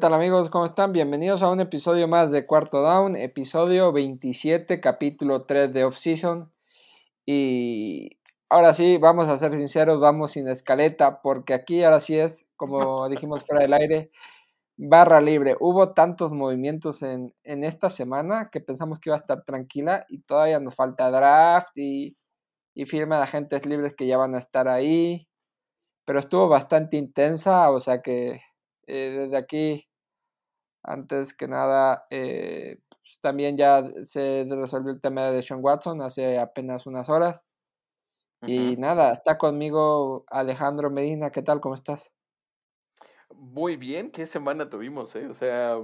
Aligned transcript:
¿Qué 0.00 0.06
tal 0.06 0.14
amigos? 0.14 0.48
¿Cómo 0.48 0.64
están? 0.64 0.94
Bienvenidos 0.94 1.42
a 1.42 1.50
un 1.50 1.60
episodio 1.60 2.08
más 2.08 2.30
de 2.30 2.46
Cuarto 2.46 2.80
Down, 2.80 3.16
episodio 3.16 3.92
27, 3.92 4.80
capítulo 4.80 5.44
3 5.44 5.74
de 5.74 5.84
Off-Season. 5.84 6.50
Y 7.26 8.18
ahora 8.48 8.72
sí, 8.72 8.96
vamos 8.96 9.28
a 9.28 9.36
ser 9.36 9.54
sinceros, 9.58 10.00
vamos 10.00 10.30
sin 10.30 10.48
escaleta, 10.48 11.20
porque 11.20 11.52
aquí 11.52 11.84
ahora 11.84 12.00
sí 12.00 12.18
es, 12.18 12.46
como 12.56 13.06
dijimos 13.10 13.44
fuera 13.44 13.60
del 13.60 13.74
aire, 13.74 14.10
barra 14.78 15.20
libre. 15.20 15.54
Hubo 15.60 15.92
tantos 15.92 16.32
movimientos 16.32 17.02
en, 17.02 17.34
en 17.44 17.62
esta 17.62 17.90
semana 17.90 18.48
que 18.50 18.62
pensamos 18.62 19.00
que 19.00 19.10
iba 19.10 19.16
a 19.16 19.20
estar 19.20 19.44
tranquila 19.44 20.06
y 20.08 20.22
todavía 20.22 20.60
nos 20.60 20.74
falta 20.76 21.10
draft 21.10 21.76
y, 21.76 22.16
y 22.74 22.86
firma 22.86 23.18
de 23.18 23.24
agentes 23.24 23.66
libres 23.66 23.94
que 23.94 24.06
ya 24.06 24.16
van 24.16 24.34
a 24.34 24.38
estar 24.38 24.66
ahí. 24.66 25.28
Pero 26.06 26.20
estuvo 26.20 26.48
bastante 26.48 26.96
intensa, 26.96 27.70
o 27.70 27.80
sea 27.80 28.00
que 28.00 28.40
eh, 28.86 29.10
desde 29.20 29.36
aquí, 29.36 29.89
antes 30.82 31.34
que 31.34 31.48
nada, 31.48 32.06
eh, 32.10 32.78
pues, 32.88 33.20
también 33.20 33.56
ya 33.56 33.84
se 34.04 34.46
resolvió 34.48 34.92
el 34.92 35.00
tema 35.00 35.30
de 35.30 35.42
Sean 35.42 35.60
Watson 35.62 36.02
hace 36.02 36.38
apenas 36.38 36.86
unas 36.86 37.08
horas. 37.08 37.42
Y 38.46 38.76
nada, 38.78 39.12
está 39.12 39.36
conmigo 39.36 40.24
Alejandro 40.28 40.90
Medina. 40.90 41.30
¿Qué 41.30 41.42
tal? 41.42 41.60
¿Cómo 41.60 41.74
estás? 41.74 42.10
Muy 43.34 43.76
bien, 43.76 44.10
¿qué 44.10 44.26
semana 44.26 44.70
tuvimos? 44.70 45.14
Eh? 45.14 45.26
O 45.26 45.34
sea, 45.34 45.76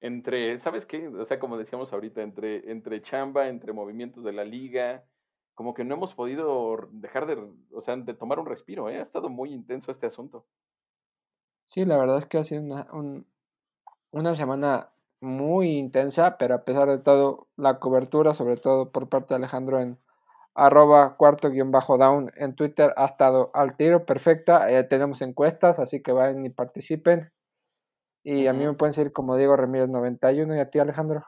entre, 0.00 0.58
¿sabes 0.58 0.84
qué? 0.84 1.08
O 1.08 1.24
sea, 1.24 1.38
como 1.38 1.56
decíamos 1.56 1.92
ahorita, 1.92 2.20
entre, 2.20 2.70
entre 2.70 3.00
chamba, 3.00 3.48
entre 3.48 3.72
movimientos 3.72 4.22
de 4.22 4.32
la 4.32 4.44
liga, 4.44 5.04
como 5.54 5.72
que 5.72 5.84
no 5.84 5.94
hemos 5.94 6.14
podido 6.14 6.88
dejar 6.92 7.26
de, 7.26 7.38
o 7.72 7.80
sea, 7.80 7.96
de 7.96 8.14
tomar 8.14 8.38
un 8.38 8.46
respiro, 8.46 8.90
¿eh? 8.90 8.98
Ha 8.98 9.02
estado 9.02 9.30
muy 9.30 9.52
intenso 9.52 9.90
este 9.90 10.06
asunto. 10.06 10.46
Sí, 11.64 11.84
la 11.84 11.96
verdad 11.96 12.18
es 12.18 12.26
que 12.26 12.38
ha 12.38 12.44
sido 12.44 12.62
una, 12.62 12.86
una 14.14 14.36
semana 14.36 14.90
muy 15.20 15.76
intensa, 15.76 16.38
pero 16.38 16.54
a 16.54 16.64
pesar 16.64 16.88
de 16.88 16.98
todo, 16.98 17.48
la 17.56 17.80
cobertura, 17.80 18.32
sobre 18.32 18.56
todo 18.56 18.92
por 18.92 19.08
parte 19.08 19.34
de 19.34 19.38
Alejandro 19.38 19.80
en 19.80 19.98
arroba 20.54 21.16
cuarto 21.16 21.50
guion 21.50 21.72
bajo 21.72 21.98
down 21.98 22.30
en 22.36 22.54
Twitter, 22.54 22.94
ha 22.96 23.06
estado 23.06 23.50
al 23.54 23.76
tiro, 23.76 24.06
perfecta. 24.06 24.70
Eh, 24.70 24.84
tenemos 24.84 25.20
encuestas, 25.20 25.80
así 25.80 26.00
que 26.00 26.12
vayan 26.12 26.46
y 26.46 26.50
participen. 26.50 27.32
Y 28.22 28.46
a 28.46 28.52
mí 28.52 28.64
me 28.64 28.74
pueden 28.74 28.92
seguir 28.92 29.12
como 29.12 29.36
Diego 29.36 29.56
Ramírez 29.56 29.88
91 29.88 30.54
y 30.54 30.60
a 30.60 30.70
ti 30.70 30.78
Alejandro. 30.78 31.24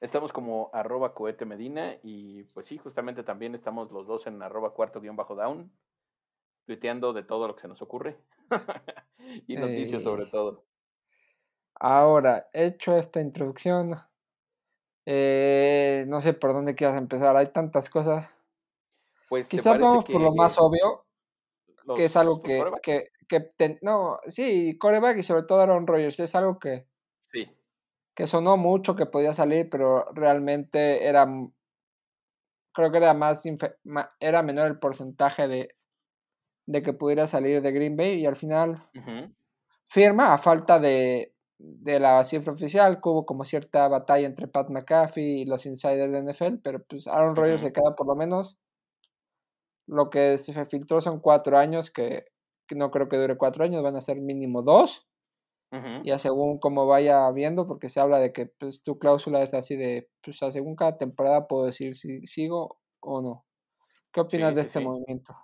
Estamos 0.00 0.32
como 0.32 0.70
arroba 0.72 1.14
cohete 1.14 1.46
medina 1.46 1.96
y 2.02 2.42
pues 2.54 2.66
sí, 2.66 2.76
justamente 2.76 3.22
también 3.22 3.54
estamos 3.54 3.92
los 3.92 4.06
dos 4.06 4.26
en 4.26 4.42
arroba 4.42 4.74
cuarto 4.74 5.00
guion 5.00 5.16
bajo 5.16 5.36
down 5.36 5.70
tuiteando 6.66 7.12
de 7.12 7.22
todo 7.22 7.46
lo 7.46 7.54
que 7.54 7.62
se 7.62 7.68
nos 7.68 7.80
ocurre 7.82 8.16
y 9.46 9.56
noticias 9.56 10.02
sobre 10.02 10.26
todo. 10.26 10.64
Ahora, 11.80 12.48
hecho 12.52 12.96
esta 12.96 13.20
introducción, 13.20 13.96
eh, 15.06 16.04
no 16.08 16.20
sé 16.20 16.32
por 16.32 16.52
dónde 16.52 16.74
quieras 16.74 16.96
empezar, 16.96 17.36
hay 17.36 17.48
tantas 17.48 17.90
cosas. 17.90 18.28
Pues 19.28 19.48
quizás 19.48 19.78
vamos 19.78 20.04
por 20.04 20.20
lo 20.20 20.34
más 20.34 20.58
obvio, 20.58 21.04
que 21.96 22.04
es 22.04 22.16
algo 22.16 22.42
que, 22.42 22.62
que, 22.82 23.08
que 23.28 23.78
no, 23.82 24.20
sí, 24.26 24.78
coreback 24.78 25.18
y 25.18 25.22
sobre 25.22 25.42
todo 25.42 25.60
Aaron 25.60 25.86
Rodgers, 25.86 26.20
es 26.20 26.34
algo 26.34 26.58
que, 26.58 26.86
sí. 27.32 27.50
que 28.14 28.26
sonó 28.26 28.56
mucho 28.56 28.94
que 28.94 29.06
podía 29.06 29.34
salir, 29.34 29.68
pero 29.68 30.06
realmente 30.12 31.06
era, 31.06 31.26
creo 32.72 32.90
que 32.90 32.98
era 32.98 33.14
más, 33.14 33.42
era 34.20 34.42
menor 34.42 34.68
el 34.68 34.78
porcentaje 34.78 35.48
de, 35.48 35.74
de 36.66 36.82
que 36.82 36.92
pudiera 36.92 37.26
salir 37.26 37.60
de 37.60 37.72
Green 37.72 37.96
Bay 37.96 38.20
y 38.20 38.26
al 38.26 38.36
final 38.36 38.88
firma 39.88 40.32
a 40.32 40.38
falta 40.38 40.78
de, 40.78 41.33
de, 41.58 42.00
la 42.00 42.24
cifra 42.24 42.52
oficial, 42.52 43.00
que 43.00 43.08
hubo 43.08 43.26
como 43.26 43.44
cierta 43.44 43.88
batalla 43.88 44.26
entre 44.26 44.48
Pat 44.48 44.68
McAfee 44.70 45.40
y 45.40 45.44
los 45.44 45.66
insiders 45.66 46.12
de 46.12 46.22
NFL, 46.22 46.58
pero 46.62 46.82
pues 46.84 47.06
Aaron 47.06 47.36
Rodgers 47.36 47.62
se 47.62 47.72
queda 47.72 47.94
por 47.94 48.06
lo 48.06 48.16
menos. 48.16 48.58
Lo 49.86 50.10
que 50.10 50.38
se 50.38 50.66
filtró 50.66 51.00
son 51.00 51.20
cuatro 51.20 51.58
años, 51.58 51.90
que, 51.90 52.26
no 52.70 52.90
creo 52.90 53.08
que 53.08 53.18
dure 53.18 53.36
cuatro 53.36 53.64
años, 53.64 53.82
van 53.82 53.96
a 53.96 54.00
ser 54.00 54.20
mínimo 54.20 54.62
dos. 54.62 55.06
Ya 56.04 56.20
según 56.20 56.60
como 56.60 56.86
vaya 56.86 57.28
viendo, 57.32 57.66
porque 57.66 57.88
se 57.88 57.98
habla 57.98 58.20
de 58.20 58.32
que 58.32 58.46
pues, 58.46 58.84
tu 58.84 58.96
cláusula 58.96 59.42
es 59.42 59.52
así 59.54 59.74
de, 59.74 60.08
pues 60.22 60.38
según 60.52 60.76
cada 60.76 60.98
temporada 60.98 61.48
puedo 61.48 61.66
decir 61.66 61.96
si 61.96 62.24
sigo 62.28 62.78
o 63.00 63.20
no. 63.20 63.44
¿Qué 64.12 64.20
opinas 64.20 64.54
de 64.54 64.60
este 64.60 64.78
movimiento? 64.78 65.34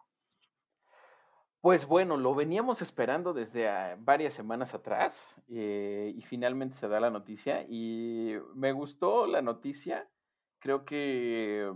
Pues 1.60 1.84
bueno, 1.87 2.16
lo 2.16 2.34
veníamos 2.34 2.81
esperando 2.81 3.34
desde 3.34 3.69
ah, 3.69 3.94
varias 3.98 4.32
semanas 4.32 4.72
atrás 4.72 5.38
eh, 5.48 6.10
y 6.16 6.22
finalmente 6.22 6.76
se 6.76 6.88
da 6.88 7.00
la 7.00 7.10
noticia 7.10 7.66
y 7.69 8.34
me 8.54 8.72
gustó 8.72 9.26
la 9.26 9.43
noticia. 9.43 10.09
Creo 10.59 10.87
que 10.87 11.70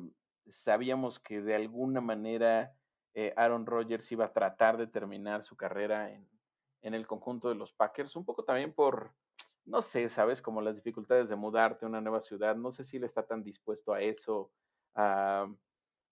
sabíamos 0.48 1.20
que 1.20 1.42
de 1.42 1.54
alguna 1.54 2.00
manera 2.00 2.74
eh, 3.12 3.34
Aaron 3.36 3.66
Rodgers 3.66 4.10
iba 4.10 4.24
a 4.24 4.32
tratar 4.32 4.78
de 4.78 4.86
terminar 4.86 5.42
su 5.42 5.54
carrera 5.54 6.10
en, 6.10 6.26
en, 6.80 6.94
el 6.94 7.06
conjunto 7.06 7.50
de 7.50 7.54
los 7.54 7.74
Packers, 7.74 8.16
un 8.16 8.24
poco 8.24 8.42
también 8.42 8.72
por, 8.72 9.12
no 9.66 9.82
sé, 9.82 10.08
sabes, 10.08 10.40
como 10.40 10.62
las 10.62 10.76
dificultades 10.76 11.28
de 11.28 11.36
mudarte 11.36 11.84
a 11.84 11.88
una 11.88 12.00
nueva 12.00 12.22
ciudad. 12.22 12.56
No 12.56 12.72
sé 12.72 12.84
si 12.84 12.96
él 12.96 13.04
está 13.04 13.26
tan 13.26 13.44
dispuesto 13.44 13.92
a 13.92 14.00
eso. 14.00 14.50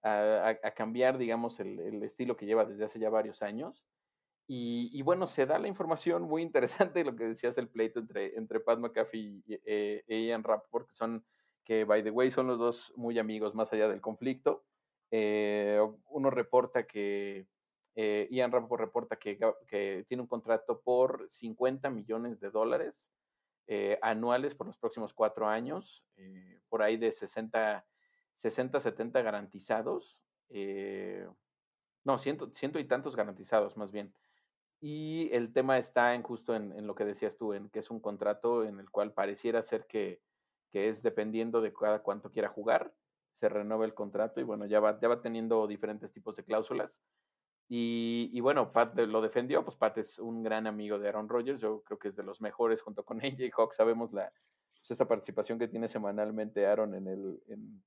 A, 0.03 0.71
cambiar, 0.75 1.19
digamos, 1.19 1.61
el, 1.61 2.03
estilo 2.03 2.37
que 2.37 2.47
lleva 2.47 2.65
desde 2.65 2.85
hace 2.85 2.99
ya 2.99 3.11
varios 3.11 3.43
años. 3.43 3.85
Y, 4.49 5.01
bueno, 5.03 5.27
se 5.29 5.47
da 5.47 5.59
la 5.59 5.69
información 5.69 6.25
muy 6.25 6.43
interesante, 6.43 7.05
lo 7.05 7.17
que 7.17 7.25
decías, 7.25 7.57
el 7.57 7.69
pleito 7.69 8.01
entre, 8.01 8.37
entre 8.37 8.61
Pat 8.61 8.79
McAfee 8.79 9.43
y, 9.47 9.61
eh, 9.65 10.05
Ian 10.07 10.45
Rappaport, 10.45 10.89
que 10.89 10.95
son, 10.95 11.25
que 11.65 11.85
by 11.85 12.03
the 12.03 12.11
way, 12.11 12.31
son 12.31 12.49
los 12.49 12.59
dos 12.59 12.93
muy 12.97 13.19
amigos 13.19 13.55
más 13.55 13.73
allá 13.73 13.89
del 13.89 14.01
conflicto. 14.01 14.65
Eh, 15.11 15.81
uno 16.07 16.31
reporta 16.31 16.87
que, 16.87 17.47
eh, 17.95 18.29
Ian 18.31 18.53
Rappaport 18.53 18.81
reporta 18.81 19.17
que, 19.17 19.39
que, 19.67 20.05
tiene 20.09 20.23
un 20.23 20.29
contrato 20.29 20.83
por 20.83 21.27
50 21.31 21.89
millones 21.91 22.41
de 22.41 22.51
dólares 22.51 23.09
anuales 24.03 24.55
por 24.55 24.67
los 24.67 24.77
próximos 24.77 25.15
cuatro 25.15 25.49
años, 25.49 26.05
por 26.69 26.83
ahí 26.83 26.99
de 26.99 27.11
60 27.11 27.87
60, 28.35 28.81
70 28.81 29.23
garantizados. 29.23 30.19
Eh, 30.49 31.27
no, 32.05 32.19
ciento, 32.19 32.51
ciento 32.51 32.79
y 32.79 32.85
tantos 32.85 33.17
garantizados 33.17 33.77
más 33.77 33.93
bien. 33.93 34.15
Y 34.81 35.31
el 35.33 35.53
tema 35.53 35.79
está 35.79 36.15
en 36.15 36.23
justo 36.23 36.57
en, 36.57 36.87
lo 36.87 36.95
que 36.95 37.05
decías 37.05 37.37
tú, 37.37 37.53
en 37.53 37.69
que 37.71 37.79
es 37.79 37.91
un 37.91 38.01
contrato 38.01 38.65
en 38.65 38.81
el 38.81 38.91
cual 38.91 39.13
pareciera 39.13 39.63
ser 39.63 39.87
que, 39.87 40.21
que, 40.71 40.89
es 40.89 41.03
dependiendo 41.03 41.61
de 41.61 41.73
cada 41.73 42.03
cuánto 42.03 42.33
quiera 42.33 42.49
jugar, 42.49 42.93
se 43.35 43.49
renueva 43.49 43.85
el 43.85 43.95
contrato 43.95 44.41
y 44.41 44.45
bueno, 44.45 44.67
ya 44.67 44.81
va, 44.81 44.99
ya 45.01 45.09
va 45.09 45.23
teniendo 45.23 45.67
diferentes 45.69 46.13
tipos 46.13 46.37
de 46.37 46.45
cláusulas. 46.45 46.91
Y, 47.69 48.31
y, 48.33 48.41
bueno, 48.41 48.73
Pat 48.73 48.99
lo 48.99 49.23
defendió, 49.23 49.65
pues 49.65 49.77
Pat 49.77 49.97
es 49.99 50.19
un 50.19 50.43
gran 50.43 50.67
amigo 50.67 50.99
de 50.99 51.09
Aaron 51.09 51.29
Rodgers, 51.29 51.61
yo 51.61 51.83
creo 51.85 51.99
que 51.99 52.09
es 52.09 52.17
de 52.17 52.25
los 52.25 52.41
mejores 52.41 52.83
junto 52.83 53.05
con 53.05 53.21
AJ 53.25 53.51
Hawk, 53.57 53.75
sabemos 53.75 54.13
la, 54.13 54.33
pues 54.83 54.91
esta 54.91 55.07
participación 55.07 55.61
que 55.61 55.69
tiene 55.69 55.87
semanalmente 55.87 56.67
Aaron 56.67 56.95
en, 56.97 57.07
el, 57.07 57.41
en, 57.47 57.83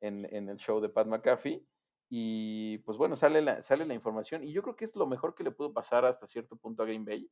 en, 0.00 0.48
el 0.48 0.56
show 0.56 0.80
de 0.80 0.88
Pat 0.88 1.06
McAfee. 1.06 1.64
Y 2.08 2.78
pues 2.78 2.96
bueno, 2.98 3.16
sale 3.16 3.42
la, 3.42 3.62
sale 3.62 3.84
la 3.84 3.94
información 3.94 4.44
y 4.44 4.52
yo 4.52 4.62
creo 4.62 4.76
que 4.76 4.84
es 4.84 4.94
lo 4.94 5.06
mejor 5.06 5.34
que 5.34 5.42
le 5.42 5.50
pudo 5.50 5.72
pasar 5.72 6.04
hasta 6.04 6.26
cierto 6.26 6.56
punto 6.56 6.82
a 6.82 6.86
Green 6.86 7.04
Bay. 7.04 7.28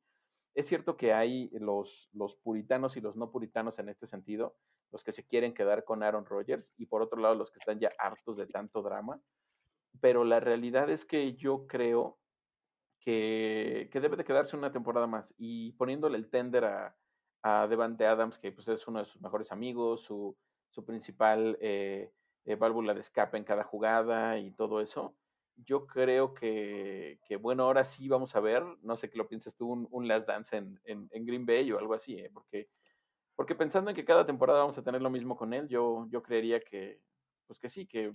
Es 0.54 0.66
cierto 0.66 0.97
que 0.97 1.12
hay 1.12 1.48
los, 1.52 2.08
los 2.12 2.37
puritanos 2.37 2.96
y 2.96 3.00
los 3.00 3.16
no 3.16 3.31
puritanos 3.31 3.78
en 3.78 3.88
este 3.88 4.06
sentido, 4.06 4.56
los 4.90 5.05
que 5.05 5.12
se 5.12 5.26
quieren 5.26 5.55
quedar 5.55 5.84
con 5.84 6.02
Aaron 6.02 6.26
Rodgers 6.26 6.72
y 6.76 6.87
por 6.87 7.02
otro 7.02 7.20
lado 7.20 7.34
los 7.34 7.50
que 7.50 7.58
están 7.58 7.78
ya 7.78 7.90
hartos 7.99 8.37
de 8.37 8.46
tanto 8.46 8.82
drama. 8.82 9.20
Pero 10.00 10.25
la 10.25 10.40
realidad 10.40 10.90
es 10.90 11.05
que 11.05 11.34
yo 11.34 11.66
creo 11.69 12.19
que, 13.00 13.88
que 13.93 14.00
debe 14.00 14.16
de 14.16 14.25
quedarse 14.25 14.56
una 14.56 14.72
temporada 14.72 15.06
más 15.06 15.32
y 15.38 15.72
poniéndole 15.72 16.16
el 16.16 16.31
tender 16.31 16.64
a, 16.64 16.96
a 17.43 17.69
Devante 17.69 18.06
Adams, 18.06 18.38
que 18.38 18.50
pues 18.50 18.66
es 18.69 18.88
uno 18.88 19.00
de 19.00 19.05
sus 19.05 19.20
mejores 19.20 19.52
amigos, 19.52 20.02
su, 20.02 20.37
su 20.70 20.84
principal... 20.84 21.56
Eh, 21.61 22.11
eh, 22.44 22.56
válvula 22.56 22.94
de 22.94 23.00
escape 23.00 23.37
en 23.38 23.44
cada 23.44 23.64
jugada 23.64 24.38
y 24.38 24.50
todo 24.52 24.81
eso. 24.81 25.17
Yo 25.56 25.87
creo 25.87 26.35
que, 26.35 27.20
que, 27.26 27.37
bueno, 27.37 27.64
ahora 27.64 27.85
sí 27.85 28.08
vamos 28.08 28.35
a 28.35 28.41
ver, 28.41 28.64
no 28.82 28.96
sé 28.96 29.08
qué 29.08 29.19
lo 29.19 29.29
piensas 29.29 29.56
tú, 29.56 29.70
un, 29.70 29.88
un 29.91 30.08
Last 30.08 30.26
Dance 30.26 30.56
en, 30.56 30.81
en, 30.85 31.08
en, 31.12 31.25
Green 31.25 31.46
Bay 31.46 31.70
o 31.73 31.79
algo 31.79 31.94
así, 31.94 32.19
¿eh? 32.19 32.31
porque, 32.35 32.69
porque 33.37 33.55
pensando 33.55 33.91
en 33.91 33.96
que 33.96 34.05
cada 34.05 34.26
temporada 34.26 34.61
vamos 34.61 34.76
a 34.79 34.82
tener 34.82 35.00
lo 35.00 35.11
mismo 35.11 35.37
con 35.37 35.55
él, 35.55 35.69
yo, 35.69 36.06
yo 36.11 36.23
creería 36.23 36.58
que, 36.61 37.00
pues 37.46 37.61
que 37.61 37.69
sí, 37.69 37.87
que 37.87 38.12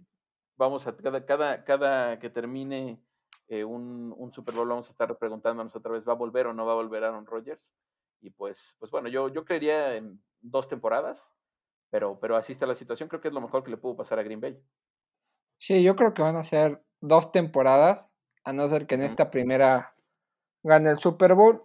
vamos 0.57 0.85
a, 0.85 0.95
cada, 0.97 1.25
cada, 1.25 1.63
cada 1.63 2.19
que 2.19 2.29
termine 2.29 3.01
eh, 3.47 3.63
un, 3.63 4.13
un, 4.17 4.31
Super 4.33 4.53
Bowl 4.53 4.67
vamos 4.67 4.89
a 4.89 4.91
estar 4.91 5.17
preguntándonos 5.17 5.75
otra 5.75 5.93
vez, 5.93 6.07
¿va 6.07 6.11
a 6.11 6.17
volver 6.17 6.47
o 6.47 6.53
no 6.53 6.65
va 6.65 6.73
a 6.73 6.75
volver 6.75 7.03
Aaron 7.05 7.25
Rodgers? 7.25 7.71
Y 8.21 8.31
pues, 8.31 8.75
pues 8.79 8.91
bueno, 8.91 9.07
yo, 9.07 9.29
yo 9.29 9.45
creería 9.45 9.95
en 9.95 10.21
dos 10.41 10.67
temporadas, 10.67 11.33
pero, 11.89 12.19
pero 12.19 12.35
así 12.35 12.51
está 12.53 12.65
la 12.65 12.75
situación. 12.75 13.09
Creo 13.09 13.21
que 13.21 13.29
es 13.29 13.33
lo 13.33 13.41
mejor 13.41 13.63
que 13.63 13.71
le 13.71 13.77
pudo 13.77 13.95
pasar 13.95 14.19
a 14.19 14.23
Green 14.23 14.41
Bay. 14.41 14.57
Sí, 15.57 15.83
yo 15.83 15.95
creo 15.95 16.13
que 16.13 16.21
van 16.21 16.37
a 16.37 16.43
ser 16.43 16.81
dos 17.01 17.31
temporadas, 17.31 18.09
a 18.43 18.53
no 18.53 18.67
ser 18.69 18.87
que 18.87 18.95
en 18.95 19.01
esta 19.03 19.29
primera 19.31 19.93
gane 20.63 20.91
el 20.91 20.97
Super 20.97 21.33
Bowl. 21.33 21.63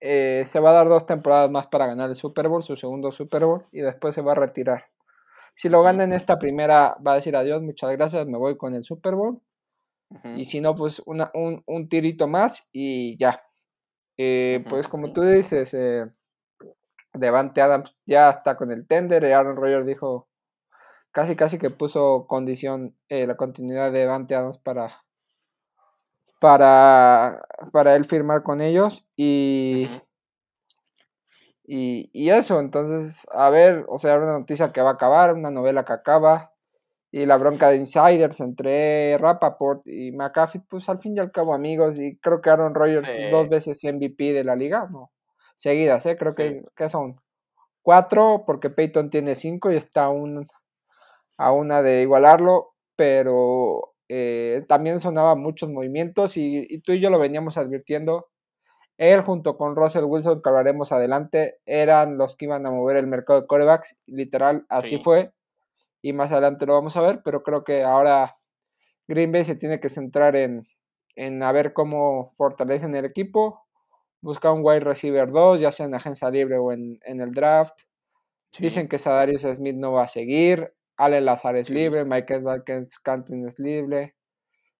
eh, 0.00 0.44
se 0.48 0.60
va 0.60 0.70
a 0.70 0.74
dar 0.74 0.88
dos 0.88 1.06
temporadas 1.06 1.50
más 1.50 1.68
para 1.68 1.86
ganar 1.86 2.10
el 2.10 2.16
Super 2.16 2.48
Bowl, 2.48 2.62
su 2.62 2.76
segundo 2.76 3.12
Super 3.12 3.46
Bowl, 3.46 3.64
y 3.72 3.80
después 3.80 4.14
se 4.14 4.20
va 4.22 4.32
a 4.32 4.34
retirar. 4.34 4.86
Si 5.54 5.70
lo 5.70 5.82
gana 5.82 6.04
en 6.04 6.12
esta 6.12 6.38
primera, 6.38 6.96
va 7.06 7.12
a 7.12 7.14
decir 7.16 7.34
adiós, 7.34 7.62
muchas 7.62 7.90
gracias, 7.92 8.26
me 8.26 8.36
voy 8.38 8.56
con 8.58 8.74
el 8.74 8.84
Super 8.84 9.14
Bowl. 9.14 9.40
Y 10.36 10.44
si 10.44 10.60
no, 10.60 10.76
pues 10.76 11.02
una, 11.06 11.30
un, 11.34 11.62
un, 11.66 11.88
tirito 11.88 12.28
más 12.28 12.68
y 12.72 13.18
ya. 13.18 13.42
Eh, 14.18 14.64
pues 14.68 14.86
como 14.88 15.12
tú 15.12 15.22
dices, 15.22 15.74
eh, 15.74 16.06
Devante 17.18 17.60
Adams 17.60 17.96
ya 18.06 18.30
está 18.30 18.56
con 18.56 18.70
el 18.70 18.86
tender. 18.86 19.24
Y 19.24 19.32
Aaron 19.32 19.56
Rodgers 19.56 19.86
dijo 19.86 20.28
casi 21.12 21.34
casi 21.34 21.58
que 21.58 21.70
puso 21.70 22.26
condición 22.28 22.94
eh, 23.08 23.26
la 23.26 23.36
continuidad 23.36 23.90
de 23.90 24.00
Devante 24.00 24.34
Adams 24.34 24.58
para, 24.58 25.02
para, 26.40 27.42
para 27.72 27.96
él 27.96 28.04
firmar 28.04 28.42
con 28.42 28.60
ellos. 28.60 29.04
Y, 29.16 29.88
y, 31.64 32.10
y, 32.12 32.30
eso, 32.30 32.60
entonces, 32.60 33.16
a 33.32 33.50
ver, 33.50 33.84
o 33.88 33.98
sea, 33.98 34.16
una 34.18 34.38
noticia 34.38 34.72
que 34.72 34.82
va 34.82 34.90
a 34.90 34.94
acabar, 34.94 35.32
una 35.32 35.50
novela 35.50 35.84
que 35.84 35.94
acaba 35.94 36.52
y 37.10 37.24
la 37.24 37.38
bronca 37.38 37.70
de 37.70 37.76
insiders 37.76 38.40
entre 38.40 39.16
Rappaport 39.16 39.86
y 39.86 40.12
McAfee, 40.12 40.60
pues 40.68 40.86
al 40.90 40.98
fin 41.00 41.16
y 41.16 41.20
al 41.20 41.32
cabo 41.32 41.54
amigos, 41.54 41.98
y 41.98 42.18
creo 42.18 42.42
que 42.42 42.50
Aaron 42.50 42.74
Rodgers 42.74 43.08
dos 43.30 43.48
veces 43.48 43.82
MVP 43.82 44.34
de 44.34 44.44
la 44.44 44.54
liga, 44.54 44.86
no, 44.90 45.10
seguidas, 45.56 46.06
¿eh? 46.06 46.16
creo 46.16 46.34
que, 46.34 46.62
que, 46.76 46.88
son 46.88 47.20
cuatro, 47.82 48.44
porque 48.46 48.70
Peyton 48.70 49.10
tiene 49.10 49.34
cinco 49.34 49.70
y 49.70 49.76
está 49.76 50.08
un, 50.08 50.46
a 51.36 51.52
una 51.52 51.82
de 51.82 52.02
igualarlo, 52.02 52.74
pero 52.96 53.94
eh, 54.08 54.64
también 54.68 55.00
sonaba 55.00 55.34
muchos 55.34 55.68
movimientos 55.68 56.36
y, 56.36 56.66
y, 56.68 56.80
tú 56.80 56.92
y 56.92 57.00
yo 57.00 57.10
lo 57.10 57.18
veníamos 57.18 57.58
advirtiendo. 57.58 58.28
Él 58.98 59.22
junto 59.22 59.58
con 59.58 59.76
Russell 59.76 60.04
Wilson, 60.04 60.40
que 60.42 60.48
hablaremos 60.48 60.90
adelante, 60.90 61.58
eran 61.66 62.16
los 62.16 62.36
que 62.36 62.46
iban 62.46 62.64
a 62.64 62.70
mover 62.70 62.96
el 62.96 63.06
mercado 63.06 63.42
de 63.42 63.46
corebacks, 63.46 63.94
literal, 64.06 64.64
así 64.70 64.98
fue 64.98 65.32
y 66.06 66.12
más 66.12 66.30
adelante 66.30 66.66
lo 66.66 66.74
vamos 66.74 66.96
a 66.96 67.00
ver, 67.00 67.20
pero 67.24 67.42
creo 67.42 67.64
que 67.64 67.82
ahora 67.82 68.36
Green 69.08 69.32
Bay 69.32 69.44
se 69.44 69.56
tiene 69.56 69.80
que 69.80 69.88
centrar 69.88 70.36
en, 70.36 70.64
en 71.16 71.42
a 71.42 71.50
ver 71.50 71.72
cómo 71.72 72.32
fortalecen 72.36 72.94
el 72.94 73.04
equipo, 73.04 73.65
buscar 74.20 74.52
un 74.52 74.60
wide 74.62 74.80
receiver 74.80 75.30
2, 75.30 75.60
ya 75.60 75.72
sea 75.72 75.86
en 75.86 75.94
agencia 75.94 76.30
libre 76.30 76.58
o 76.58 76.72
en, 76.72 76.98
en 77.04 77.20
el 77.20 77.32
draft. 77.32 77.78
Dicen 78.58 78.88
que 78.88 78.98
Sadarius 78.98 79.42
Smith 79.42 79.76
no 79.76 79.92
va 79.92 80.04
a 80.04 80.08
seguir, 80.08 80.72
Ale 80.96 81.20
Lazar 81.20 81.56
es 81.56 81.68
libre, 81.68 82.04
Michael 82.04 82.44
Canton 83.02 83.48
es 83.48 83.58
libre, 83.58 84.14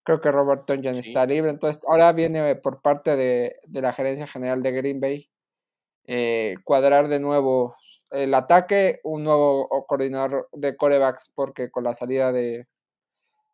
creo 0.02 0.20
que 0.20 0.30
Robert 0.30 0.64
Tonjan 0.64 0.96
está 0.96 1.26
libre, 1.26 1.50
entonces 1.50 1.82
ahora 1.86 2.12
viene 2.12 2.56
por 2.56 2.80
parte 2.80 3.16
de, 3.16 3.56
de 3.64 3.82
la 3.82 3.92
gerencia 3.92 4.26
general 4.26 4.62
de 4.62 4.72
Green 4.72 5.00
Bay 5.00 5.28
eh, 6.06 6.54
cuadrar 6.62 7.08
de 7.08 7.18
nuevo 7.18 7.76
el 8.10 8.32
ataque, 8.34 9.00
un 9.02 9.24
nuevo 9.24 9.68
coordinador 9.88 10.48
de 10.52 10.76
corebacks, 10.76 11.32
porque 11.34 11.70
con 11.70 11.82
la 11.82 11.94
salida 11.94 12.30
de, 12.30 12.66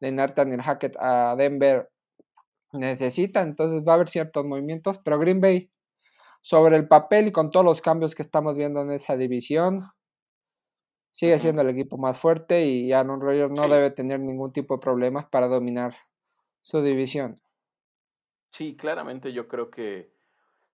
de 0.00 0.12
Nathaniel 0.12 0.60
Hackett 0.60 0.94
a 0.98 1.34
Denver 1.36 1.88
necesita, 2.72 3.42
entonces 3.42 3.86
va 3.86 3.92
a 3.92 3.94
haber 3.96 4.08
ciertos 4.08 4.44
movimientos, 4.44 4.98
pero 5.04 5.18
Green 5.18 5.40
Bay, 5.40 5.70
sobre 6.40 6.76
el 6.76 6.88
papel 6.88 7.28
y 7.28 7.32
con 7.32 7.50
todos 7.50 7.64
los 7.64 7.80
cambios 7.80 8.14
que 8.14 8.22
estamos 8.22 8.56
viendo 8.56 8.82
en 8.82 8.90
esa 8.90 9.16
división, 9.16 9.90
sigue 11.12 11.38
siendo 11.38 11.62
el 11.62 11.68
equipo 11.68 11.98
más 11.98 12.18
fuerte 12.18 12.66
y 12.66 12.92
Aaron 12.92 13.20
Rodgers 13.20 13.52
no 13.52 13.68
debe 13.68 13.90
tener 13.90 14.18
ningún 14.20 14.52
tipo 14.52 14.76
de 14.76 14.80
problemas 14.80 15.26
para 15.26 15.46
dominar 15.46 15.94
su 16.62 16.82
división. 16.82 17.40
Sí, 18.50 18.76
claramente 18.76 19.32
yo 19.32 19.48
creo 19.48 19.70
que, 19.70 20.12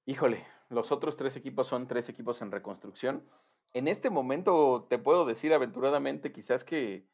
híjole, 0.06 0.46
los 0.68 0.92
otros 0.92 1.16
tres 1.16 1.36
equipos 1.36 1.66
son 1.66 1.86
tres 1.86 2.08
equipos 2.08 2.42
en 2.42 2.50
reconstrucción. 2.50 3.24
En 3.72 3.88
este 3.88 4.10
momento 4.10 4.86
te 4.88 4.98
puedo 4.98 5.26
decir 5.26 5.52
aventuradamente 5.52 6.32
quizás 6.32 6.64
que, 6.64 7.06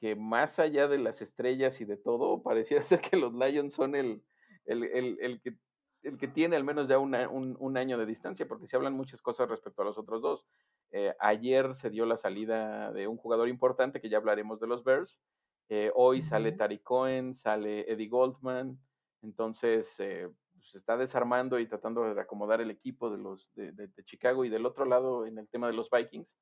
que 0.00 0.16
más 0.16 0.58
allá 0.58 0.88
de 0.88 0.98
las 0.98 1.20
estrellas 1.22 1.80
y 1.80 1.84
de 1.84 1.96
todo, 1.96 2.42
pareciera 2.42 2.82
ser 2.84 3.00
que 3.00 3.16
los 3.16 3.34
Lions 3.34 3.74
son 3.74 3.94
el, 3.94 4.22
el, 4.64 4.84
el, 5.20 5.40
que, 5.40 5.56
el 6.02 6.16
que 6.18 6.28
tiene 6.28 6.56
al 6.56 6.64
menos 6.64 6.88
ya 6.88 6.98
un, 6.98 7.14
un, 7.58 7.76
año 7.76 7.98
de 7.98 8.06
distancia, 8.06 8.48
porque 8.48 8.66
se 8.66 8.76
hablan 8.76 8.94
muchas 8.94 9.20
cosas 9.22 9.48
respecto 9.48 9.82
a 9.82 9.84
los 9.84 9.98
otros 9.98 10.22
dos. 10.22 10.46
Eh, 10.92 11.14
ayer 11.20 11.74
se 11.74 11.90
dio 11.90 12.06
la 12.06 12.16
salida 12.16 12.92
de 12.92 13.06
un 13.06 13.16
jugador 13.16 13.48
importante, 13.48 14.00
que 14.00 14.08
ya 14.08 14.16
hablaremos 14.16 14.58
de 14.58 14.66
los 14.66 14.82
Bears. 14.82 15.18
Eh, 15.68 15.92
hoy 15.94 16.22
sale 16.22 16.52
Tari 16.52 16.80
Cohen, 16.80 17.34
sale 17.34 17.90
Eddie 17.90 18.08
Goldman. 18.08 18.78
Entonces, 19.22 19.94
eh, 20.00 20.28
se 20.62 20.78
está 20.78 20.96
desarmando 20.96 21.58
y 21.58 21.66
tratando 21.66 22.14
de 22.14 22.20
acomodar 22.20 22.60
el 22.60 22.70
equipo 22.70 23.10
de 23.10 23.18
los 23.18 23.52
de, 23.54 23.90
Chicago 24.04 24.44
y 24.44 24.48
del 24.48 24.66
otro 24.66 24.84
lado 24.84 25.26
en 25.26 25.38
el 25.38 25.48
tema 25.48 25.66
de 25.66 25.74
los 25.74 25.90
Vikings, 25.90 26.36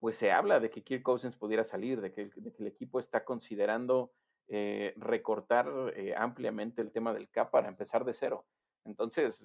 pues 0.00 0.16
se 0.16 0.30
habla 0.30 0.60
de 0.60 0.70
que 0.70 0.82
Kirk 0.82 1.02
Cousins 1.02 1.36
pudiera 1.36 1.64
salir, 1.64 2.00
de 2.00 2.12
que, 2.12 2.30
el 2.58 2.66
equipo 2.66 3.00
está 3.00 3.24
considerando 3.24 4.12
eh, 4.48 4.94
recortar 4.96 5.68
eh, 5.96 6.14
ampliamente 6.16 6.80
el 6.82 6.92
tema 6.92 7.12
del 7.12 7.28
cap 7.28 7.50
para 7.50 7.68
empezar 7.68 8.04
de 8.04 8.14
cero. 8.14 8.44
Entonces, 8.84 9.44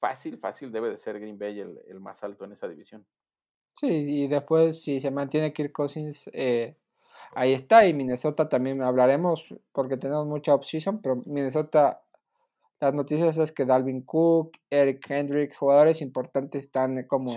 fácil, 0.00 0.38
fácil 0.38 0.72
debe 0.72 0.90
de 0.90 0.98
ser 0.98 1.20
Green 1.20 1.38
Bay 1.38 1.60
el, 1.60 2.00
más 2.00 2.24
alto 2.24 2.44
en 2.44 2.52
esa 2.52 2.68
división. 2.68 3.06
Sí, 3.72 3.88
y 3.88 4.28
después 4.28 4.82
si 4.82 5.00
se 5.00 5.10
mantiene 5.10 5.52
Kirk 5.52 5.72
Cousins, 5.72 6.28
eh, 6.32 6.76
ahí 7.34 7.52
está, 7.52 7.86
y 7.86 7.94
Minnesota 7.94 8.48
también 8.48 8.82
hablaremos 8.82 9.44
porque 9.72 9.96
tenemos 9.96 10.26
mucha 10.26 10.54
opción, 10.54 11.00
pero 11.00 11.16
Minnesota 11.26 12.02
las 12.80 12.94
noticias 12.94 13.38
es 13.38 13.52
que 13.52 13.64
Dalvin 13.64 14.02
Cook, 14.02 14.58
Eric 14.68 15.08
Hendrick, 15.08 15.56
jugadores 15.56 16.02
importantes 16.02 16.64
están 16.64 17.06
como 17.06 17.36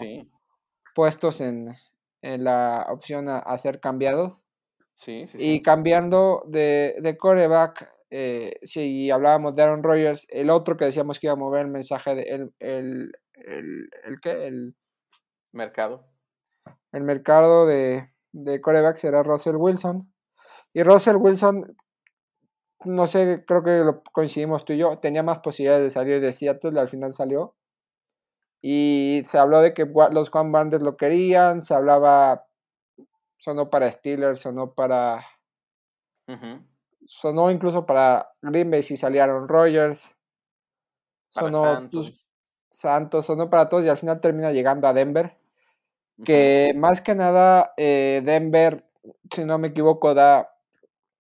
puestos 0.96 1.40
en, 1.40 1.68
la 2.38 2.88
opción 2.90 3.28
a, 3.30 3.58
ser 3.58 3.80
cambiados. 3.80 4.44
Sí, 4.96 5.28
sí, 5.28 5.38
y 5.40 5.62
cambiando 5.62 6.44
de, 6.48 6.96
de 7.02 7.18
coreback, 7.18 7.90
eh, 8.10 8.60
si 8.64 9.12
hablábamos 9.12 9.56
de 9.56 9.64
Aaron 9.64 9.84
Rodgers, 9.84 10.26
el 10.30 10.50
otro 10.50 10.78
que 10.78 10.86
decíamos 10.86 11.20
que 11.20 11.28
iba 11.28 11.34
a 11.34 11.38
mover 11.38 11.66
el 11.66 11.72
mensaje 11.72 12.16
de 12.16 12.24
el, 12.24 12.54
el, 12.60 13.12
el, 13.34 13.90
el 14.06 14.22
¿qué? 14.22 14.48
El 14.48 14.76
mercado. 15.52 16.06
El 16.92 17.04
mercado 17.04 17.66
de, 17.66 18.10
de 18.32 18.62
coreback 18.62 18.98
será 18.98 19.22
Russell 19.24 19.58
Wilson. 19.58 20.12
Y 20.74 20.84
Russell 20.84 21.18
Wilson 21.18 21.76
no 22.86 23.08
sé, 23.08 23.44
creo 23.48 23.64
que 23.64 23.80
lo 23.80 24.04
coincidimos 24.12 24.66
tú 24.66 24.74
y 24.74 24.78
yo, 24.78 25.00
tenía 25.00 25.24
más 25.24 25.40
posibilidades 25.40 25.84
de 25.84 25.92
salir 25.92 26.22
de 26.22 26.34
Seattle, 26.34 26.80
al 26.80 26.90
final 26.90 27.14
salió. 27.14 27.56
Y 28.68 29.22
se 29.26 29.38
habló 29.38 29.62
de 29.62 29.76
que 29.76 29.86
los 29.86 30.32
Juan 30.32 30.52
Banders 30.52 30.82
lo 30.82 30.98
querían, 30.98 31.62
se 31.62 31.76
hablaba, 31.76 32.48
sonó 33.38 33.70
para 33.70 33.92
Steelers, 33.92 34.40
sonó 34.40 34.74
para... 34.74 35.24
Sonó 37.06 37.52
incluso 37.52 37.86
para 37.86 38.28
Green 38.42 38.72
Bay 38.72 38.82
si 38.82 38.98
salieron 38.98 39.48
Rogers. 39.48 40.04
Sonó 41.30 41.88
Santos. 42.72 43.28
sonó 43.28 43.52
para 43.52 43.70
todos 43.70 43.86
y 43.86 43.90
al 43.90 43.98
final 43.98 44.20
termina 44.20 44.52
llegando 44.52 44.88
a 44.88 44.94
Denver. 44.94 45.38
Que 46.26 46.74
más 46.76 47.02
que 47.02 47.14
nada, 47.14 47.72
eh, 47.78 48.24
Denver, 48.26 48.84
si 49.32 49.46
no 49.46 49.60
me 49.60 49.68
equivoco, 49.68 50.16
da 50.16 50.50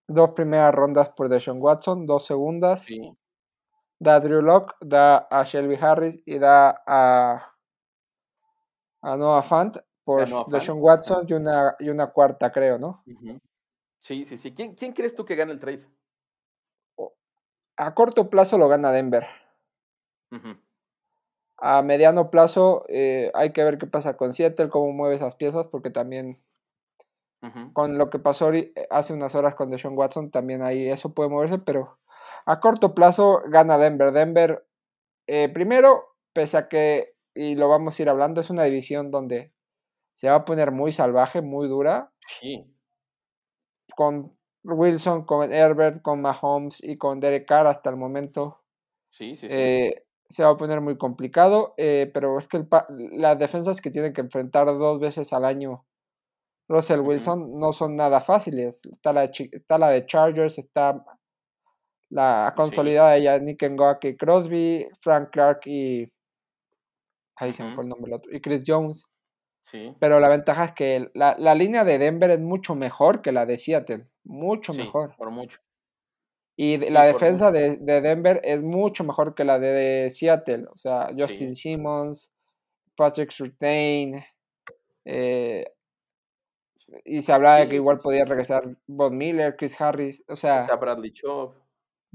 dos 0.07 0.31
primeras 0.31 0.73
rondas 0.73 1.09
por 1.09 1.29
Deshaun 1.29 1.61
Watson, 1.61 2.07
dos 2.07 2.25
segundas. 2.25 2.87
Da 3.99 4.15
a 4.15 4.19
Drew 4.19 4.41
Locke, 4.41 4.75
da 4.81 5.27
a 5.29 5.43
Shelby 5.43 5.75
Harris 5.75 6.21
y 6.25 6.37
da 6.37 6.83
a, 6.85 7.53
a 9.01 9.17
Noah 9.17 9.43
Fant 9.43 9.77
por 10.03 10.27
Deshaun 10.49 10.81
Watson 10.81 11.25
y 11.27 11.33
una, 11.33 11.75
y 11.79 11.89
una 11.89 12.07
cuarta, 12.07 12.51
creo, 12.51 12.77
¿no? 12.77 13.03
Sí, 14.01 14.25
sí, 14.25 14.37
sí. 14.37 14.53
¿Quién, 14.53 14.75
¿Quién 14.75 14.93
crees 14.93 15.15
tú 15.15 15.25
que 15.25 15.35
gana 15.35 15.51
el 15.51 15.59
trade? 15.59 15.87
A 17.77 17.93
corto 17.93 18.29
plazo 18.29 18.57
lo 18.57 18.67
gana 18.67 18.91
Denver. 18.91 19.25
A 21.57 21.81
mediano 21.81 22.29
plazo 22.29 22.85
eh, 22.87 23.31
hay 23.33 23.51
que 23.53 23.63
ver 23.63 23.77
qué 23.77 23.87
pasa 23.87 24.17
con 24.17 24.33
Seattle, 24.33 24.69
cómo 24.69 24.91
mueve 24.91 25.15
esas 25.15 25.35
piezas, 25.35 25.65
porque 25.67 25.89
también 25.89 26.39
con 27.73 27.97
lo 27.97 28.09
que 28.09 28.19
pasó 28.19 28.51
eh, 28.53 28.73
hace 28.89 29.13
unas 29.13 29.35
horas 29.35 29.55
con 29.55 29.69
Deshaun 29.69 29.97
Watson, 29.97 30.31
también 30.31 30.61
ahí 30.61 30.89
eso 30.89 31.13
puede 31.13 31.29
moverse, 31.29 31.59
pero 31.59 31.97
a 32.45 32.59
corto 32.59 32.93
plazo 32.93 33.41
gana 33.47 33.77
Denver. 33.77 34.11
Denver, 34.11 34.65
eh, 35.27 35.49
primero, 35.49 36.15
pese 36.33 36.57
a 36.57 36.67
que, 36.67 37.15
y 37.33 37.55
lo 37.55 37.69
vamos 37.69 37.97
a 37.97 38.01
ir 38.01 38.09
hablando, 38.09 38.41
es 38.41 38.49
una 38.49 38.63
división 38.63 39.11
donde 39.11 39.51
se 40.13 40.29
va 40.29 40.35
a 40.35 40.45
poner 40.45 40.71
muy 40.71 40.91
salvaje, 40.91 41.41
muy 41.41 41.67
dura. 41.67 42.11
Sí. 42.39 42.65
Con 43.95 44.37
Wilson, 44.63 45.25
con 45.25 45.51
Herbert, 45.51 46.01
con 46.01 46.21
Mahomes 46.21 46.83
y 46.83 46.97
con 46.97 47.19
Derek 47.19 47.47
Carr 47.47 47.67
hasta 47.67 47.89
el 47.89 47.97
momento. 47.97 48.61
Sí, 49.09 49.37
sí, 49.37 49.47
sí. 49.47 49.53
Eh, 49.53 50.03
se 50.29 50.43
va 50.43 50.49
a 50.49 50.57
poner 50.57 50.81
muy 50.81 50.97
complicado, 50.97 51.75
pero 51.77 52.39
es 52.39 52.47
que 52.47 52.65
las 53.11 53.37
defensas 53.37 53.79
que 53.79 53.91
tienen 53.91 54.11
que 54.11 54.21
enfrentar 54.21 54.65
dos 54.65 54.99
veces 54.99 55.31
al 55.33 55.45
año 55.45 55.85
Russell 56.67 57.01
Wilson 57.01 57.59
no 57.59 57.73
son 57.73 57.95
nada 57.95 58.21
fáciles. 58.21 58.81
Está 58.91 59.13
la, 59.13 59.25
está 59.25 59.77
la 59.77 59.89
de 59.89 60.05
Chargers, 60.05 60.57
está 60.57 61.05
la 62.09 62.53
consolidada 62.55 63.13
de 63.13 63.23
Yannick 63.23 63.63
Ngakwe 63.63 64.17
Crosby, 64.17 64.87
Frank 65.01 65.29
Clark 65.31 65.61
y, 65.65 66.11
ahí 67.35 67.53
se 67.53 67.63
me 67.63 67.73
fue 67.75 67.83
el 67.83 67.89
nombre 67.89 68.09
del 68.11 68.17
otro, 68.19 68.35
y 68.35 68.41
Chris 68.41 68.63
Jones. 68.65 69.05
Sí. 69.63 69.95
Pero 69.99 70.19
la 70.19 70.29
ventaja 70.29 70.65
es 70.65 70.71
que 70.73 71.09
la, 71.15 71.35
la, 71.39 71.55
línea 71.55 71.83
de 71.83 71.97
Denver 71.97 72.29
es 72.29 72.39
mucho 72.39 72.75
mejor 72.75 73.21
que 73.21 73.31
la 73.31 73.47
de 73.47 73.57
Seattle, 73.57 74.05
mucho 74.23 74.73
sí, 74.73 74.79
mejor. 74.79 75.15
Por 75.17 75.31
mucho. 75.31 75.59
Y 76.55 76.77
la 76.89 77.03
defensa 77.03 77.51
de, 77.51 77.77
de, 77.77 78.01
Denver 78.01 78.39
es 78.43 78.61
mucho 78.61 79.03
mejor 79.03 79.35
que 79.35 79.43
la 79.43 79.59
de, 79.59 80.09
Seattle. 80.11 80.67
O 80.73 80.77
sea, 80.77 81.09
Justin 81.17 81.55
Simmons, 81.55 82.31
Patrick 82.95 83.31
Surtain, 83.31 84.23
eh, 85.03 85.65
y 87.03 87.21
se 87.21 87.33
hablaba 87.33 87.57
de 87.57 87.69
que 87.69 87.75
igual 87.75 87.99
podía 87.99 88.25
regresar 88.25 88.63
Von 88.87 89.17
Miller, 89.17 89.55
Chris 89.57 89.79
Harris, 89.79 90.23
o 90.27 90.35
sea... 90.35 90.61
Está 90.61 90.75
Bradley 90.75 91.11
Chubb. 91.11 91.64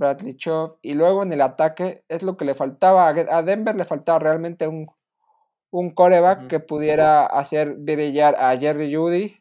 Bradley 0.01 0.37
Chubb. 0.37 0.79
Y 0.83 0.95
luego 0.95 1.23
en 1.23 1.33
el 1.33 1.43
ataque 1.43 2.03
es 2.09 2.23
lo 2.23 2.37
que 2.37 2.47
le 2.47 2.57
faltaba. 2.57 3.09
A 3.09 3.43
Denver 3.43 3.77
le 3.77 3.85
faltaba 3.85 4.19
realmente 4.19 4.67
un, 4.67 4.89
un 5.71 5.95
coreback 5.95 6.49
que 6.49 6.59
pudiera 6.59 7.27
hacer 7.27 7.75
brillar 7.77 8.35
a 8.37 8.57
Jerry 8.59 8.93
Judy, 8.93 9.37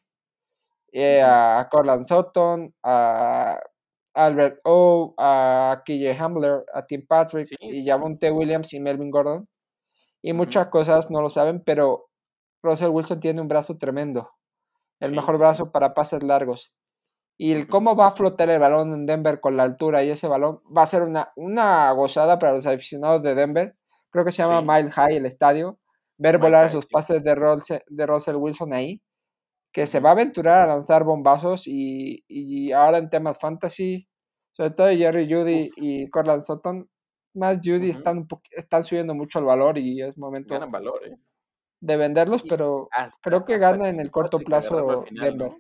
eh, 0.92 1.22
a 1.24 1.68
Corland 1.72 2.06
Sutton, 2.06 2.74
a 2.84 3.60
Albert 4.14 4.60
O, 4.66 5.16
a 5.18 5.82
KJ 5.86 6.20
Hamler, 6.20 6.66
a 6.74 6.86
Tim 6.86 7.08
Patrick 7.08 7.48
y 7.60 7.86
Javonte 7.88 8.30
Williams 8.30 8.74
y 8.74 8.80
Melvin 8.80 9.12
Gordon. 9.12 9.48
Y 10.22 10.34
muchas 10.34 10.68
cosas 10.68 11.10
no 11.10 11.22
lo 11.22 11.30
saben, 11.30 11.64
pero 11.64 12.10
Russell 12.62 12.90
Wilson 12.90 13.22
tiene 13.22 13.40
un 13.40 13.48
brazo 13.48 13.78
tremendo. 13.78 14.30
El 15.00 15.14
mejor 15.14 15.38
brazo 15.38 15.72
para 15.72 15.94
pases 15.94 16.22
largos. 16.24 16.74
Y 17.40 17.54
el 17.54 17.68
cómo 17.68 17.96
va 17.96 18.08
a 18.08 18.12
flotar 18.12 18.50
el 18.50 18.60
balón 18.60 18.94
en 18.94 19.06
Denver 19.06 19.40
con 19.40 19.56
la 19.56 19.64
altura 19.64 20.04
y 20.04 20.12
ese 20.12 20.28
balón 20.28 20.60
va 20.76 20.84
a 20.84 20.88
ser 20.88 21.04
una, 21.04 21.32
una 21.38 21.90
gozada 21.94 22.38
para 22.38 22.54
los 22.54 22.66
aficionados 22.68 23.24
de 23.24 23.34
Denver. 23.34 23.76
Creo 24.12 24.26
que 24.26 24.32
se 24.34 24.44
llama 24.44 24.62
Mile 24.62 24.92
High 24.92 25.16
el 25.18 25.26
estadio. 25.26 25.80
Ver 26.18 26.38
volar 26.38 26.66
esos 26.66 26.86
pases 26.88 27.24
de, 27.24 27.34
de 27.88 28.06
Russell 28.06 28.36
Wilson 28.36 28.74
ahí. 28.74 29.02
Que 29.72 29.88
se 29.88 30.02
va 30.02 30.10
a 30.10 30.12
aventurar 30.14 30.70
a 30.70 30.76
lanzar 30.76 31.06
bombazos 31.06 31.66
y, 31.66 32.26
y 32.28 32.74
ahora 32.74 32.98
en 32.98 33.10
temas 33.10 33.38
fantasy, 33.40 34.08
sobre 34.52 34.72
todo 34.72 34.90
Jerry 34.90 35.32
Judy 35.34 35.72
y 35.78 36.10
Corland 36.10 36.42
Sutton, 36.42 36.90
más 37.36 37.60
Judy 37.64 37.92
están, 37.92 38.28
están 38.52 38.84
subiendo 38.84 39.16
mucho 39.16 39.40
el 39.40 39.46
valor 39.46 39.78
y 39.78 40.02
es 40.02 40.18
momento 40.18 40.60
valor, 40.70 41.08
¿eh? 41.08 41.16
de 41.82 41.98
venderlos, 41.98 42.44
pero 42.44 42.90
creo 43.22 43.46
que 43.46 43.58
gana 43.58 43.90
en 43.90 44.00
el 44.00 44.12
corto 44.12 44.40
plazo 44.40 45.06
Denver. 45.12 45.52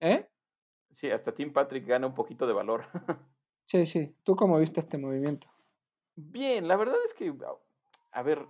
¿Eh? 0.00 0.26
Sí, 0.96 1.10
hasta 1.10 1.34
Tim 1.34 1.52
Patrick 1.52 1.86
gana 1.86 2.06
un 2.06 2.14
poquito 2.14 2.46
de 2.46 2.54
valor. 2.54 2.84
sí, 3.64 3.84
sí. 3.84 4.16
¿Tú 4.24 4.34
cómo 4.34 4.58
viste 4.58 4.80
este 4.80 4.96
movimiento? 4.96 5.46
Bien, 6.14 6.66
la 6.66 6.76
verdad 6.76 6.96
es 7.04 7.12
que, 7.12 7.34
a 8.12 8.22
ver, 8.22 8.46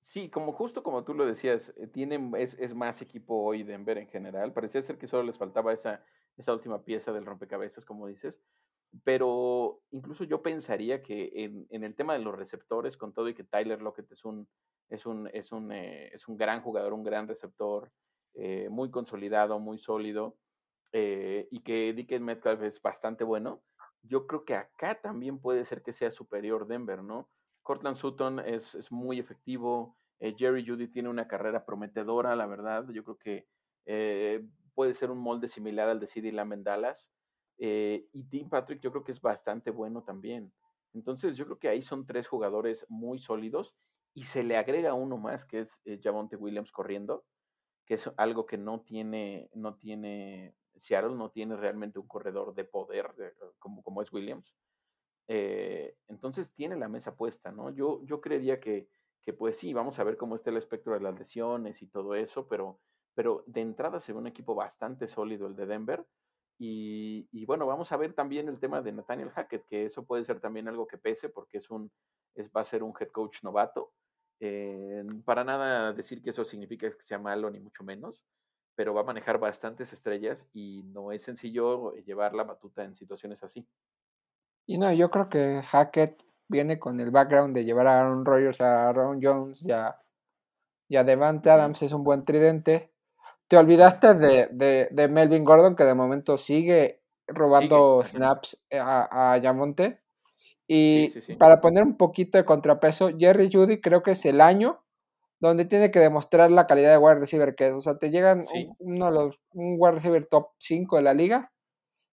sí, 0.00 0.28
como 0.30 0.50
justo 0.50 0.82
como 0.82 1.04
tú 1.04 1.14
lo 1.14 1.24
decías, 1.24 1.72
eh, 1.76 1.86
tienen, 1.86 2.34
es, 2.34 2.54
es, 2.58 2.74
más 2.74 3.00
equipo 3.02 3.44
hoy 3.44 3.62
Denver 3.62 3.98
en 3.98 4.08
general. 4.08 4.52
Parecía 4.52 4.82
ser 4.82 4.98
que 4.98 5.06
solo 5.06 5.22
les 5.22 5.38
faltaba 5.38 5.72
esa, 5.72 6.04
esa 6.36 6.52
última 6.52 6.82
pieza 6.82 7.12
del 7.12 7.24
rompecabezas, 7.24 7.84
como 7.84 8.08
dices. 8.08 8.40
Pero 9.04 9.80
incluso 9.92 10.24
yo 10.24 10.42
pensaría 10.42 11.04
que 11.04 11.30
en, 11.36 11.68
en, 11.70 11.84
el 11.84 11.94
tema 11.94 12.14
de 12.14 12.18
los 12.18 12.36
receptores, 12.36 12.96
con 12.96 13.12
todo 13.12 13.28
y 13.28 13.34
que 13.34 13.44
Tyler 13.44 13.80
Lockett 13.80 14.10
es 14.10 14.24
un, 14.24 14.48
es 14.88 15.06
un, 15.06 15.30
es 15.32 15.52
un, 15.52 15.70
eh, 15.70 16.08
es 16.12 16.26
un 16.26 16.36
gran 16.36 16.62
jugador, 16.62 16.94
un 16.94 17.04
gran 17.04 17.28
receptor, 17.28 17.92
eh, 18.34 18.68
muy 18.70 18.90
consolidado, 18.90 19.60
muy 19.60 19.78
sólido, 19.78 20.36
eh, 20.92 21.48
y 21.50 21.60
que 21.60 21.92
Dickens 21.92 22.22
Metcalf 22.22 22.62
es 22.62 22.80
bastante 22.80 23.24
bueno, 23.24 23.62
yo 24.02 24.26
creo 24.26 24.44
que 24.44 24.54
acá 24.54 25.00
también 25.00 25.38
puede 25.38 25.64
ser 25.64 25.82
que 25.82 25.92
sea 25.92 26.10
superior 26.10 26.66
Denver, 26.66 27.02
¿no? 27.02 27.28
Cortland 27.62 27.96
Sutton 27.96 28.40
es, 28.40 28.74
es 28.74 28.90
muy 28.90 29.18
efectivo, 29.18 29.96
Jerry 30.18 30.66
Judy 30.66 30.88
tiene 30.88 31.08
una 31.08 31.28
carrera 31.28 31.64
prometedora, 31.64 32.36
la 32.36 32.46
verdad, 32.46 32.86
yo 32.90 33.04
creo 33.04 33.18
que 33.18 33.46
puede 34.74 34.94
ser 34.94 35.10
un 35.10 35.18
molde 35.18 35.48
similar 35.48 35.88
al 35.88 36.00
de 36.00 36.06
CD 36.06 36.32
Lamb 36.32 36.52
en 36.54 36.64
Dallas, 36.64 37.10
y 37.58 38.24
Tim 38.28 38.48
Patrick 38.48 38.80
yo 38.80 38.90
creo 38.90 39.04
que 39.04 39.12
es 39.12 39.20
bastante 39.20 39.70
bueno 39.70 40.02
también. 40.02 40.52
Entonces 40.92 41.36
yo 41.36 41.44
creo 41.44 41.58
que 41.58 41.68
ahí 41.68 41.82
son 41.82 42.06
tres 42.06 42.26
jugadores 42.26 42.84
muy 42.88 43.18
sólidos 43.18 43.74
y 44.14 44.24
se 44.24 44.42
le 44.42 44.56
agrega 44.56 44.94
uno 44.94 45.16
más 45.18 45.44
que 45.44 45.60
es 45.60 45.80
eh, 45.84 46.00
Javonte 46.02 46.36
Williams 46.36 46.72
corriendo, 46.72 47.24
que 47.86 47.94
es 47.94 48.10
algo 48.16 48.46
que 48.46 48.58
no 48.58 48.80
tiene, 48.80 49.50
no 49.54 49.76
tiene, 49.76 50.54
Seattle 50.80 51.16
no 51.16 51.30
tiene 51.30 51.56
realmente 51.56 51.98
un 51.98 52.08
corredor 52.08 52.54
de 52.54 52.64
poder 52.64 53.14
como, 53.58 53.82
como 53.82 54.02
es 54.02 54.12
Williams. 54.12 54.54
Eh, 55.28 55.96
entonces 56.08 56.52
tiene 56.54 56.76
la 56.76 56.88
mesa 56.88 57.14
puesta, 57.14 57.52
¿no? 57.52 57.70
Yo, 57.70 58.02
yo 58.04 58.20
creería 58.20 58.58
que, 58.60 58.88
que, 59.22 59.32
pues 59.32 59.56
sí, 59.56 59.72
vamos 59.72 59.98
a 59.98 60.04
ver 60.04 60.16
cómo 60.16 60.34
está 60.34 60.50
el 60.50 60.56
espectro 60.56 60.94
de 60.94 61.00
las 61.00 61.18
lesiones 61.18 61.82
y 61.82 61.86
todo 61.86 62.14
eso, 62.14 62.48
pero, 62.48 62.80
pero 63.14 63.44
de 63.46 63.60
entrada 63.60 64.00
se 64.00 64.12
ve 64.12 64.18
un 64.18 64.26
equipo 64.26 64.54
bastante 64.54 65.06
sólido 65.06 65.46
el 65.46 65.54
de 65.54 65.66
Denver. 65.66 66.04
Y, 66.58 67.28
y, 67.30 67.46
bueno, 67.46 67.66
vamos 67.66 67.92
a 67.92 67.96
ver 67.96 68.12
también 68.12 68.48
el 68.48 68.58
tema 68.58 68.82
de 68.82 68.92
Nathaniel 68.92 69.30
Hackett, 69.30 69.66
que 69.66 69.86
eso 69.86 70.04
puede 70.04 70.24
ser 70.24 70.40
también 70.40 70.68
algo 70.68 70.86
que 70.86 70.98
pese 70.98 71.28
porque 71.28 71.58
es 71.58 71.70
un, 71.70 71.90
es, 72.34 72.50
va 72.50 72.62
a 72.62 72.64
ser 72.64 72.82
un 72.82 72.92
head 72.98 73.08
coach 73.08 73.42
novato. 73.42 73.92
Eh, 74.40 75.04
para 75.24 75.44
nada 75.44 75.92
decir 75.92 76.22
que 76.22 76.30
eso 76.30 76.44
significa 76.44 76.90
que 76.90 77.02
sea 77.02 77.18
malo, 77.18 77.50
ni 77.50 77.60
mucho 77.60 77.84
menos, 77.84 78.22
pero 78.80 78.94
va 78.94 79.02
a 79.02 79.04
manejar 79.04 79.38
bastantes 79.38 79.92
estrellas 79.92 80.48
y 80.54 80.84
no 80.84 81.12
es 81.12 81.22
sencillo 81.22 81.92
llevar 81.96 82.32
la 82.32 82.44
batuta 82.44 82.82
en 82.82 82.96
situaciones 82.96 83.42
así. 83.42 83.68
Y 84.66 84.78
no, 84.78 84.90
yo 84.90 85.10
creo 85.10 85.28
que 85.28 85.60
Hackett 85.60 86.22
viene 86.48 86.78
con 86.78 86.98
el 86.98 87.10
background 87.10 87.54
de 87.54 87.66
llevar 87.66 87.86
a 87.88 88.00
Aaron 88.00 88.24
Rodgers, 88.24 88.58
a 88.62 88.88
Aaron 88.88 89.20
Jones 89.22 89.62
y 89.66 89.70
a, 89.70 91.04
Devante 91.04 91.50
Adams, 91.50 91.82
es 91.82 91.92
un 91.92 92.04
buen 92.04 92.24
tridente. 92.24 92.90
Te 93.48 93.58
olvidaste 93.58 94.14
de, 94.14 94.88
de, 94.90 95.08
Melvin 95.08 95.44
Gordon, 95.44 95.76
que 95.76 95.84
de 95.84 95.92
momento 95.92 96.38
sigue 96.38 97.02
robando 97.26 98.02
snaps 98.06 98.58
a, 98.72 99.34
a 99.34 99.36
Yamonte. 99.36 100.00
Y 100.66 101.10
para 101.34 101.60
poner 101.60 101.82
un 101.82 101.98
poquito 101.98 102.38
de 102.38 102.46
contrapeso, 102.46 103.10
Jerry 103.18 103.50
Judy 103.52 103.82
creo 103.82 104.02
que 104.02 104.12
es 104.12 104.24
el 104.24 104.40
año 104.40 104.80
donde 105.40 105.64
tiene 105.64 105.90
que 105.90 105.98
demostrar 105.98 106.50
la 106.50 106.66
calidad 106.66 106.90
de 106.90 106.98
wide 106.98 107.20
receiver 107.20 107.54
que 107.54 107.68
es. 107.68 107.74
O 107.74 107.80
sea, 107.80 107.98
te 107.98 108.10
llegan 108.10 108.44
un, 108.54 108.76
uno 108.78 109.06
de 109.06 109.12
los, 109.12 109.36
un 109.52 109.76
wide 109.78 109.92
receiver 109.92 110.26
top 110.26 110.48
5 110.58 110.96
de 110.96 111.02
la 111.02 111.14
liga, 111.14 111.50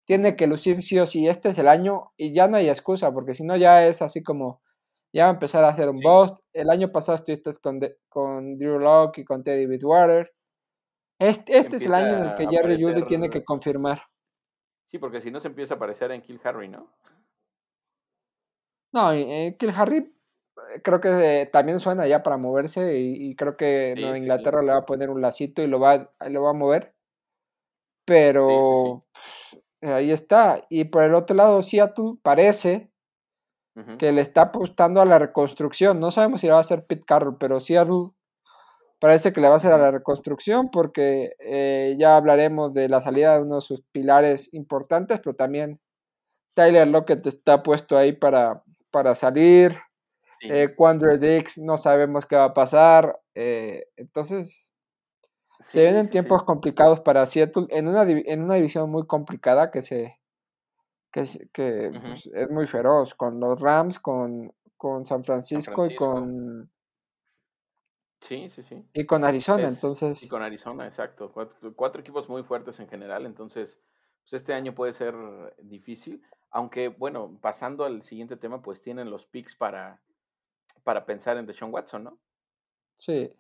tiene 0.06 0.38
que 0.38 0.48
lucir 0.48 0.82
sí 0.82 0.98
o 1.00 1.06
sí. 1.06 1.28
Este 1.28 1.50
es 1.50 1.58
el 1.58 1.68
año 1.68 2.12
y 2.16 2.34
ya 2.34 2.48
no 2.48 2.58
hay 2.58 2.70
excusa, 2.70 3.12
porque 3.12 3.36
si 3.36 3.44
no 3.44 3.58
ya 3.58 3.86
es 3.86 4.02
así 4.02 4.24
como, 4.24 4.62
ya 5.14 5.26
va 5.26 5.30
a 5.32 5.34
empezar 5.34 5.64
a 5.66 5.70
hacer 5.70 5.90
un 5.90 6.00
boss. 6.00 6.34
El 6.54 6.70
año 6.70 6.92
pasado 6.92 7.18
estuviste 7.18 7.52
con, 7.62 7.82
con 8.08 8.58
Drew 8.58 8.80
Locke 8.80 9.20
y 9.20 9.26
con 9.26 9.44
Teddy 9.44 9.66
Bridgewater. 9.66 10.34
Este, 11.20 11.58
este 11.58 11.78
es 11.78 11.84
el 11.84 11.94
año 11.94 12.18
en 12.18 12.26
el 12.28 12.36
que 12.36 12.48
Jerry 12.48 12.82
Judy 12.82 13.04
tiene 13.04 13.30
que 13.30 13.44
confirmar. 13.44 14.04
Sí, 14.86 15.00
porque 15.00 15.20
si 15.20 15.32
no 15.32 15.40
se 15.42 15.50
empieza 15.50 15.74
a 15.74 15.78
aparecer 15.78 16.12
en 16.12 16.22
Kill 16.22 16.40
Harry, 16.44 16.70
¿no? 16.70 16.88
No, 18.94 19.12
eh, 19.12 19.58
Kill 19.60 19.74
Harry 19.76 20.17
creo 20.84 21.02
que 21.02 21.50
también 21.52 21.80
suena 21.80 22.08
ya 22.08 22.24
para 22.24 22.38
moverse 22.38 22.98
y, 23.00 23.36
creo 23.36 23.58
que 23.58 23.94
Inglaterra 24.16 24.62
le 24.62 24.72
va 24.72 24.80
a 24.80 24.86
poner 24.86 25.10
un 25.10 25.22
lacito 25.22 25.62
y 25.62 25.68
lo 25.68 25.80
va, 25.80 26.12
lo 26.30 26.44
va 26.44 26.52
a 26.52 26.54
mover. 26.54 26.94
Pero 28.06 29.06
ahí 29.82 30.12
está. 30.12 30.66
Y 30.70 30.86
por 30.86 31.04
el 31.04 31.14
otro 31.14 31.36
lado, 31.36 31.62
Seattle 31.62 32.16
parece 32.22 32.90
que 34.00 34.12
le 34.12 34.22
está 34.22 34.44
apostando 34.44 35.02
a 35.02 35.06
la 35.06 35.20
reconstrucción. 35.20 36.00
No 36.00 36.10
sabemos 36.10 36.42
si 36.42 36.48
va 36.48 36.60
a 36.60 36.64
ser 36.64 36.86
Pete 36.86 37.04
Carroll, 37.06 37.38
pero 37.38 37.60
Seattle 37.60 38.10
parece 39.00 39.32
que 39.32 39.40
le 39.40 39.48
va 39.48 39.54
a 39.54 39.58
hacer 39.58 39.72
a 39.72 39.78
la 39.78 39.92
reconstrucción 39.92 40.72
porque 40.72 41.34
eh, 41.40 41.96
ya 42.00 42.18
hablaremos 42.18 42.74
de 42.74 42.90
la 42.90 43.02
salida 43.02 43.36
de 43.36 43.44
uno 43.44 43.56
de 43.56 43.62
sus 43.62 43.84
pilares 43.92 44.52
importantes, 44.52 45.20
pero 45.24 45.36
también 45.36 45.80
Tyler 46.56 46.88
Lockett 46.88 47.28
está 47.28 47.62
puesto 47.62 47.96
ahí 47.96 48.14
para 48.14 48.64
para 48.92 49.16
salir. 49.16 49.78
Eh, 50.42 50.74
cuando 50.76 51.10
es 51.10 51.20
Dix 51.20 51.58
no 51.58 51.78
sabemos 51.78 52.26
qué 52.26 52.36
va 52.36 52.46
a 52.46 52.54
pasar. 52.54 53.20
Eh, 53.36 53.88
entonces, 53.96 54.72
se 55.60 55.82
vienen 55.82 56.10
tiempos 56.10 56.44
complicados 56.44 57.00
para 57.02 57.26
Seattle 57.26 57.68
en 57.70 57.88
una, 57.88 58.04
en 58.04 58.44
una 58.44 58.56
división 58.56 58.90
muy 58.90 59.06
complicada 59.08 59.72
que 59.72 59.82
se 59.82 60.20
que, 61.12 61.24
que 61.52 61.92
pues, 62.00 62.30
es 62.34 62.50
muy 62.50 62.68
feroz 62.68 63.16
con 63.16 63.40
los 63.40 63.60
Rams, 63.60 63.98
con, 64.00 64.54
con 64.76 65.06
San, 65.06 65.24
Francisco 65.24 65.88
y 65.88 65.96
con 65.96 66.70
Sí, 68.22 68.50
sí, 68.50 68.64
sí. 68.64 68.84
Y 68.94 69.06
con 69.06 69.24
Arizona, 69.24 69.68
entonces. 69.68 70.22
Y 70.24 70.28
con 70.28 70.42
Arizona, 70.42 70.86
exacto. 70.86 71.32
Cuatro, 71.32 72.02
equipos 72.02 72.28
muy 72.28 72.44
fuertes 72.44 72.80
en 72.80 72.88
general, 72.88 73.26
entonces, 73.26 73.80
pues 74.24 74.34
este 74.34 74.54
año 74.54 74.74
puede 74.74 74.94
ser 74.94 75.16
difícil. 75.62 76.24
Aunque, 76.50 76.88
bueno, 76.88 77.38
pasando 77.42 77.86
al 77.86 78.02
siguiente 78.04 78.36
tema, 78.36 78.62
pues 78.62 78.82
tienen 78.82 79.12
los 79.12 79.26
picks 79.26 79.56
para, 79.56 80.02
para 80.88 81.06
pensar 81.06 81.36
en 81.36 81.46
Deshaun 81.46 81.74
Watson, 81.74 82.06
¿no? 82.06 82.18
Sí. 82.96 83.34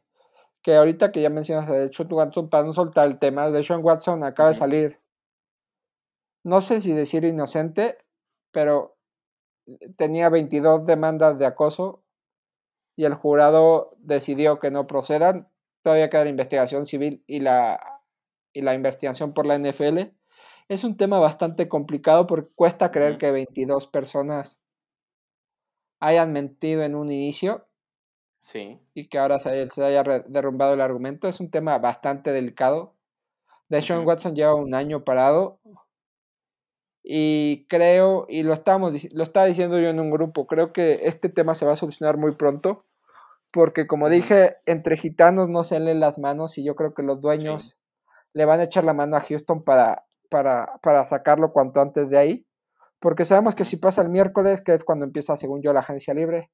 Que 0.62 0.76
ahorita 0.76 1.14
que 1.14 1.22
ya 1.22 1.30
mencionas 1.30 1.70
a 1.70 1.76
Deshaun 1.76 2.12
Watson, 2.12 2.50
para 2.50 2.66
no 2.66 2.74
soltar 2.74 3.08
el 3.08 3.20
tema, 3.20 3.50
Deshaun 3.50 3.82
Watson 3.82 4.22
acaba 4.26 4.50
de 4.50 4.56
salir. 4.56 5.00
No 6.44 6.62
sé 6.62 6.82
si 6.82 6.92
decir 6.92 7.24
inocente, 7.24 8.00
pero 8.52 8.98
tenía 9.96 10.28
22 10.28 10.86
demandas 10.86 11.40
de 11.40 11.46
acoso 11.46 12.04
y 12.98 13.06
el 13.06 13.14
jurado 13.14 13.96
decidió 14.00 14.60
que 14.60 14.70
no 14.70 14.86
procedan. 14.86 15.48
Todavía 15.84 16.10
queda 16.10 16.26
la 16.26 16.32
investigación 16.32 16.86
civil 16.86 17.24
y 17.28 17.40
la, 17.40 18.02
y 18.52 18.62
la 18.62 18.74
investigación 18.74 19.34
por 19.34 19.46
la 19.46 19.58
NFL. 19.58 20.00
Es 20.68 20.84
un 20.84 20.98
tema 20.98 21.18
bastante 21.20 21.70
complicado 21.70 22.28
porque 22.28 22.52
cuesta 22.56 22.92
creer 22.92 23.18
que 23.18 23.32
22 23.32 23.88
personas 23.88 24.60
hayan 26.00 26.34
mentido 26.34 26.84
en 26.84 26.96
un 26.96 27.12
inicio. 27.12 27.66
Sí. 28.40 28.80
Y 28.94 29.10
que 29.10 29.20
ahora 29.20 29.40
se, 29.40 29.50
haya 29.50 30.04
derrumbado 30.28 30.74
el 30.74 30.82
argumento. 30.82 31.28
Es 31.28 31.40
un 31.40 31.52
tema 31.52 31.78
bastante 31.80 32.32
delicado. 32.32 32.94
De 33.70 33.82
Sean 33.82 34.06
Watson 34.06 34.36
lleva 34.36 34.56
un 34.56 34.74
año 34.74 35.04
parado. 35.04 35.60
Y 37.04 37.66
creo, 37.68 38.26
y 38.28 38.44
lo, 38.44 38.54
estamos, 38.54 38.94
lo 39.14 39.24
estaba 39.24 39.46
diciendo 39.46 39.80
yo 39.80 39.88
en 39.88 40.00
un 40.00 40.12
grupo, 40.12 40.46
creo 40.46 40.74
que 40.74 41.02
este 41.04 41.30
tema 41.30 41.56
se 41.56 41.66
va 41.66 41.74
a 41.74 41.78
solucionar 41.78 42.18
muy 42.18 42.36
pronto. 42.36 42.86
Porque 43.52 43.88
como 43.88 44.10
dije, 44.10 44.58
entre 44.66 44.98
gitanos 44.98 45.50
no 45.50 45.64
se 45.64 45.80
leen 45.80 46.00
las 46.00 46.20
manos 46.20 46.58
y 46.58 46.66
yo 46.66 46.76
creo 46.76 46.94
que 46.94 47.04
los 47.04 47.22
dueños 47.22 47.78
le 48.34 48.46
van 48.46 48.60
a 48.60 48.64
echar 48.64 48.84
la 48.84 48.94
mano 48.94 49.16
a 49.16 49.22
Houston 49.22 49.64
para, 49.64 50.06
para, 50.30 50.80
para 50.82 51.06
sacarlo 51.06 51.54
cuanto 51.54 51.82
antes 51.82 52.10
de 52.10 52.18
ahí. 52.18 52.47
Porque 53.00 53.26
sabemos 53.26 53.56
que 53.56 53.66
si 53.66 53.78
pasa 53.78 54.02
el 54.02 54.10
miércoles, 54.10 54.62
que 54.62 54.74
es 54.74 54.84
cuando 54.84 55.06
empieza, 55.06 55.38
según 55.38 55.62
yo, 55.62 55.74
la 55.74 55.82
agencia 55.82 56.14
libre, 56.14 56.50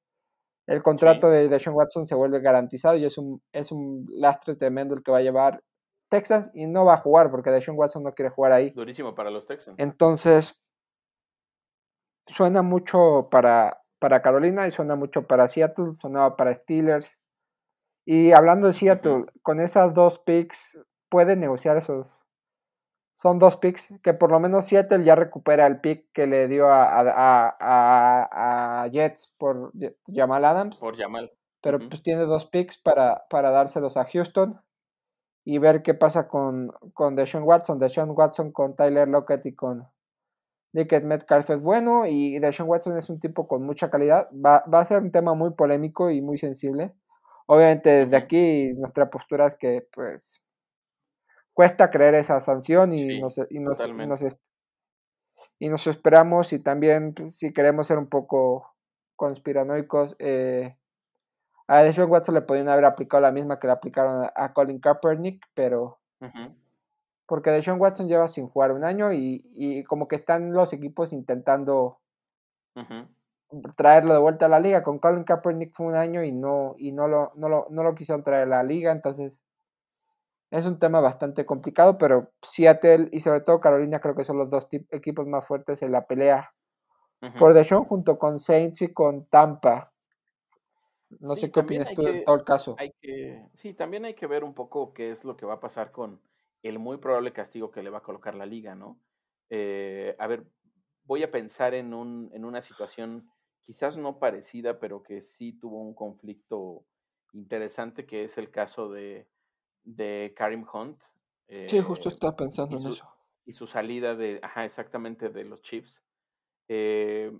el 0.66 0.82
contrato 0.82 1.28
de 1.28 1.48
Deshaun 1.48 1.76
Watson 1.76 2.06
se 2.06 2.14
vuelve 2.14 2.40
garantizado 2.40 2.96
y 2.96 3.04
es 3.04 3.18
un, 3.18 3.42
es 3.52 3.70
un 3.70 4.06
lastre 4.10 4.56
tremendo 4.56 4.94
el 4.94 5.02
que 5.02 5.12
va 5.12 5.18
a 5.18 5.22
llevar 5.22 5.62
Texans 6.08 6.50
y 6.54 6.66
no 6.66 6.84
va 6.84 6.94
a 6.94 6.98
jugar 6.98 7.30
porque 7.30 7.50
Deshaun 7.50 7.78
Watson 7.78 8.02
no 8.02 8.14
quiere 8.14 8.30
jugar 8.30 8.52
ahí. 8.52 8.70
Durísimo 8.70 9.14
para 9.14 9.30
los 9.30 9.46
Texans. 9.46 9.76
Entonces, 9.78 10.54
suena 12.26 12.62
mucho 12.62 13.28
para, 13.30 13.82
para 13.98 14.22
Carolina 14.22 14.66
y 14.66 14.70
suena 14.70 14.96
mucho 14.96 15.26
para 15.26 15.48
Seattle, 15.48 15.94
sonaba 15.94 16.36
para 16.36 16.54
Steelers. 16.54 17.18
Y 18.06 18.32
hablando 18.32 18.66
de 18.66 18.74
Seattle, 18.74 19.26
con 19.42 19.60
esas 19.60 19.94
dos 19.94 20.18
picks, 20.18 20.78
puede 21.10 21.36
negociar 21.36 21.76
esos 21.76 22.14
son 23.14 23.38
dos 23.38 23.56
picks 23.56 23.94
que 24.02 24.12
por 24.12 24.30
lo 24.32 24.40
menos 24.40 24.66
Seattle 24.66 25.04
ya 25.04 25.14
recupera 25.14 25.66
el 25.66 25.80
pick 25.80 26.10
que 26.12 26.26
le 26.26 26.48
dio 26.48 26.68
a, 26.68 27.00
a, 27.00 27.56
a, 28.82 28.88
Jets 28.88 29.32
por 29.38 29.72
Jamal 30.06 30.44
Adams. 30.44 30.78
Por 30.78 30.96
Jamal. 30.96 31.30
Pero 31.62 31.78
pues 31.78 32.02
tiene 32.02 32.22
dos 32.22 32.46
picks 32.46 32.76
para, 32.76 33.24
para 33.30 33.50
dárselos 33.50 33.96
a 33.96 34.04
Houston 34.04 34.60
y 35.44 35.58
ver 35.58 35.82
qué 35.82 35.94
pasa 35.94 36.28
con, 36.28 36.72
con 36.92 37.14
Deshaun 37.14 37.44
Watson. 37.44 37.78
Deshaun 37.78 38.10
Watson 38.10 38.50
con 38.52 38.74
Tyler 38.74 39.08
Lockett 39.08 39.46
y 39.46 39.54
con 39.54 39.86
Nickett 40.72 41.04
Metcalf 41.04 41.48
es 41.50 41.60
bueno 41.60 42.06
y 42.06 42.38
Deshaun 42.40 42.68
Watson 42.68 42.98
es 42.98 43.08
un 43.08 43.20
tipo 43.20 43.46
con 43.46 43.64
mucha 43.64 43.90
calidad. 43.90 44.28
Va, 44.32 44.64
va 44.66 44.80
a 44.80 44.84
ser 44.84 45.00
un 45.00 45.12
tema 45.12 45.34
muy 45.34 45.52
polémico 45.52 46.10
y 46.10 46.20
muy 46.20 46.36
sensible. 46.36 46.92
Obviamente 47.46 47.90
desde 47.90 48.16
aquí 48.16 48.72
nuestra 48.74 49.08
postura 49.08 49.46
es 49.46 49.54
que 49.54 49.86
pues 49.94 50.43
cuesta 51.54 51.90
creer 51.90 52.14
esa 52.14 52.40
sanción 52.40 52.92
y, 52.92 53.20
nos, 53.20 53.38
y, 53.38 53.60
nos, 53.60 53.80
y, 55.58 55.68
nos, 55.68 55.86
esperamos 55.86 56.52
y 56.52 56.58
también 56.58 57.14
pues, 57.14 57.36
si 57.36 57.52
queremos 57.52 57.86
ser 57.86 57.98
un 57.98 58.08
poco 58.08 58.74
conspiranoicos, 59.16 60.16
eh, 60.18 60.76
a 61.66 61.82
Deshaun 61.82 62.10
Watson 62.10 62.34
le 62.34 62.42
podrían 62.42 62.68
haber 62.68 62.84
aplicado 62.84 63.22
la 63.22 63.32
misma 63.32 63.58
que 63.58 63.68
le 63.68 63.72
aplicaron 63.72 64.28
a, 64.34 64.52
Colin 64.52 64.80
Kaepernick, 64.80 65.42
pero 65.54 65.98
porque 67.26 67.50
Deshaun 67.50 67.80
Watson 67.80 68.08
lleva 68.08 68.28
sin 68.28 68.48
jugar 68.48 68.72
un 68.72 68.84
año 68.84 69.12
y, 69.12 69.48
y 69.52 69.84
como 69.84 70.08
que 70.08 70.16
están 70.16 70.52
los 70.52 70.72
equipos 70.72 71.12
intentando 71.12 72.00
traerlo 73.76 74.12
de 74.12 74.20
vuelta 74.20 74.46
a 74.46 74.48
la 74.48 74.60
liga. 74.60 74.82
Con 74.82 74.98
Colin 74.98 75.24
Kaepernick 75.24 75.74
fue 75.74 75.86
un 75.86 75.94
año 75.94 76.22
y 76.22 76.32
no, 76.32 76.74
y 76.76 76.92
no 76.92 77.08
lo, 77.08 77.32
no 77.36 77.48
lo, 77.48 77.66
no 77.70 77.82
lo 77.82 77.94
quisieron 77.94 78.24
traer 78.24 78.44
a 78.44 78.56
la 78.56 78.62
liga, 78.62 78.92
entonces 78.92 79.40
es 80.58 80.66
un 80.66 80.78
tema 80.78 81.00
bastante 81.00 81.44
complicado, 81.44 81.98
pero 81.98 82.30
Seattle 82.42 83.08
y 83.10 83.20
sobre 83.20 83.40
todo 83.40 83.60
Carolina 83.60 84.00
creo 84.00 84.14
que 84.14 84.24
son 84.24 84.38
los 84.38 84.50
dos 84.50 84.68
equipos 84.90 85.26
más 85.26 85.44
fuertes 85.46 85.82
en 85.82 85.90
la 85.90 86.06
pelea 86.06 86.52
por 87.38 87.54
Deshaun 87.54 87.84
junto 87.86 88.18
con 88.18 88.38
Saints 88.38 88.82
y 88.82 88.92
con 88.92 89.26
Tampa. 89.26 89.92
No 91.20 91.34
sé 91.34 91.50
qué 91.50 91.60
opinas 91.60 91.88
tú 91.94 92.02
de 92.02 92.22
todo 92.22 92.36
el 92.36 92.44
caso. 92.44 92.76
Hay 92.78 92.92
que, 93.00 93.44
sí, 93.54 93.74
también 93.74 94.04
hay 94.04 94.14
que 94.14 94.26
ver 94.26 94.44
un 94.44 94.54
poco 94.54 94.92
qué 94.92 95.10
es 95.10 95.24
lo 95.24 95.36
que 95.36 95.46
va 95.46 95.54
a 95.54 95.60
pasar 95.60 95.90
con 95.90 96.20
el 96.62 96.78
muy 96.78 96.98
probable 96.98 97.32
castigo 97.32 97.70
que 97.70 97.82
le 97.82 97.90
va 97.90 97.98
a 97.98 98.02
colocar 98.02 98.34
la 98.34 98.46
liga, 98.46 98.74
¿no? 98.74 98.98
Eh, 99.50 100.14
a 100.18 100.26
ver, 100.26 100.44
voy 101.04 101.22
a 101.22 101.30
pensar 101.30 101.74
en, 101.74 101.94
un, 101.94 102.30
en 102.32 102.44
una 102.44 102.62
situación 102.62 103.28
quizás 103.62 103.96
no 103.96 104.18
parecida, 104.18 104.78
pero 104.78 105.02
que 105.02 105.20
sí 105.20 105.52
tuvo 105.52 105.80
un 105.80 105.94
conflicto 105.94 106.84
interesante, 107.32 108.06
que 108.06 108.24
es 108.24 108.38
el 108.38 108.50
caso 108.50 108.90
de 108.90 109.26
de 109.84 110.32
Karim 110.36 110.66
Hunt. 110.72 111.00
sí, 111.66 111.80
justo 111.80 112.08
eh, 112.08 112.12
estaba 112.12 112.36
pensando 112.36 112.76
en 112.76 112.86
eso. 112.88 113.08
Y 113.46 113.52
su 113.52 113.66
salida 113.66 114.14
de, 114.16 114.40
ajá, 114.42 114.64
exactamente, 114.64 115.28
de 115.28 115.44
los 115.44 115.60
Chiefs. 115.62 116.02
Eh, 116.68 117.30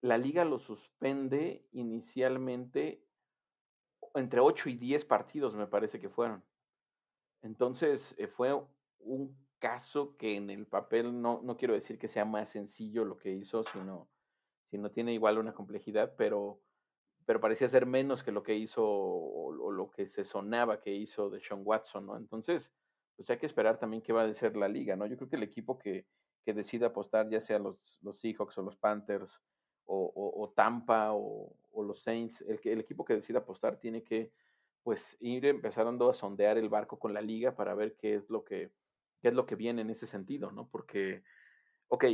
la 0.00 0.18
liga 0.18 0.44
lo 0.44 0.58
suspende 0.58 1.66
inicialmente 1.72 3.04
entre 4.14 4.40
8 4.40 4.68
y 4.68 4.74
10 4.74 5.04
partidos, 5.04 5.54
me 5.54 5.66
parece 5.66 6.00
que 6.00 6.08
fueron. 6.08 6.44
Entonces, 7.42 8.14
eh, 8.18 8.26
fue 8.26 8.52
un 9.00 9.36
caso 9.58 10.16
que 10.16 10.36
en 10.36 10.50
el 10.50 10.66
papel 10.66 11.20
no, 11.20 11.40
no 11.42 11.56
quiero 11.56 11.74
decir 11.74 11.98
que 11.98 12.08
sea 12.08 12.24
más 12.24 12.50
sencillo 12.50 13.04
lo 13.04 13.16
que 13.16 13.32
hizo, 13.32 13.64
sino, 13.64 14.08
sino 14.70 14.90
tiene 14.90 15.14
igual 15.14 15.38
una 15.38 15.54
complejidad, 15.54 16.14
pero 16.16 16.60
pero 17.24 17.40
parecía 17.40 17.68
ser 17.68 17.86
menos 17.86 18.22
que 18.22 18.32
lo 18.32 18.42
que 18.42 18.54
hizo 18.54 18.84
o, 18.84 19.70
lo 19.72 19.90
que 19.90 20.08
se 20.08 20.24
sonaba 20.24 20.80
que 20.80 20.94
hizo 20.94 21.30
de 21.30 21.40
Sean 21.40 21.62
Watson, 21.64 22.06
¿no? 22.06 22.16
Entonces, 22.16 22.70
pues 23.16 23.30
hay 23.30 23.38
que 23.38 23.46
esperar 23.46 23.78
también 23.78 24.02
qué 24.02 24.12
va 24.12 24.24
a 24.24 24.34
ser 24.34 24.56
la 24.56 24.68
liga, 24.68 24.96
¿no? 24.96 25.06
Yo 25.06 25.16
creo 25.16 25.28
que 25.28 25.36
el 25.36 25.42
equipo 25.42 25.78
que, 25.78 26.06
que 26.44 26.52
decida 26.52 26.88
apostar, 26.88 27.28
ya 27.30 27.40
sea 27.40 27.58
los, 27.58 27.98
los 28.02 28.18
Seahawks 28.18 28.58
o 28.58 28.62
los 28.62 28.76
Panthers 28.76 29.40
o, 29.84 30.52
Tampa 30.54 31.12
o, 31.12 31.54
los 31.84 32.00
Saints, 32.00 32.40
el, 32.42 32.60
el 32.64 32.80
equipo 32.80 33.04
que 33.04 33.14
decida 33.14 33.40
apostar 33.40 33.78
tiene 33.78 34.02
que 34.02 34.32
pues 34.82 35.16
ir 35.20 35.46
empezando 35.46 36.10
a 36.10 36.14
sondear 36.14 36.58
el 36.58 36.68
barco 36.68 36.98
con 36.98 37.14
la 37.14 37.20
liga 37.20 37.54
para 37.54 37.74
ver 37.74 37.96
qué 37.96 38.14
es 38.14 38.28
lo 38.30 38.44
que, 38.44 38.72
qué 39.20 39.28
es 39.28 39.34
lo 39.34 39.46
que 39.46 39.54
viene 39.54 39.82
en 39.82 39.90
ese 39.90 40.06
sentido, 40.06 40.50
¿no? 40.50 40.68
Porque, 40.68 41.22
ok, 41.88 42.04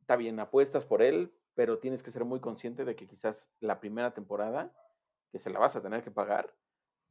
está 0.00 0.16
bien, 0.16 0.38
apuestas 0.38 0.84
por 0.84 1.02
él, 1.02 1.32
pero 1.54 1.78
tienes 1.78 2.02
que 2.02 2.10
ser 2.10 2.24
muy 2.24 2.40
consciente 2.40 2.84
de 2.84 2.96
que 2.96 3.06
quizás 3.06 3.50
la 3.60 3.80
primera 3.80 4.12
temporada, 4.12 4.72
que 5.32 5.38
se 5.38 5.50
la 5.50 5.58
vas 5.58 5.76
a 5.76 5.82
tener 5.82 6.02
que 6.02 6.10
pagar, 6.10 6.54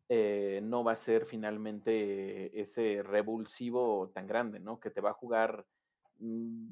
eh, 0.10 0.60
no 0.64 0.84
va 0.84 0.94
a 0.94 0.96
ser 0.96 1.26
finalmente 1.26 2.60
ese 2.60 3.04
revulsivo 3.04 4.10
tan 4.10 4.26
grande, 4.26 4.60
¿no? 4.60 4.80
Que 4.80 4.90
te 4.90 5.02
va 5.02 5.12
a 5.12 5.14
jugar, 5.14 5.68
mm, 6.18 6.70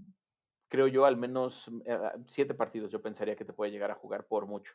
creo 0.67 0.87
yo, 0.87 1.05
al 1.05 1.17
menos 1.17 1.69
mm, 1.69 1.81
eh, 1.85 1.99
siete 2.25 2.55
partidos, 2.55 2.91
yo 2.91 3.01
pensaría 3.01 3.35
que 3.35 3.45
te 3.45 3.53
puede 3.53 3.71
llegar 3.71 3.91
a 3.91 3.95
jugar 3.95 4.25
por 4.25 4.47
mucho. 4.47 4.73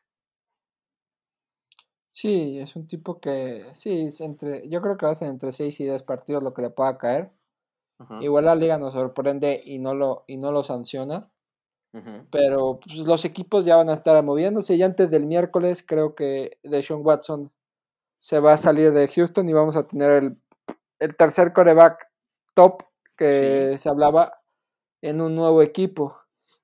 Sí, 2.10 2.58
es 2.58 2.76
un 2.76 2.86
tipo 2.86 3.20
que, 3.20 3.70
sí, 3.72 4.08
entre, 4.20 4.68
yo 4.68 4.82
creo 4.82 4.96
que 4.96 5.06
va 5.06 5.12
a 5.12 5.14
ser 5.14 5.28
entre 5.28 5.50
seis 5.50 5.80
y 5.80 5.84
diez 5.84 6.02
partidos 6.02 6.42
lo 6.42 6.52
que 6.52 6.62
le 6.62 6.70
pueda 6.70 6.98
caer. 6.98 7.32
Igual 8.20 8.46
la 8.46 8.54
liga 8.56 8.78
nos 8.78 8.94
sorprende 8.94 9.62
y 9.64 9.78
no 9.78 9.94
lo, 9.94 10.24
y 10.26 10.36
no 10.36 10.52
lo 10.52 10.64
sanciona. 10.64 11.30
Pero 12.30 12.80
pues, 12.82 12.96
los 13.06 13.24
equipos 13.26 13.66
ya 13.66 13.76
van 13.76 13.90
a 13.90 13.94
estar 13.94 14.22
moviéndose 14.24 14.74
y 14.74 14.82
antes 14.82 15.10
del 15.10 15.26
miércoles 15.26 15.84
creo 15.86 16.14
que 16.14 16.58
Deshaun 16.62 17.04
Watson 17.04 17.52
se 18.18 18.40
va 18.40 18.54
a 18.54 18.56
salir 18.56 18.92
de 18.92 19.08
Houston 19.08 19.48
y 19.48 19.52
vamos 19.52 19.76
a 19.76 19.86
tener 19.86 20.36
el, 20.98 21.16
tercer 21.16 21.52
coreback 21.52 22.08
top 22.54 22.84
que 23.16 23.76
se 23.78 23.88
hablaba 23.88 24.40
en 25.02 25.20
un 25.20 25.34
nuevo 25.34 25.60
equipo. 25.60 26.16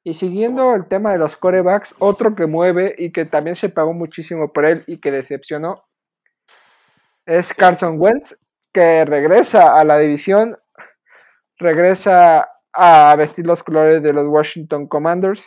Y 0.03 0.15
siguiendo 0.15 0.75
el 0.75 0.87
tema 0.87 1.13
de 1.13 1.19
los 1.19 1.37
corebacks, 1.37 1.95
otro 1.99 2.35
que 2.35 2.47
mueve 2.47 2.95
y 2.97 3.13
que 3.13 3.27
también 3.27 3.57
se 3.57 3.69
pagó 3.69 3.93
muchísimo 3.93 4.53
por 4.53 4.65
él 4.65 4.85
y 4.87 4.99
que 4.99 5.11
decepcionó 5.11 5.85
es 7.27 7.53
Carson 7.53 8.01
Wentz, 8.01 8.35
que 8.73 9.05
regresa 9.05 9.79
a 9.79 9.85
la 9.85 9.99
división, 9.99 10.57
regresa 11.59 12.49
a 12.81 13.17
vestir 13.17 13.45
los 13.45 13.65
colores 13.65 14.03
de 14.05 14.13
los 14.13 14.29
Washington 14.29 14.87
Commanders. 14.87 15.45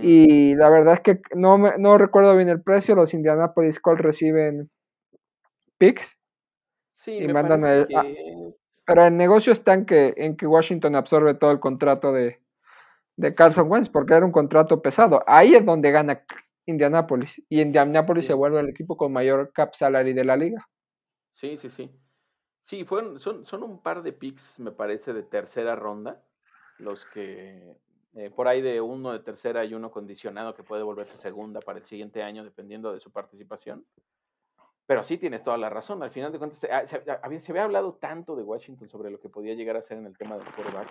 Y 0.00 0.54
la 0.54 0.70
verdad 0.70 0.94
es 0.94 1.00
que 1.00 1.20
no, 1.34 1.58
me, 1.58 1.76
no 1.76 1.98
recuerdo 1.98 2.36
bien 2.36 2.48
el 2.48 2.62
precio. 2.62 2.94
Los 2.94 3.14
Indianapolis 3.14 3.80
Colts 3.80 4.02
reciben 4.02 4.70
picks. 5.78 6.06
Sí, 6.92 7.16
y 7.16 7.26
mandan 7.26 7.62
Pero 8.86 9.06
el 9.06 9.16
negocio 9.16 9.52
está 9.52 9.74
en 9.74 9.86
que, 9.86 10.14
en 10.16 10.36
que 10.36 10.46
Washington 10.46 10.94
absorbe 10.94 11.34
todo 11.34 11.50
el 11.50 11.58
contrato 11.58 12.12
de, 12.12 12.38
de 13.16 13.34
Carson 13.34 13.68
Wentz, 13.68 13.88
porque 13.88 14.14
era 14.14 14.24
un 14.24 14.30
contrato 14.30 14.80
pesado. 14.82 15.24
Ahí 15.26 15.56
es 15.56 15.64
donde 15.64 15.90
gana 15.90 16.22
Indianapolis. 16.66 17.42
Y 17.48 17.60
Indianapolis 17.60 18.26
se 18.26 18.34
vuelve 18.34 18.60
el 18.60 18.68
equipo 18.68 18.96
con 18.96 19.12
mayor 19.12 19.52
cap 19.52 19.74
salary 19.74 20.12
de 20.12 20.24
la 20.24 20.36
liga. 20.36 20.68
Sí, 21.32 21.56
sí, 21.56 21.70
sí. 21.70 21.90
Sí, 22.60 22.84
fueron, 22.84 23.18
son, 23.18 23.46
son 23.46 23.64
un 23.64 23.82
par 23.82 24.04
de 24.04 24.12
picks, 24.12 24.60
me 24.60 24.70
parece, 24.70 25.12
de 25.12 25.24
tercera 25.24 25.74
ronda 25.74 26.22
los 26.82 27.04
que, 27.06 27.76
eh, 28.14 28.30
por 28.30 28.48
ahí 28.48 28.60
de 28.60 28.80
uno 28.80 29.12
de 29.12 29.20
tercera 29.20 29.64
y 29.64 29.74
uno 29.74 29.90
condicionado 29.90 30.54
que 30.54 30.62
puede 30.62 30.82
volverse 30.82 31.16
segunda 31.16 31.60
para 31.60 31.78
el 31.78 31.84
siguiente 31.84 32.22
año, 32.22 32.44
dependiendo 32.44 32.92
de 32.92 33.00
su 33.00 33.10
participación. 33.10 33.86
Pero 34.86 35.02
sí 35.04 35.16
tienes 35.16 35.42
toda 35.42 35.56
la 35.56 35.70
razón. 35.70 36.02
Al 36.02 36.10
final 36.10 36.32
de 36.32 36.38
cuentas, 36.38 36.66
ah, 36.70 36.86
se, 36.86 37.02
había, 37.22 37.64
hablado 37.64 37.94
tanto 37.94 38.36
de 38.36 38.42
Washington 38.42 38.88
sobre 38.88 39.10
lo 39.10 39.20
que 39.20 39.28
podía 39.28 39.54
llegar 39.54 39.76
a 39.76 39.82
ser 39.82 39.98
en 39.98 40.06
el 40.06 40.18
tema 40.18 40.36
del 40.36 40.52
quarterback. 40.52 40.88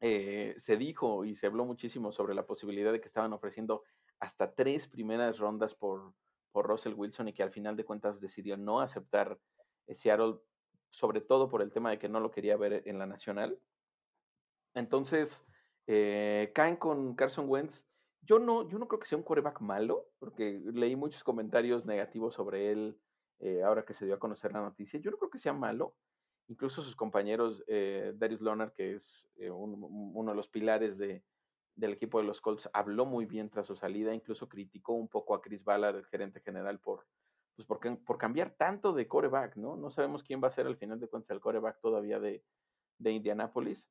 Eh, 0.00 0.54
se 0.56 0.76
dijo 0.76 1.24
y 1.24 1.34
se 1.34 1.46
habló 1.46 1.64
muchísimo 1.64 2.10
sobre 2.10 2.34
la 2.34 2.46
posibilidad 2.46 2.90
de 2.92 3.00
que 3.00 3.08
estaban 3.08 3.32
ofreciendo 3.32 3.84
hasta 4.18 4.52
tres 4.52 4.86
primeras 4.86 5.38
rondas 5.38 5.74
por, 5.74 6.12
por 6.52 6.66
Russell 6.66 6.94
Wilson 6.94 7.28
y 7.28 7.32
que 7.32 7.42
al 7.42 7.52
final 7.52 7.76
de 7.76 7.84
cuentas 7.84 8.20
decidió 8.20 8.56
no 8.56 8.80
aceptar 8.80 9.38
Seattle, 9.88 10.36
sobre 10.90 11.20
todo 11.20 11.48
por 11.48 11.62
el 11.62 11.72
tema 11.72 11.90
de 11.90 11.98
que 11.98 12.08
no 12.08 12.20
lo 12.20 12.30
quería 12.30 12.56
ver 12.56 12.82
en 12.86 12.98
la 12.98 13.06
nacional. 13.06 13.58
Entonces, 14.74 15.44
eh, 15.86 16.52
caen 16.54 16.76
con 16.76 17.14
Carson 17.14 17.48
Wentz. 17.48 17.84
Yo 18.22 18.38
no, 18.38 18.68
yo 18.68 18.78
no 18.78 18.86
creo 18.86 19.00
que 19.00 19.06
sea 19.06 19.18
un 19.18 19.24
quarterback 19.24 19.60
malo, 19.60 20.10
porque 20.18 20.60
leí 20.72 20.94
muchos 20.96 21.24
comentarios 21.24 21.86
negativos 21.86 22.34
sobre 22.34 22.70
él 22.70 23.00
eh, 23.40 23.62
ahora 23.62 23.84
que 23.84 23.94
se 23.94 24.04
dio 24.04 24.14
a 24.14 24.18
conocer 24.18 24.52
la 24.52 24.60
noticia. 24.60 25.00
Yo 25.00 25.10
no 25.10 25.16
creo 25.16 25.30
que 25.30 25.38
sea 25.38 25.52
malo. 25.52 25.96
Incluso 26.48 26.82
sus 26.82 26.96
compañeros, 26.96 27.64
eh, 27.68 28.12
Darius 28.16 28.40
Leonard, 28.40 28.72
que 28.72 28.94
es 28.94 29.28
eh, 29.36 29.50
uno 29.50 30.30
de 30.32 30.36
los 30.36 30.48
pilares 30.48 30.98
de, 30.98 31.24
del 31.76 31.92
equipo 31.92 32.18
de 32.18 32.26
los 32.26 32.40
Colts, 32.40 32.68
habló 32.72 33.06
muy 33.06 33.24
bien 33.24 33.48
tras 33.48 33.66
su 33.66 33.76
salida, 33.76 34.12
incluso 34.12 34.48
criticó 34.48 34.94
un 34.94 35.08
poco 35.08 35.34
a 35.34 35.40
Chris 35.40 35.64
Ballard, 35.64 35.96
el 35.96 36.06
gerente 36.06 36.40
general, 36.40 36.80
por, 36.80 37.06
pues 37.54 37.66
por, 37.66 37.80
por 38.04 38.18
cambiar 38.18 38.56
tanto 38.56 38.92
de 38.92 39.06
coreback, 39.06 39.56
¿no? 39.56 39.76
No 39.76 39.90
sabemos 39.90 40.22
quién 40.22 40.42
va 40.42 40.48
a 40.48 40.52
ser 40.52 40.66
al 40.66 40.76
final 40.76 41.00
de 41.00 41.08
cuentas 41.08 41.30
el 41.30 41.40
coreback 41.40 41.80
todavía 41.80 42.18
de, 42.20 42.44
de 42.98 43.12
Indianapolis. 43.12 43.88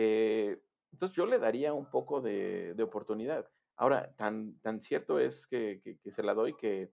Eh, 0.00 0.62
entonces 0.92 1.16
yo 1.16 1.26
le 1.26 1.40
daría 1.40 1.72
un 1.74 1.90
poco 1.90 2.20
de, 2.20 2.72
oportunidad. 2.80 3.50
Ahora, 3.76 4.14
tan, 4.14 4.54
cierto 4.80 5.18
es 5.18 5.44
que, 5.48 5.98
se 6.08 6.22
la 6.22 6.34
doy 6.34 6.54
que, 6.54 6.92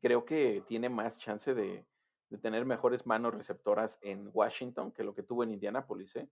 creo 0.00 0.24
que 0.24 0.64
tiene 0.66 0.88
más 0.88 1.16
chance 1.18 1.54
de, 1.54 1.86
tener 2.42 2.64
mejores 2.64 3.06
manos 3.06 3.34
receptoras 3.34 4.00
en 4.02 4.28
Washington 4.32 4.90
que 4.90 5.04
lo 5.04 5.14
que 5.14 5.22
tuvo 5.22 5.44
en 5.44 5.52
Indianapolis. 5.52 6.16
¿eh? 6.16 6.28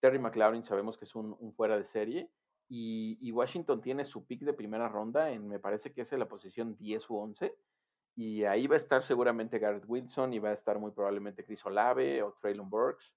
Terry 0.00 0.18
McLaurin 0.18 0.64
sabemos 0.64 0.96
que 0.96 1.04
es 1.04 1.14
un, 1.14 1.52
fuera 1.54 1.76
de 1.76 1.84
serie 1.84 2.30
y, 2.66 3.30
Washington 3.30 3.82
tiene 3.82 4.06
su 4.06 4.24
pick 4.24 4.40
de 4.40 4.54
primera 4.54 4.88
ronda 4.88 5.30
en, 5.30 5.46
me 5.46 5.58
parece 5.58 5.92
que 5.92 6.00
es 6.00 6.12
en 6.14 6.20
la 6.20 6.28
posición 6.28 6.76
10 6.78 7.10
u 7.10 7.16
11. 7.18 7.54
Y 8.16 8.44
ahí 8.44 8.66
va 8.66 8.76
a 8.76 8.78
estar 8.78 9.02
seguramente 9.02 9.58
Garrett 9.58 9.84
Wilson 9.86 10.32
y 10.32 10.38
va 10.38 10.48
a 10.48 10.54
estar 10.54 10.78
muy 10.78 10.92
probablemente 10.92 11.44
Chris 11.44 11.64
Olave 11.66 12.22
o 12.22 12.32
Traylon 12.40 12.70
Burks. 12.70 13.14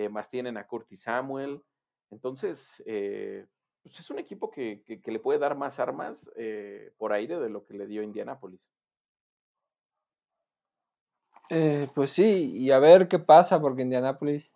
Eh, 0.00 0.08
más 0.08 0.30
tienen 0.30 0.56
a 0.56 0.66
Curtis 0.66 1.02
Samuel. 1.02 1.62
Entonces, 2.10 2.82
eh, 2.86 3.46
pues 3.82 4.00
es 4.00 4.10
un 4.10 4.18
equipo 4.18 4.50
que, 4.50 4.82
le 5.04 5.18
puede 5.18 5.38
dar 5.38 5.56
más 5.56 5.78
armas 5.78 6.30
eh, 6.36 6.92
por 6.96 7.12
aire 7.12 7.38
de 7.38 7.50
lo 7.50 7.66
que 7.66 7.74
le 7.74 7.86
dio 7.86 8.02
Indianapolis. 8.02 8.60
Eh, 11.50 11.88
pues 11.94 12.12
sí, 12.12 12.52
y 12.54 12.70
a 12.70 12.78
ver 12.78 13.08
qué 13.08 13.18
pasa, 13.18 13.60
porque 13.60 13.82
Indianapolis 13.82 14.54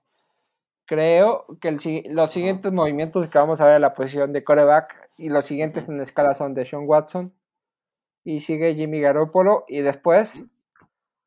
creo 0.87 1.46
que 1.61 1.72
los 2.11 2.33
siguientes 2.33 2.72
movimientos 2.72 3.28
que 3.28 3.38
vamos 3.38 3.61
a 3.61 3.66
ver 3.66 3.76
en 3.76 3.83
la 3.83 3.94
posición 3.94 4.33
de 4.33 4.44
coreback 4.44 5.11
y 5.18 5.28
los 5.28 5.46
siguientes 5.46 5.88
en 5.88 6.00
escala 6.00 6.35
son 6.35 6.54
de 6.54 6.66
Sean 6.66 6.87
Watson 6.87 7.35
y 8.22 8.40
sigue 8.40 8.74
Jimmy 8.74 9.00
Garoppolo 9.00 9.64
y 9.66 9.80
después 9.80 10.30